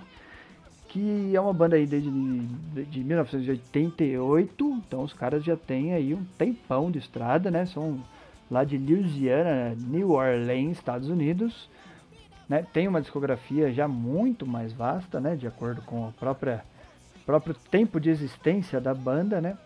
que 0.89 1.35
é 1.35 1.41
uma 1.41 1.53
banda 1.53 1.75
aí 1.75 1.87
desde 1.87 2.11
de, 2.11 2.85
de 2.85 3.01
1988. 3.01 4.83
Então 4.87 5.03
os 5.03 5.13
caras 5.13 5.43
já 5.43 5.57
têm 5.57 5.95
aí 5.95 6.15
um 6.15 6.25
tempão 6.39 6.93
de 6.93 6.99
estrada, 6.99 7.51
né? 7.51 7.67
São 7.67 7.99
lá 8.49 8.63
de 8.63 8.79
Louisiana, 8.79 9.77
New 9.77 10.13
Orleans, 10.13 10.79
Estados 10.79 11.09
Unidos 11.09 11.69
né, 12.49 12.67
tem 12.73 12.89
uma 12.89 13.01
discografia 13.01 13.73
já 13.73 13.87
muito 13.87 14.47
mais 14.47 14.73
vasta, 14.73 15.21
né, 15.21 15.37
de 15.37 15.47
acordo 15.47 15.83
com 15.83 16.09
o 16.09 16.13
próprio 16.13 17.55
tempo 17.71 18.01
de 18.01 18.09
existência 18.09 18.81
da 18.81 18.95
banda, 18.95 19.41
né? 19.41 19.59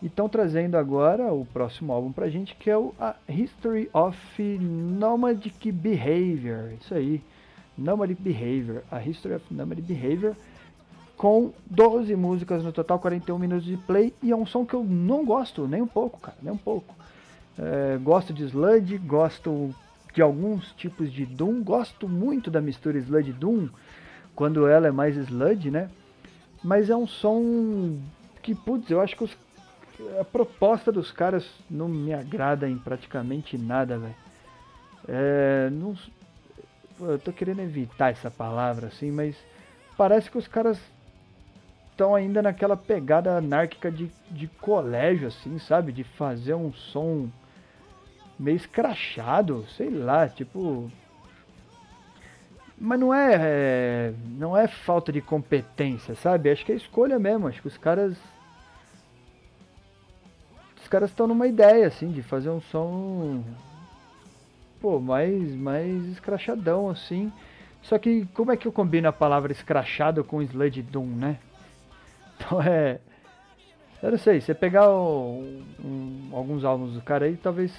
E 0.00 0.06
estão 0.06 0.28
trazendo 0.28 0.76
agora 0.76 1.32
o 1.32 1.44
próximo 1.46 1.92
álbum 1.92 2.10
pra 2.10 2.28
gente, 2.28 2.56
que 2.56 2.68
é 2.68 2.76
o 2.76 2.92
A 2.98 3.14
History 3.28 3.88
of 3.92 4.58
Nomadic 4.58 5.70
Behavior. 5.70 6.72
Isso 6.80 6.92
aí, 6.94 7.22
Nomadic 7.78 8.20
Behavior, 8.20 8.82
A 8.90 9.00
History 9.00 9.34
of 9.34 9.54
Nomadic 9.54 9.86
Behavior, 9.86 10.34
com 11.16 11.52
12 11.66 12.16
músicas 12.16 12.64
no 12.64 12.72
total, 12.72 12.98
41 12.98 13.38
minutos 13.38 13.64
de 13.64 13.76
play, 13.76 14.12
e 14.20 14.32
é 14.32 14.36
um 14.36 14.44
som 14.44 14.66
que 14.66 14.74
eu 14.74 14.82
não 14.82 15.24
gosto 15.24 15.68
nem 15.68 15.80
um 15.80 15.86
pouco, 15.86 16.18
cara, 16.18 16.36
nem 16.42 16.52
um 16.52 16.56
pouco. 16.58 16.94
É, 17.56 17.96
gosto 18.02 18.32
de 18.32 18.42
sludge, 18.44 18.98
gosto 18.98 19.72
de 20.12 20.20
alguns 20.20 20.72
tipos 20.72 21.12
de 21.12 21.24
Doom. 21.24 21.62
Gosto 21.62 22.08
muito 22.08 22.50
da 22.50 22.60
mistura 22.60 22.98
Sludge 22.98 23.32
Doom, 23.32 23.68
quando 24.34 24.66
ela 24.66 24.88
é 24.88 24.90
mais 24.90 25.16
Sludge, 25.16 25.70
né? 25.70 25.90
Mas 26.62 26.90
é 26.90 26.96
um 26.96 27.06
som 27.06 27.98
que, 28.42 28.54
putz, 28.54 28.90
eu 28.90 29.00
acho 29.00 29.16
que 29.16 29.24
os, 29.24 29.36
a 30.20 30.24
proposta 30.24 30.92
dos 30.92 31.10
caras 31.10 31.48
não 31.70 31.88
me 31.88 32.12
agrada 32.12 32.68
em 32.68 32.78
praticamente 32.78 33.58
nada, 33.58 33.98
velho. 33.98 34.14
É, 35.08 35.68
não, 35.70 35.96
eu 37.00 37.18
tô 37.18 37.32
querendo 37.32 37.60
evitar 37.60 38.10
essa 38.10 38.30
palavra 38.30 38.86
assim, 38.86 39.10
mas 39.10 39.36
parece 39.96 40.30
que 40.30 40.38
os 40.38 40.46
caras 40.46 40.78
estão 41.90 42.14
ainda 42.14 42.40
naquela 42.40 42.76
pegada 42.76 43.36
anárquica 43.36 43.90
de, 43.90 44.10
de 44.30 44.46
colégio, 44.46 45.28
assim, 45.28 45.58
sabe? 45.58 45.92
De 45.92 46.04
fazer 46.04 46.54
um 46.54 46.72
som 46.72 47.28
meio 48.42 48.56
escrachado, 48.56 49.64
sei 49.76 49.88
lá, 49.88 50.28
tipo. 50.28 50.90
Mas 52.76 52.98
não 52.98 53.14
é, 53.14 53.34
é, 53.38 54.14
não 54.26 54.56
é 54.56 54.66
falta 54.66 55.12
de 55.12 55.20
competência, 55.20 56.16
sabe? 56.16 56.50
Acho 56.50 56.64
que 56.66 56.72
é 56.72 56.74
escolha 56.74 57.18
mesmo. 57.18 57.46
Acho 57.46 57.62
que 57.62 57.68
os 57.68 57.78
caras. 57.78 58.16
Os 60.80 60.88
caras 60.88 61.10
estão 61.10 61.28
numa 61.28 61.46
ideia, 61.46 61.86
assim, 61.86 62.10
de 62.10 62.22
fazer 62.22 62.50
um 62.50 62.60
som. 62.60 63.44
Pô, 64.80 64.98
mais, 64.98 65.54
mais 65.54 66.04
escrachadão, 66.08 66.90
assim. 66.90 67.32
Só 67.82 67.98
que 67.98 68.26
como 68.34 68.50
é 68.50 68.56
que 68.56 68.66
eu 68.66 68.72
combino 68.72 69.08
a 69.08 69.12
palavra 69.12 69.52
escrachado 69.52 70.24
com 70.24 70.42
Sludge 70.42 70.82
Doom, 70.82 71.06
né? 71.06 71.38
Então 72.44 72.60
é. 72.60 72.98
Eu 74.02 74.10
não 74.10 74.18
sei, 74.18 74.40
você 74.40 74.52
pegar 74.52 74.90
um, 74.90 75.62
um, 75.78 76.30
alguns 76.32 76.64
álbuns 76.64 76.94
do 76.94 77.00
cara 77.00 77.26
aí, 77.26 77.36
talvez 77.36 77.72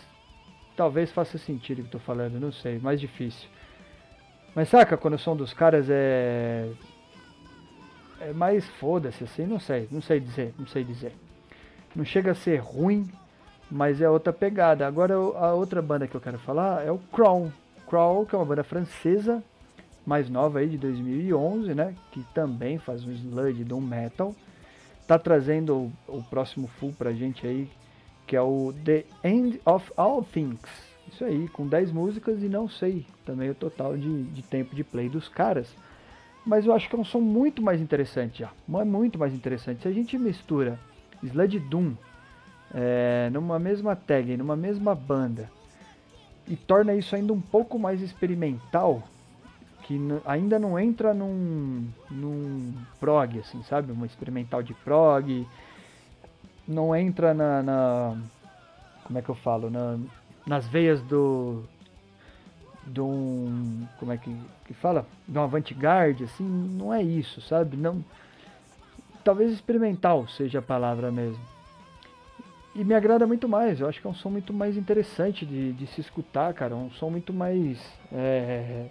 talvez 0.76 1.12
faça 1.12 1.38
sentido 1.38 1.80
o 1.80 1.82
que 1.82 1.88
eu 1.88 2.00
tô 2.00 2.00
falando, 2.00 2.40
não 2.40 2.52
sei, 2.52 2.80
mais 2.80 3.00
difícil. 3.00 3.48
Mas 4.56 4.70
saca 4.70 4.98
quando 4.98 5.16
o 5.16 5.20
som 5.20 5.36
dos 5.36 5.54
caras 5.54 5.88
é. 5.90 6.70
É 8.22 8.32
mais 8.32 8.66
foda-se 8.66 9.24
assim, 9.24 9.46
não 9.46 9.60
sei, 9.60 9.88
não 9.92 10.02
sei 10.02 10.20
dizer, 10.20 10.54
não 10.58 10.68
sei 10.68 10.84
dizer. 10.84 11.14
Não 11.96 12.06
chega 12.06 12.32
a 12.32 12.36
ser 12.36 12.58
ruim, 12.58 13.10
mas 13.70 14.02
é 14.02 14.10
outra 14.10 14.32
pegada. 14.32 14.88
Agora 14.88 15.14
a 15.14 15.54
outra 15.54 15.82
banda 15.82 16.08
que 16.08 16.16
eu 16.16 16.22
quero 16.22 16.40
falar 16.40 16.86
é 16.86 16.92
o 16.92 16.98
Crown. 16.98 17.52
Crown, 17.88 18.26
que 18.26 18.34
é 18.34 18.38
uma 18.38 18.46
banda 18.46 18.64
francesa, 18.64 19.44
mais 20.06 20.30
nova 20.30 20.60
aí 20.60 20.70
de 20.70 20.78
2011, 20.78 21.74
né? 21.74 21.96
Que 22.12 22.24
também 22.34 22.78
faz 22.78 23.04
um 23.04 23.12
sludge 23.12 23.64
do 23.64 23.82
metal. 23.82 24.34
Tá 25.06 25.20
trazendo 25.20 25.92
o, 26.08 26.20
o 26.20 26.24
próximo 26.24 26.68
full 26.80 26.94
pra 26.94 27.12
gente 27.12 27.46
aí, 27.46 27.70
que 28.34 28.38
é 28.38 28.42
o 28.42 28.74
The 28.84 29.06
End 29.24 29.62
of 29.64 29.92
All 29.96 30.24
Things. 30.24 30.60
Isso 31.08 31.24
aí, 31.24 31.48
com 31.50 31.68
10 31.68 31.92
músicas 31.92 32.42
e 32.42 32.50
não 32.50 32.68
sei 32.68 33.06
também 33.24 33.48
o 33.52 33.54
total 33.54 33.96
de, 33.96 34.24
de 34.24 34.42
tempo 34.42 34.76
de 34.76 34.84
play 34.84 35.08
dos 35.08 35.30
caras. 35.30 35.72
Mas 36.44 36.66
eu 36.66 36.74
acho 36.74 36.90
que 36.90 36.96
é 36.96 36.98
um 36.98 37.06
som 37.06 37.20
muito 37.20 37.62
mais 37.62 37.80
interessante 37.80 38.40
já. 38.40 38.50
É 38.82 38.84
muito 38.84 39.20
mais 39.20 39.36
interessante. 39.36 39.84
Se 39.84 39.88
a 39.88 39.92
gente 39.92 40.18
mistura 40.18 40.80
Sludge 41.22 41.60
Doom 41.60 41.94
é, 42.74 43.30
numa 43.32 43.60
mesma 43.60 43.96
tag, 43.96 44.36
numa 44.36 44.56
mesma 44.56 44.96
banda, 44.96 45.48
e 46.48 46.56
torna 46.56 46.96
isso 46.96 47.16
ainda 47.16 47.34
um 47.34 47.42
pouco 47.42 47.78
mais 47.78 48.02
experimental, 48.02 49.04
que 49.84 50.02
ainda 50.26 50.58
não 50.58 50.80
entra 50.80 51.14
num, 51.14 51.88
num 52.10 52.74
prog, 53.00 53.38
assim, 53.38 53.62
sabe? 53.62 53.92
Uma 53.92 54.08
experimental 54.08 54.64
de 54.64 54.74
prog, 54.74 55.46
não 56.68 56.96
entra 56.96 57.34
na, 57.34 57.62
na 57.64 58.18
como 59.04 59.20
é 59.20 59.22
que 59.22 59.30
eu 59.30 59.36
falo, 59.36 59.70
na, 59.70 59.98
nas 60.46 60.68
veias 60.68 61.02
do 61.02 61.64
de 62.86 63.00
um 63.00 63.88
como 63.98 64.12
é 64.12 64.18
que, 64.18 64.36
que 64.66 64.74
fala 64.74 65.06
de 65.26 65.38
um 65.38 65.42
avant-garde 65.42 66.26
assim 66.26 66.44
não 66.44 66.94
é 66.94 67.02
isso 67.02 67.40
sabe 67.40 67.78
não 67.78 68.04
talvez 69.24 69.52
experimental 69.52 70.28
seja 70.28 70.60
a 70.60 70.62
palavra 70.62 71.12
mesmo. 71.12 71.40
E 72.76 72.84
me 72.84 72.96
agrada 72.96 73.28
muito 73.28 73.48
mais, 73.48 73.80
eu 73.80 73.88
acho 73.88 74.02
que 74.02 74.08
é 74.08 74.10
um 74.10 74.16
som 74.16 74.32
muito 74.32 74.52
mais 74.52 74.76
interessante 74.76 75.46
de, 75.46 75.74
de 75.74 75.88
se 75.88 76.02
escutar, 76.02 76.54
cara, 76.54 76.76
um 76.76 76.90
som 76.92 77.10
muito 77.10 77.32
mais 77.32 77.80
é, 78.12 78.88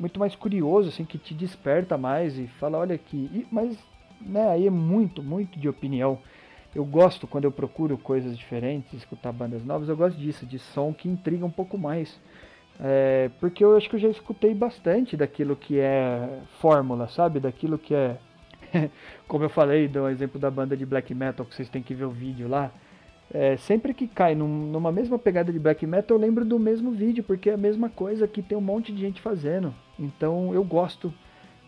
muito 0.00 0.18
mais 0.18 0.34
curioso, 0.34 0.88
assim, 0.88 1.04
que 1.04 1.18
te 1.18 1.34
desperta 1.34 1.98
mais 1.98 2.38
e 2.38 2.46
fala, 2.58 2.78
olha 2.78 2.94
aqui, 2.94 3.30
e, 3.32 3.46
mas 3.52 3.76
né, 4.20 4.48
aí 4.48 4.66
é 4.66 4.70
muito, 4.70 5.22
muito 5.22 5.58
de 5.58 5.68
opinião. 5.68 6.18
Eu 6.74 6.84
gosto 6.84 7.26
quando 7.26 7.44
eu 7.44 7.52
procuro 7.52 7.96
coisas 7.96 8.36
diferentes, 8.36 8.92
escutar 8.94 9.32
bandas 9.32 9.64
novas, 9.64 9.88
eu 9.88 9.96
gosto 9.96 10.18
disso, 10.18 10.44
de 10.44 10.58
som 10.58 10.92
que 10.92 11.08
intriga 11.08 11.46
um 11.46 11.50
pouco 11.50 11.78
mais. 11.78 12.18
É, 12.80 13.30
porque 13.38 13.64
eu 13.64 13.76
acho 13.76 13.88
que 13.88 13.94
eu 13.94 14.00
já 14.00 14.08
escutei 14.08 14.52
bastante 14.52 15.16
daquilo 15.16 15.54
que 15.54 15.78
é 15.78 16.40
fórmula, 16.58 17.06
sabe? 17.08 17.38
Daquilo 17.38 17.78
que 17.78 17.94
é. 17.94 18.16
Como 19.28 19.44
eu 19.44 19.48
falei 19.48 19.86
do 19.86 20.08
exemplo 20.08 20.40
da 20.40 20.50
banda 20.50 20.76
de 20.76 20.84
black 20.84 21.14
metal, 21.14 21.46
que 21.46 21.54
vocês 21.54 21.68
têm 21.68 21.82
que 21.82 21.94
ver 21.94 22.04
o 22.04 22.10
vídeo 22.10 22.48
lá. 22.48 22.72
É, 23.32 23.56
sempre 23.56 23.94
que 23.94 24.06
cai 24.06 24.34
num, 24.34 24.48
numa 24.48 24.92
mesma 24.92 25.18
pegada 25.18 25.52
de 25.52 25.58
black 25.58 25.86
metal, 25.86 26.16
eu 26.16 26.20
lembro 26.20 26.44
do 26.44 26.58
mesmo 26.58 26.90
vídeo, 26.90 27.22
porque 27.22 27.50
é 27.50 27.54
a 27.54 27.56
mesma 27.56 27.88
coisa 27.88 28.26
que 28.26 28.42
tem 28.42 28.58
um 28.58 28.60
monte 28.60 28.92
de 28.92 29.00
gente 29.00 29.20
fazendo. 29.20 29.72
Então 29.98 30.52
eu 30.52 30.64
gosto. 30.64 31.14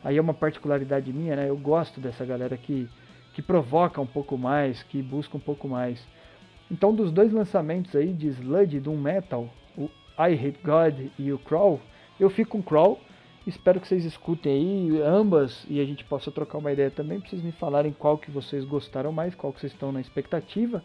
Aí 0.03 0.17
é 0.17 0.21
uma 0.21 0.35
particularidade 0.35 1.13
minha, 1.13 1.37
né? 1.37 1.49
Eu 1.49 1.57
gosto 1.57 2.01
dessa 2.01 2.25
galera 2.25 2.57
que 2.57 2.89
que 3.37 3.43
provoca 3.43 4.01
um 4.01 4.07
pouco 4.07 4.39
mais, 4.39 4.83
que 4.83 5.03
busca 5.03 5.37
um 5.37 5.41
pouco 5.41 5.69
mais. 5.69 6.03
Então, 6.71 6.95
dos 6.95 7.13
dois 7.13 7.31
lançamentos 7.31 7.95
aí 7.95 8.11
de 8.11 8.29
Sludge 8.29 8.81
Doom 8.81 8.97
Metal, 8.97 9.47
o 9.77 9.91
I 10.19 10.33
Hate 10.33 10.59
God 10.65 11.11
e 11.19 11.31
o 11.31 11.39
Crawl, 11.39 11.79
eu 12.19 12.31
fico 12.31 12.53
com 12.53 12.63
Crawl. 12.63 12.99
Espero 13.47 13.79
que 13.79 13.87
vocês 13.87 14.07
escutem 14.07 14.53
aí 14.55 15.03
ambas 15.03 15.67
e 15.69 15.83
a 15.83 15.85
gente 15.85 16.03
possa 16.03 16.33
trocar 16.33 16.57
uma 16.57 16.73
ideia 16.73 16.91
também, 16.91 17.21
para 17.21 17.29
vocês 17.29 17.43
me 17.43 17.53
falarem 17.53 17.93
qual 17.93 18.17
que 18.17 18.31
vocês 18.31 18.65
gostaram 18.65 19.13
mais, 19.13 19.35
qual 19.35 19.53
que 19.53 19.61
vocês 19.61 19.73
estão 19.75 19.93
na 19.93 20.01
expectativa, 20.01 20.83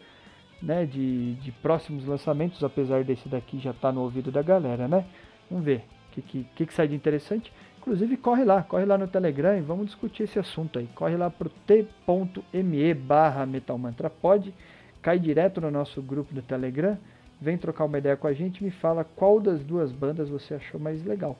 né, 0.60 0.84
de, 0.84 1.32
de 1.36 1.52
próximos 1.52 2.04
lançamentos, 2.04 2.62
apesar 2.62 3.02
desse 3.02 3.30
daqui 3.30 3.58
já 3.60 3.70
estar 3.70 3.88
tá 3.88 3.92
no 3.92 4.02
ouvido 4.02 4.30
da 4.30 4.42
galera, 4.42 4.86
né? 4.86 5.06
Vamos 5.50 5.64
ver 5.64 5.86
o 6.10 6.12
que, 6.12 6.20
que, 6.20 6.46
que, 6.54 6.66
que 6.66 6.74
sai 6.74 6.86
de 6.86 6.94
interessante. 6.94 7.50
Inclusive, 7.82 8.16
corre 8.16 8.44
lá, 8.44 8.62
corre 8.62 8.84
lá 8.84 8.96
no 8.96 9.08
Telegram 9.08 9.58
e 9.58 9.60
vamos 9.60 9.86
discutir 9.86 10.22
esse 10.22 10.38
assunto 10.38 10.78
aí. 10.78 10.88
Corre 10.94 11.16
lá 11.16 11.28
pro 11.28 11.50
t.me 11.66 12.94
barra 12.94 13.44
metalmantrapod, 13.44 14.54
cai 15.02 15.18
direto 15.18 15.60
no 15.60 15.68
nosso 15.68 16.00
grupo 16.00 16.32
do 16.32 16.40
Telegram, 16.40 16.96
vem 17.40 17.58
trocar 17.58 17.86
uma 17.86 17.98
ideia 17.98 18.16
com 18.16 18.28
a 18.28 18.32
gente 18.32 18.58
e 18.58 18.64
me 18.64 18.70
fala 18.70 19.02
qual 19.02 19.40
das 19.40 19.64
duas 19.64 19.90
bandas 19.90 20.28
você 20.28 20.54
achou 20.54 20.78
mais 20.78 21.04
legal. 21.04 21.36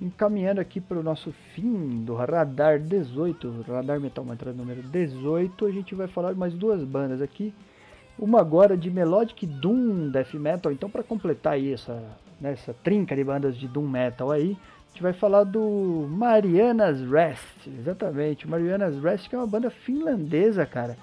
Encaminhando 0.00 0.58
aqui 0.58 0.80
para 0.80 0.98
o 0.98 1.02
nosso 1.02 1.32
fim 1.54 2.02
do 2.02 2.14
Radar 2.14 2.80
18, 2.80 3.66
Radar 3.68 4.00
Metal 4.00 4.24
Mantra 4.24 4.54
número 4.54 4.82
18, 4.82 5.66
a 5.66 5.70
gente 5.70 5.94
vai 5.94 6.08
falar 6.08 6.32
mais 6.34 6.54
duas 6.54 6.82
bandas 6.82 7.20
aqui. 7.20 7.52
Uma 8.18 8.40
agora 8.40 8.74
de 8.74 8.90
Melodic 8.90 9.46
Doom 9.46 10.08
Death 10.08 10.32
Metal, 10.32 10.72
então 10.72 10.88
para 10.88 11.02
completar 11.02 11.52
aí 11.52 11.74
essa, 11.74 12.02
né, 12.40 12.52
essa 12.52 12.72
trinca 12.72 13.14
de 13.14 13.22
bandas 13.22 13.54
de 13.54 13.68
Doom 13.68 13.86
Metal 13.86 14.30
aí, 14.30 14.56
gente 14.94 15.02
vai 15.02 15.12
falar 15.12 15.42
do 15.42 16.06
Marianas 16.08 17.00
Rest, 17.00 17.66
exatamente, 17.66 18.46
Marianas 18.46 19.02
Rest 19.02 19.28
que 19.28 19.34
é 19.34 19.38
uma 19.38 19.46
banda 19.46 19.68
finlandesa, 19.68 20.64
cara. 20.64 20.96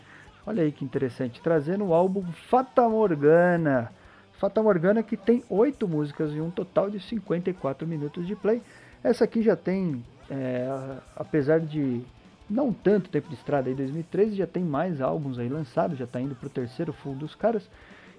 Olha 0.47 0.63
aí 0.63 0.71
que 0.71 0.85
interessante, 0.85 1.41
trazendo 1.41 1.83
o 1.87 1.93
álbum 1.93 2.23
Fata 2.49 2.87
Morgana. 2.87 3.91
Fata 4.39 4.63
Morgana 4.63 5.03
que 5.03 5.17
tem 5.17 5.43
oito 5.49 5.89
músicas 5.89 6.31
e 6.31 6.39
um 6.39 6.49
total 6.49 6.89
de 6.89 7.01
54 7.01 7.85
minutos 7.85 8.25
de 8.25 8.33
play. 8.33 8.61
Essa 9.03 9.25
aqui 9.25 9.41
já 9.41 9.57
tem, 9.57 10.05
é, 10.29 10.69
apesar 11.13 11.59
de 11.59 12.01
não 12.49 12.71
tanto 12.71 13.09
tempo 13.09 13.27
de 13.27 13.35
estrada 13.35 13.67
aí, 13.67 13.75
2013 13.75 14.37
já 14.37 14.47
tem 14.47 14.63
mais 14.63 15.01
álbuns 15.01 15.37
aí 15.37 15.49
lançados, 15.49 15.97
já 15.97 16.05
está 16.05 16.21
indo 16.21 16.33
pro 16.33 16.49
terceiro 16.49 16.93
full 16.93 17.13
dos 17.13 17.35
caras. 17.35 17.69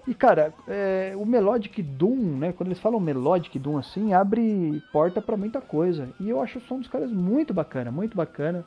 E 0.07 0.14
cara, 0.14 0.53
é, 0.66 1.14
o 1.16 1.24
Melodic 1.24 1.80
Doom, 1.80 2.36
né? 2.38 2.53
Quando 2.53 2.68
eles 2.68 2.80
falam 2.80 2.98
Melodic 2.98 3.57
Doom 3.59 3.78
assim, 3.78 4.12
abre 4.12 4.82
porta 4.92 5.22
para 5.22 5.36
muita 5.36 5.61
coisa. 5.61 6.09
E 6.18 6.28
eu 6.28 6.40
acho 6.40 6.59
o 6.59 6.62
som 6.62 6.78
dos 6.78 6.88
caras 6.88 7.11
muito 7.12 7.55
bacana, 7.55 7.90
muito 7.90 8.16
bacana. 8.16 8.64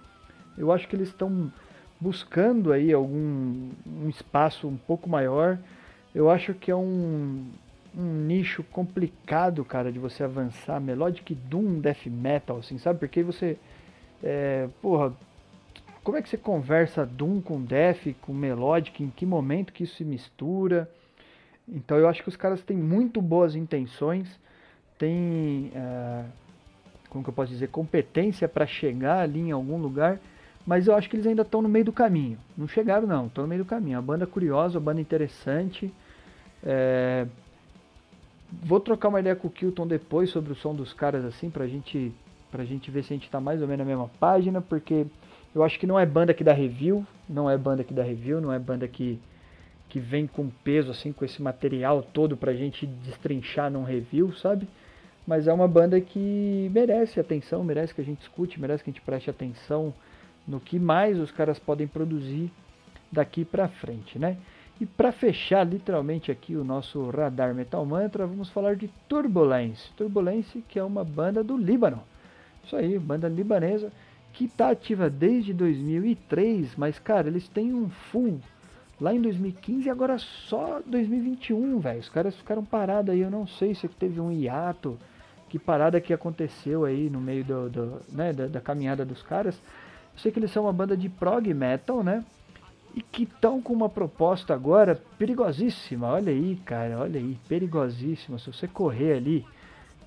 Eu 0.58 0.72
acho 0.72 0.88
que 0.88 0.96
eles 0.96 1.10
estão 1.10 1.52
buscando 2.00 2.72
aí 2.72 2.94
algum 2.94 3.70
um 3.86 4.08
espaço 4.08 4.68
um 4.68 4.78
pouco 4.78 5.10
maior. 5.10 5.58
Eu 6.14 6.30
acho 6.30 6.54
que 6.54 6.72
é 6.72 6.76
um, 6.76 7.46
um 7.98 8.26
nicho 8.26 8.64
complicado, 8.64 9.66
cara, 9.66 9.92
de 9.92 10.00
você 10.00 10.24
avançar. 10.24 10.80
Melodic 10.80 11.36
Doom 11.36 11.80
Death 11.80 12.06
Metal, 12.06 12.58
assim, 12.58 12.78
sabe? 12.78 13.00
Porque 13.00 13.22
você. 13.22 13.58
É, 14.24 14.70
porra, 14.82 15.14
como 16.02 16.18
é 16.18 16.22
que 16.22 16.30
você 16.30 16.38
conversa 16.38 17.06
Doom 17.06 17.42
com 17.42 17.62
Death, 17.62 18.16
com 18.22 18.34
Melodic? 18.34 19.04
Em 19.04 19.10
que 19.10 19.26
momento 19.26 19.74
que 19.74 19.84
isso 19.84 19.96
se 19.96 20.06
mistura? 20.06 20.90
Então 21.68 21.98
eu 21.98 22.08
acho 22.08 22.22
que 22.22 22.30
os 22.30 22.36
caras 22.36 22.62
têm 22.62 22.78
muito 22.78 23.22
boas 23.22 23.56
intenções, 23.56 24.28
têm, 24.98 25.72
é, 25.74 26.24
como 27.10 27.24
que 27.24 27.30
eu 27.30 27.34
posso 27.34 27.52
dizer, 27.52 27.70
competência 27.70 28.48
para 28.48 28.66
chegar 28.66 29.20
ali 29.20 29.40
em 29.40 29.52
algum 29.52 29.78
lugar, 29.78 30.20
mas 30.66 30.88
eu 30.88 30.96
acho 30.96 31.10
que 31.10 31.16
eles 31.16 31.28
ainda 31.28 31.44
estão 31.44 31.62
no 31.62 31.70
meio 31.70 31.86
do 31.86 31.94
caminho. 31.94 32.38
Não 32.58 32.68
chegaram 32.68 33.08
não, 33.08 33.28
estão 33.28 33.44
no 33.44 33.48
meio 33.48 33.64
do 33.64 33.68
caminho. 33.68 33.98
A 33.98 34.02
banda 34.02 34.26
curiosa, 34.26 34.78
a 34.78 34.82
banda 34.82 35.00
interessante. 35.00 35.94
É, 36.64 37.28
vou 38.64 38.80
trocar 38.80 39.10
uma 39.10 39.20
ideia 39.20 39.36
com 39.36 39.48
o 39.48 39.52
Kilton 39.52 39.88
depois 39.88 40.30
sobre 40.30 40.52
o 40.52 40.56
som 40.56 40.74
dos 40.74 40.94
caras 40.94 41.24
assim, 41.26 41.50
pra 41.50 41.68
gente, 41.68 42.12
pra 42.52 42.64
gente 42.64 42.90
ver 42.90 43.04
se 43.04 43.14
a 43.14 43.16
gente 43.16 43.30
tá 43.30 43.40
mais 43.40 43.62
ou 43.62 43.68
menos 43.68 43.86
na 43.86 43.92
mesma 43.92 44.10
página, 44.20 44.62
porque 44.62 45.06
eu 45.54 45.64
acho 45.64 45.80
que 45.80 45.88
não 45.88 46.00
é 46.00 46.06
banda 46.06 46.34
que 46.34 46.44
dá 46.44 46.54
review, 46.54 47.06
não 47.30 47.50
é 47.50 47.58
banda 47.58 47.84
que 47.84 47.94
dá 47.94 48.04
review, 48.04 48.42
não 48.42 48.52
é 48.52 48.60
banda 48.60 48.88
que 48.88 49.20
que 49.90 50.00
vem 50.00 50.28
com 50.28 50.50
peso, 50.50 50.92
assim, 50.92 51.14
com 51.14 51.24
esse 51.24 51.42
material 51.42 52.02
todo 52.02 52.36
pra 52.36 52.54
gente 52.54 52.86
destrinchar 52.86 53.72
num 53.72 53.84
review, 53.84 54.34
sabe? 54.34 54.68
Mas 55.26 55.48
é 55.48 55.54
uma 55.54 55.68
banda 55.68 56.00
que 56.00 56.70
merece 56.74 57.20
atenção, 57.20 57.64
merece 57.64 57.94
que 57.94 58.02
a 58.02 58.06
gente 58.06 58.22
escute, 58.22 58.60
merece 58.60 58.84
que 58.84 58.90
a 58.90 58.94
gente 58.94 59.02
preste 59.02 59.30
atenção 59.30 59.94
no 60.48 60.60
que 60.60 60.78
mais 60.78 61.20
os 61.20 61.32
caras 61.32 61.58
podem 61.58 61.88
produzir 61.88 62.52
daqui 63.12 63.44
pra 63.44 63.68
frente, 63.68 64.20
né? 64.20 64.38
E 64.80 64.86
para 64.86 65.12
fechar 65.12 65.64
literalmente 65.64 66.32
aqui 66.32 66.56
o 66.56 66.64
nosso 66.64 67.10
radar 67.10 67.56
Metal 67.56 67.84
Mantra, 67.86 68.28
vamos 68.28 68.50
falar 68.50 68.76
de 68.76 68.90
Turbulence. 69.08 69.90
Turbulence, 69.96 70.64
que 70.68 70.78
é 70.78 70.84
uma 70.84 71.04
banda 71.04 71.44
do 71.44 71.58
Líbano. 71.58 72.04
Isso 72.64 72.76
aí, 72.76 73.00
banda 73.00 73.30
libanesa 73.30 73.92
que 74.36 74.46
está 74.46 74.72
ativa 74.72 75.10
desde 75.10 75.54
2003, 75.54 76.76
mas 76.76 77.00
cara, 77.00 77.30
eles 77.30 77.48
têm 77.48 77.74
um 77.74 77.90
full 77.90 78.42
lá 79.00 79.14
em 79.14 79.22
2015 79.22 79.88
e 79.88 79.90
agora 79.90 80.18
só 80.18 80.82
2021, 80.86 81.80
velho. 81.80 82.00
Os 82.00 82.10
caras 82.10 82.36
ficaram 82.36 82.64
parados 82.64 83.14
aí, 83.14 83.22
eu 83.22 83.30
não 83.30 83.46
sei 83.46 83.76
se 83.76 83.88
teve 83.88 84.20
um 84.20 84.32
hiato, 84.32 84.98
que 85.50 85.60
parada 85.60 86.02
que 86.02 86.14
aconteceu 86.14 86.86
aí 86.86 87.10
no 87.10 87.20
meio 87.20 87.44
do, 87.44 87.70
do 87.70 88.02
né, 88.12 88.34
da, 88.34 88.48
da, 88.48 88.62
caminhada 88.62 89.06
dos 89.06 89.22
caras. 89.22 89.56
Eu 90.14 90.20
sei 90.20 90.32
que 90.32 90.40
eles 90.40 90.52
são 90.52 90.64
uma 90.64 90.74
banda 90.74 90.96
de 90.96 91.10
prog 91.10 91.54
metal, 91.54 92.04
né? 92.04 92.24
E 92.94 93.02
que 93.02 93.24
estão 93.24 93.62
com 93.62 93.74
uma 93.74 93.90
proposta 93.90 94.54
agora 94.54 95.02
perigosíssima. 95.18 96.08
Olha 96.08 96.32
aí, 96.32 96.56
cara, 96.66 97.00
olha 97.00 97.20
aí, 97.20 97.38
perigosíssima. 97.48 98.40
Se 98.40 98.48
você 98.48 98.68
correr 98.68 99.14
ali, 99.14 99.46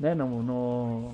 né, 0.01 0.15
no, 0.15 0.43
no 0.43 1.13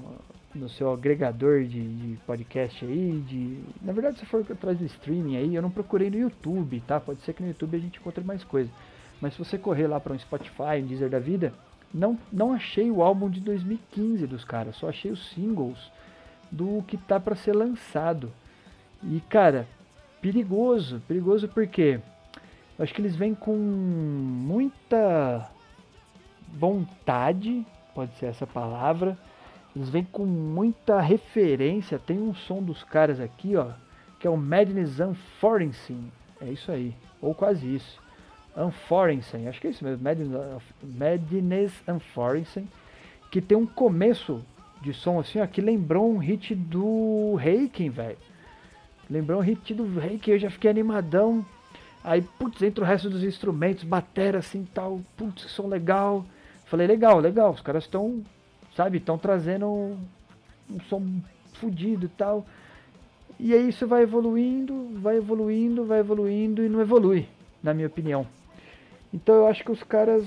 no 0.55 0.69
seu 0.69 0.93
agregador 0.93 1.65
de, 1.65 1.83
de, 1.83 2.17
podcast 2.27 2.85
aí, 2.85 3.23
de. 3.27 3.59
Na 3.83 3.93
verdade, 3.93 4.19
se 4.19 4.27
for 4.27 4.45
atrás 4.49 4.79
do 4.79 4.85
streaming 4.85 5.37
aí, 5.37 5.55
eu 5.55 5.63
não 5.63 5.71
procurei 5.71 6.11
no 6.11 6.17
YouTube, 6.17 6.83
tá? 6.87 7.01
Pode 7.01 7.21
ser 7.23 7.33
que 7.33 7.43
no 7.43 7.49
YouTube 7.49 7.77
a 7.77 7.81
gente 7.81 7.99
encontre 7.99 8.23
mais 8.23 8.45
coisa. 8.45 8.71
Mas 9.21 9.35
se 9.35 9.39
você 9.39 9.59
correr 9.59 9.87
lá 9.87 9.99
para 9.99 10.13
um 10.13 10.19
Spotify, 10.19 10.81
um 10.83 10.87
Deezer 10.87 11.09
da 11.09 11.19
vida, 11.19 11.53
não, 11.93 12.19
não 12.33 12.53
achei 12.53 12.91
o 12.91 13.03
álbum 13.03 13.31
de 13.31 13.41
2015 13.41 14.27
dos 14.27 14.45
caras, 14.45 14.77
só 14.77 14.89
achei 14.89 15.11
os 15.11 15.31
singles 15.31 15.79
do 16.51 16.83
que 16.87 16.97
tá 16.97 17.19
para 17.19 17.35
ser 17.35 17.55
lançado. 17.55 18.31
E 19.03 19.21
cara, 19.29 19.67
perigoso, 20.21 21.03
perigoso 21.07 21.49
porque 21.49 22.01
eu 22.79 22.83
acho 22.83 22.93
que 22.93 23.01
eles 23.01 23.15
vêm 23.15 23.35
com 23.35 23.57
muita 23.57 25.51
vontade, 26.53 27.65
pode 27.95 28.15
ser 28.17 28.27
essa 28.27 28.47
palavra, 28.47 29.17
eles 29.75 29.89
vêm 29.89 30.05
com 30.05 30.25
muita 30.25 31.01
referência. 31.01 31.99
Tem 31.99 32.19
um 32.19 32.35
som 32.35 32.63
dos 32.63 32.85
caras 32.85 33.21
aqui, 33.21 33.57
ó, 33.57 33.73
que 34.21 34.27
é 34.27 34.31
o 34.31 34.37
Madness 34.37 35.01
Unforencing. 35.01 36.11
É 36.41 36.47
isso 36.47 36.71
aí, 36.71 36.95
ou 37.21 37.35
quase 37.35 37.75
isso. 37.75 38.03
Unforencing, 38.57 39.49
acho 39.49 39.61
que 39.61 39.67
é 39.67 39.71
isso 39.71 39.85
mesmo, 39.85 40.05
Madness 40.83 41.83
Unforencing, 41.89 42.69
que 43.31 43.41
tem 43.41 43.59
um 43.59 43.67
começo 43.67 44.45
de 44.81 44.95
som 44.95 45.19
assim, 45.19 45.41
ó, 45.41 45.47
que 45.47 45.61
lembrou 45.61 46.09
um 46.09 46.19
hit 46.19 46.55
do 46.55 47.35
Reiken, 47.35 47.91
velho. 47.91 48.19
Lembrou 49.11 49.41
um 49.41 49.43
hit 49.43 49.75
do 49.75 49.99
Reiken, 49.99 50.35
eu 50.35 50.39
já 50.39 50.51
fiquei 50.51 50.71
animadão. 50.71 51.45
Aí, 52.05 52.23
putz, 52.23 52.63
entra 52.63 52.85
o 52.85 52.87
resto 52.87 53.11
dos 53.11 53.25
instrumentos, 53.25 53.83
batera 53.83 54.39
assim 54.39 54.65
tal, 54.73 55.01
putz, 55.17 55.51
som 55.51 55.67
legal. 55.67 56.25
Falei, 56.67 56.87
legal, 56.87 57.19
legal, 57.19 57.51
os 57.51 57.61
caras 57.61 57.85
estão 57.85 58.23
sabe? 58.77 58.99
Estão 58.99 59.19
trazendo 59.19 59.67
um, 59.67 59.99
um 60.71 60.81
som 60.89 61.03
fudido 61.55 62.07
e 62.07 62.09
tal. 62.09 62.45
E 63.39 63.53
aí 63.53 63.69
isso 63.69 63.87
vai 63.87 64.03
evoluindo, 64.03 64.91
vai 65.01 65.17
evoluindo, 65.17 65.85
vai 65.85 66.01
evoluindo 66.01 66.63
e 66.63 66.69
não 66.69 66.81
evolui, 66.81 67.27
na 67.63 67.75
minha 67.75 67.87
opinião. 67.87 68.27
Então 69.13 69.35
eu 69.35 69.47
acho 69.47 69.65
que 69.65 69.73
os 69.73 69.83
caras 69.83 70.25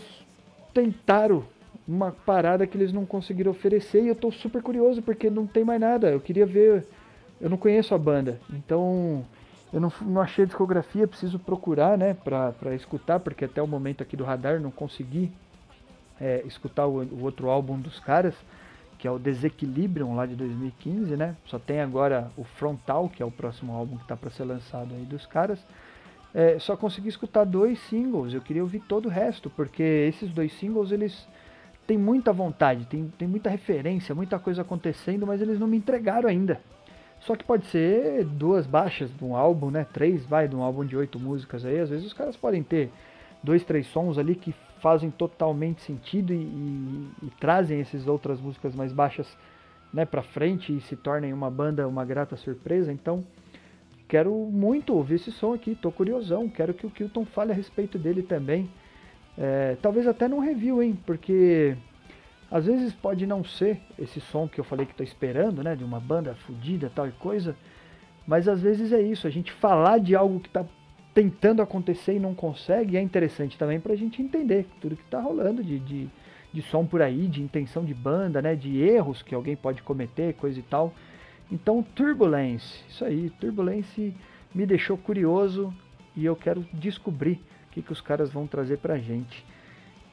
tentaram 0.73 1.43
uma 1.87 2.11
parada 2.11 2.67
que 2.67 2.77
eles 2.77 2.91
não 2.91 3.05
conseguiram 3.05 3.51
oferecer 3.51 4.03
e 4.03 4.09
eu 4.09 4.15
tô 4.15 4.29
super 4.31 4.61
curioso 4.61 5.01
porque 5.01 5.29
não 5.29 5.47
tem 5.47 5.63
mais 5.63 5.79
nada. 5.79 6.09
Eu 6.09 6.19
queria 6.19 6.45
ver, 6.45 6.85
eu 7.39 7.49
não 7.49 7.57
conheço 7.57 7.95
a 7.95 7.97
banda, 7.97 8.39
então 8.51 9.25
eu 9.71 9.79
não, 9.79 9.91
não 10.01 10.21
achei 10.21 10.43
a 10.43 10.47
discografia, 10.47 11.07
preciso 11.07 11.39
procurar, 11.39 11.97
né, 11.97 12.13
pra, 12.13 12.51
pra 12.53 12.75
escutar, 12.75 13.19
porque 13.19 13.45
até 13.45 13.61
o 13.61 13.67
momento 13.67 14.03
aqui 14.03 14.17
do 14.17 14.23
radar 14.23 14.59
não 14.59 14.71
consegui 14.71 15.31
é, 16.19 16.41
escutar 16.45 16.85
o, 16.87 17.03
o, 17.03 17.23
outro 17.23 17.49
álbum 17.49 17.79
dos 17.79 17.99
caras, 17.99 18.35
que 18.97 19.07
é 19.07 19.11
o 19.11 19.19
Desequilibrium 19.19 20.15
lá 20.15 20.25
de 20.25 20.35
2015, 20.35 21.15
né? 21.15 21.35
Só 21.45 21.59
tem 21.59 21.81
agora 21.81 22.31
o 22.35 22.43
Frontal, 22.43 23.09
que 23.09 23.21
é 23.21 23.25
o 23.25 23.31
próximo 23.31 23.73
álbum 23.73 23.97
que 23.97 24.03
está 24.03 24.15
para 24.15 24.29
ser 24.29 24.43
lançado 24.43 24.93
aí 24.95 25.05
dos 25.05 25.25
caras. 25.25 25.59
É, 26.33 26.59
só 26.59 26.75
consegui 26.75 27.09
escutar 27.09 27.43
dois 27.43 27.79
singles, 27.79 28.33
eu 28.33 28.41
queria 28.41 28.61
ouvir 28.61 28.81
todo 28.81 29.05
o 29.05 29.09
resto, 29.09 29.49
porque 29.49 29.83
esses 29.83 30.31
dois 30.31 30.53
singles 30.53 30.91
eles 30.91 31.27
têm 31.85 31.97
muita 31.97 32.33
vontade, 32.33 32.85
tem, 32.85 33.11
tem 33.17 33.27
muita 33.27 33.49
referência, 33.49 34.13
muita 34.13 34.37
coisa 34.37 34.61
acontecendo, 34.61 35.25
mas 35.25 35.41
eles 35.41 35.57
não 35.57 35.67
me 35.67 35.77
entregaram 35.77 36.29
ainda. 36.29 36.59
Só 37.21 37.35
que 37.35 37.43
pode 37.43 37.65
ser 37.67 38.23
duas 38.25 38.67
baixas 38.67 39.09
de 39.15 39.23
um 39.23 39.35
álbum, 39.35 39.71
né? 39.71 39.85
Três, 39.91 40.25
vai, 40.25 40.47
de 40.47 40.55
um 40.55 40.61
álbum 40.61 40.85
de 40.85 40.95
oito 40.95 41.19
músicas 41.19 41.65
aí. 41.65 41.79
Às 41.79 41.89
vezes 41.89 42.05
os 42.05 42.13
caras 42.13 42.37
podem 42.37 42.61
ter 42.61 42.91
dois, 43.41 43.63
três 43.63 43.87
sons 43.87 44.17
ali 44.17 44.35
que 44.35 44.53
fazem 44.81 45.11
totalmente 45.11 45.81
sentido 45.81 46.33
e, 46.33 46.37
e, 46.37 47.09
e 47.23 47.29
trazem 47.39 47.79
essas 47.79 48.07
outras 48.07 48.39
músicas 48.39 48.75
mais 48.75 48.91
baixas 48.91 49.37
né, 49.93 50.05
para 50.05 50.21
frente 50.21 50.75
e 50.75 50.81
se 50.81 50.95
tornem 50.95 51.33
uma 51.33 51.49
banda, 51.49 51.87
uma 51.87 52.05
grata 52.05 52.35
surpresa. 52.35 52.91
Então, 52.91 53.23
quero 54.07 54.33
muito 54.33 54.93
ouvir 54.93 55.15
esse 55.15 55.31
som 55.31 55.53
aqui, 55.53 55.75
tô 55.75 55.91
curiosão, 55.91 56.49
quero 56.49 56.73
que 56.73 56.85
o 56.85 56.89
Kilton 56.89 57.25
fale 57.25 57.51
a 57.51 57.55
respeito 57.55 57.97
dele 57.97 58.21
também. 58.21 58.69
É, 59.37 59.77
talvez 59.81 60.07
até 60.07 60.27
num 60.27 60.39
review, 60.39 60.81
hein, 60.81 60.97
porque 61.05 61.77
às 62.49 62.65
vezes 62.65 62.93
pode 62.93 63.27
não 63.27 63.43
ser 63.43 63.79
esse 63.99 64.19
som 64.19 64.47
que 64.47 64.59
eu 64.59 64.63
falei 64.63 64.85
que 64.85 64.93
estou 64.93 65.03
esperando, 65.03 65.61
né, 65.61 65.75
de 65.75 65.83
uma 65.83 65.99
banda 65.99 66.33
fodida, 66.33 66.91
tal 66.93 67.07
e 67.07 67.11
coisa, 67.11 67.55
mas 68.25 68.47
às 68.47 68.61
vezes 68.61 68.91
é 68.91 69.01
isso, 69.01 69.27
a 69.27 69.29
gente 69.29 69.51
falar 69.51 69.99
de 69.99 70.15
algo 70.15 70.39
que 70.39 70.47
está 70.47 70.65
tentando 71.17 71.63
acontecer 71.63 72.13
e 72.13 72.19
não 72.19 72.35
consegue, 72.35 72.95
é 72.95 73.01
interessante 73.01 73.57
também 73.57 73.79
para 73.79 73.93
a 73.93 73.95
gente 73.95 74.21
entender 74.21 74.67
tudo 74.79 74.95
que 74.95 75.01
está 75.01 75.19
rolando 75.19 75.63
de, 75.63 75.79
de, 75.79 76.07
de, 76.53 76.61
som 76.61 76.85
por 76.85 77.01
aí, 77.01 77.27
de 77.27 77.41
intenção 77.41 77.83
de 77.83 77.91
banda, 77.91 78.39
né, 78.39 78.55
de 78.55 78.77
erros 78.83 79.23
que 79.23 79.33
alguém 79.33 79.55
pode 79.55 79.81
cometer, 79.81 80.35
coisa 80.35 80.59
e 80.59 80.61
tal. 80.61 80.93
Então, 81.51 81.81
Turbulence, 81.81 82.83
isso 82.87 83.03
aí, 83.03 83.31
Turbulence 83.39 84.13
me 84.53 84.63
deixou 84.63 84.95
curioso 84.95 85.73
e 86.15 86.23
eu 86.23 86.35
quero 86.35 86.63
descobrir 86.71 87.41
o 87.67 87.71
que, 87.71 87.81
que 87.81 87.91
os 87.91 87.99
caras 87.99 88.31
vão 88.31 88.45
trazer 88.45 88.77
para 88.77 88.93
a 88.93 88.99
gente. 88.99 89.43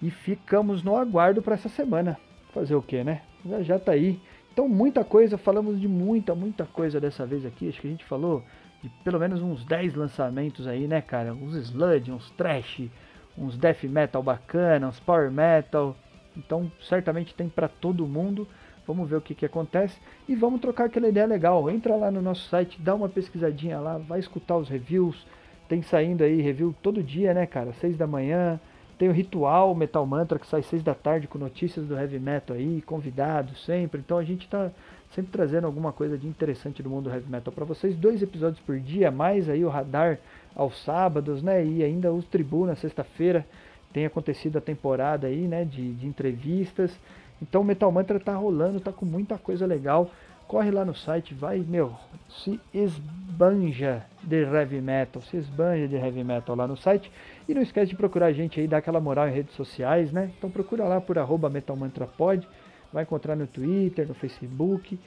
E 0.01 0.11
ficamos 0.11 0.83
no 0.83 0.97
aguardo 0.97 1.43
para 1.43 1.53
essa 1.53 1.69
semana. 1.69 2.19
Fazer 2.55 2.77
o 2.77 2.81
que, 2.81 3.05
né? 3.05 3.21
Já 3.45 3.63
já 3.63 3.79
tá 3.79 3.93
aí. 3.93 4.19
Então, 4.55 4.67
muita 4.67 5.05
coisa, 5.05 5.37
falamos 5.37 5.79
de 5.79 5.87
muita, 5.87 6.35
muita 6.35 6.65
coisa 6.65 6.99
dessa 6.99 7.27
vez 7.27 7.45
aqui. 7.45 7.69
Acho 7.69 7.83
que 7.83 7.89
a 7.89 7.91
gente 7.91 8.07
falou 8.07 8.43
de 8.85 8.91
pelo 9.03 9.19
menos 9.19 9.41
uns 9.41 9.65
10 9.65 9.95
lançamentos 9.95 10.67
aí, 10.67 10.87
né, 10.87 11.01
cara? 11.01 11.33
Uns 11.33 11.55
sludge, 11.55 12.13
uns 12.13 12.31
trash, 12.33 12.83
uns 13.37 13.57
death 13.57 13.83
metal 13.85 14.23
bacana, 14.23 14.89
uns 14.89 15.01
power 15.01 15.31
metal. 15.31 15.97
Então, 16.37 16.71
certamente 16.83 17.35
tem 17.35 17.49
para 17.49 17.67
todo 17.67 18.07
mundo. 18.07 18.47
Vamos 18.87 19.09
ver 19.09 19.17
o 19.17 19.23
que, 19.23 19.35
que 19.35 19.47
acontece 19.47 19.99
e 20.29 20.35
vamos 20.35 20.61
trocar 20.61 20.85
aquela 20.85 21.09
ideia 21.09 21.27
legal. 21.27 21.71
Entra 21.71 21.97
lá 21.97 22.11
no 22.11 22.21
nosso 22.21 22.47
site, 22.51 22.79
dá 22.79 22.95
uma 22.95 23.09
pesquisadinha 23.09 23.81
lá, 23.81 23.97
vai 23.97 24.21
escutar 24.21 24.59
os 24.59 24.69
reviews. 24.69 25.27
Tem 25.67 25.81
saindo 25.81 26.23
aí 26.23 26.43
review 26.43 26.75
todo 26.83 27.03
dia, 27.03 27.33
né, 27.33 27.47
cara? 27.47 27.73
6 27.73 27.97
da 27.97 28.07
manhã. 28.07 28.61
Tem 28.99 29.09
o 29.09 29.13
Ritual 29.13 29.75
Metal 29.75 30.05
Mantra 30.05 30.39
que 30.39 30.47
sai 30.47 30.63
6 30.63 30.83
da 30.83 30.95
tarde 30.95 31.27
com 31.27 31.39
notícias 31.39 31.87
do 31.87 31.99
heavy 31.99 32.19
metal 32.19 32.55
aí, 32.55 32.83
convidados 32.83 33.65
sempre. 33.65 34.03
Então 34.05 34.19
a 34.19 34.25
gente 34.25 34.47
tá 34.47 34.71
sempre 35.13 35.31
trazendo 35.31 35.67
alguma 35.67 35.93
coisa 35.93 36.19
de 36.19 36.27
interessante 36.27 36.83
do 36.83 36.91
mundo 36.91 37.11
heavy 37.11 37.31
metal 37.31 37.53
para 37.53 37.65
vocês. 37.65 37.97
Dois 37.97 38.23
episódios 38.23 38.61
por 38.61 38.79
dia, 38.79 39.11
mais 39.11 39.49
aí 39.49 39.65
o 39.65 39.69
radar 39.69 40.19
aos 40.55 40.83
sábados, 40.83 41.43
né? 41.43 41.65
E 41.65 41.83
ainda 41.83 42.13
os 42.13 42.25
na 42.67 42.77
sexta-feira. 42.77 43.47
Tem 43.93 44.05
acontecido 44.05 44.59
a 44.59 44.61
temporada 44.61 45.29
aí, 45.29 45.47
né? 45.47 45.65
De, 45.65 45.93
de 45.95 46.07
entrevistas. 46.07 46.99
Então 47.41 47.61
o 47.61 47.65
Metal 47.65 47.91
Mantra 47.93 48.19
tá 48.19 48.35
rolando, 48.35 48.81
tá 48.81 48.93
com 48.93 49.07
muita 49.07 49.39
coisa 49.39 49.67
legal. 49.67 50.11
Corre 50.47 50.71
lá 50.71 50.85
no 50.85 50.95
site, 50.95 51.33
vai, 51.33 51.61
meu, 51.61 51.95
se 52.29 52.61
esbanja 52.73 54.05
de 54.23 54.43
heavy 54.43 54.81
metal, 54.81 55.23
se 55.23 55.39
esbanja 55.39 55.89
de 55.89 55.97
heavy 55.97 56.23
metal 56.23 56.55
lá 56.55 56.67
no 56.67 56.77
site. 56.77 57.11
E 57.49 57.55
não 57.55 57.63
esquece 57.63 57.91
de 57.91 57.97
procurar 57.97 58.27
a 58.27 58.33
gente 58.33 58.61
aí, 58.61 58.69
dar 58.69 58.79
aquela 58.79 59.01
moral 59.01 59.29
em 59.29 59.33
redes 59.33 59.55
sociais, 59.55 60.13
né? 60.13 60.31
Então 60.37 60.51
procura 60.51 60.85
lá 60.85 61.01
por 61.01 61.19
arroba 61.19 61.49
metalmantrapod 61.49 62.47
vai 62.95 63.03
encontrar 63.03 63.35
no 63.35 63.47
Twitter, 63.49 64.07
no 64.07 64.15
Facebook, 64.15 64.99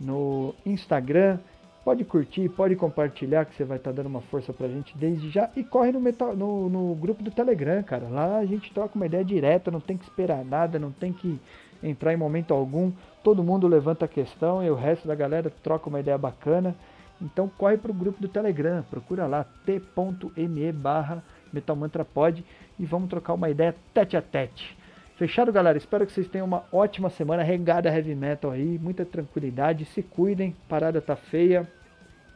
no 0.00 0.54
Instagram. 0.64 1.38
Pode 1.84 2.04
curtir, 2.04 2.48
pode 2.48 2.76
compartilhar, 2.76 3.44
que 3.44 3.56
você 3.56 3.64
vai 3.64 3.76
estar 3.76 3.90
tá 3.90 3.96
dando 3.96 4.06
uma 4.06 4.20
força 4.20 4.52
pra 4.52 4.68
gente 4.68 4.96
desde 4.96 5.28
já. 5.28 5.50
E 5.56 5.64
corre 5.64 5.90
no, 5.90 6.00
metal, 6.00 6.36
no, 6.36 6.70
no 6.70 6.94
grupo 6.94 7.20
do 7.20 7.32
Telegram, 7.32 7.82
cara. 7.82 8.08
Lá 8.08 8.38
a 8.38 8.46
gente 8.46 8.72
troca 8.72 8.94
uma 8.94 9.06
ideia 9.06 9.24
direta, 9.24 9.72
não 9.72 9.80
tem 9.80 9.96
que 9.96 10.04
esperar 10.04 10.44
nada, 10.44 10.78
não 10.78 10.92
tem 10.92 11.12
que 11.12 11.40
entrar 11.82 12.14
em 12.14 12.16
momento 12.16 12.54
algum. 12.54 12.92
Todo 13.24 13.42
mundo 13.42 13.66
levanta 13.66 14.04
a 14.04 14.08
questão 14.08 14.62
e 14.62 14.70
o 14.70 14.76
resto 14.76 15.08
da 15.08 15.14
galera 15.16 15.52
troca 15.64 15.88
uma 15.88 15.98
ideia 15.98 16.16
bacana. 16.16 16.76
Então 17.20 17.50
corre 17.58 17.76
pro 17.76 17.92
grupo 17.92 18.20
do 18.20 18.28
Telegram, 18.28 18.84
procura 18.88 19.26
lá 19.26 19.44
t.me 19.66 20.72
barra 20.72 21.22
metalmantrapod 21.52 22.44
e 22.78 22.84
vamos 22.86 23.10
trocar 23.10 23.34
uma 23.34 23.50
ideia 23.50 23.74
tete 23.92 24.16
a 24.16 24.22
tete. 24.22 24.80
Fechado, 25.22 25.52
galera? 25.52 25.78
Espero 25.78 26.04
que 26.04 26.10
vocês 26.10 26.26
tenham 26.26 26.44
uma 26.44 26.64
ótima 26.72 27.08
semana 27.08 27.44
regada 27.44 27.88
heavy 27.88 28.12
metal 28.12 28.50
aí, 28.50 28.76
muita 28.76 29.04
tranquilidade, 29.04 29.84
se 29.84 30.02
cuidem, 30.02 30.56
parada 30.68 31.00
tá 31.00 31.14
feia, 31.14 31.64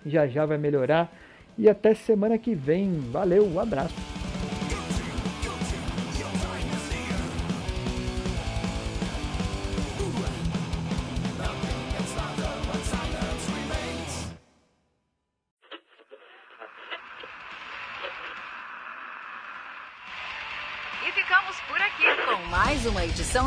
já 0.07 0.29
já 0.29 0.47
vai 0.47 0.57
melhorar. 0.57 1.13
E 1.59 1.69
até 1.69 1.95
semana 1.95 2.39
que 2.39 2.55
vem. 2.55 3.01
Valeu, 3.11 3.45
um 3.45 3.59
abraço. 3.59 4.26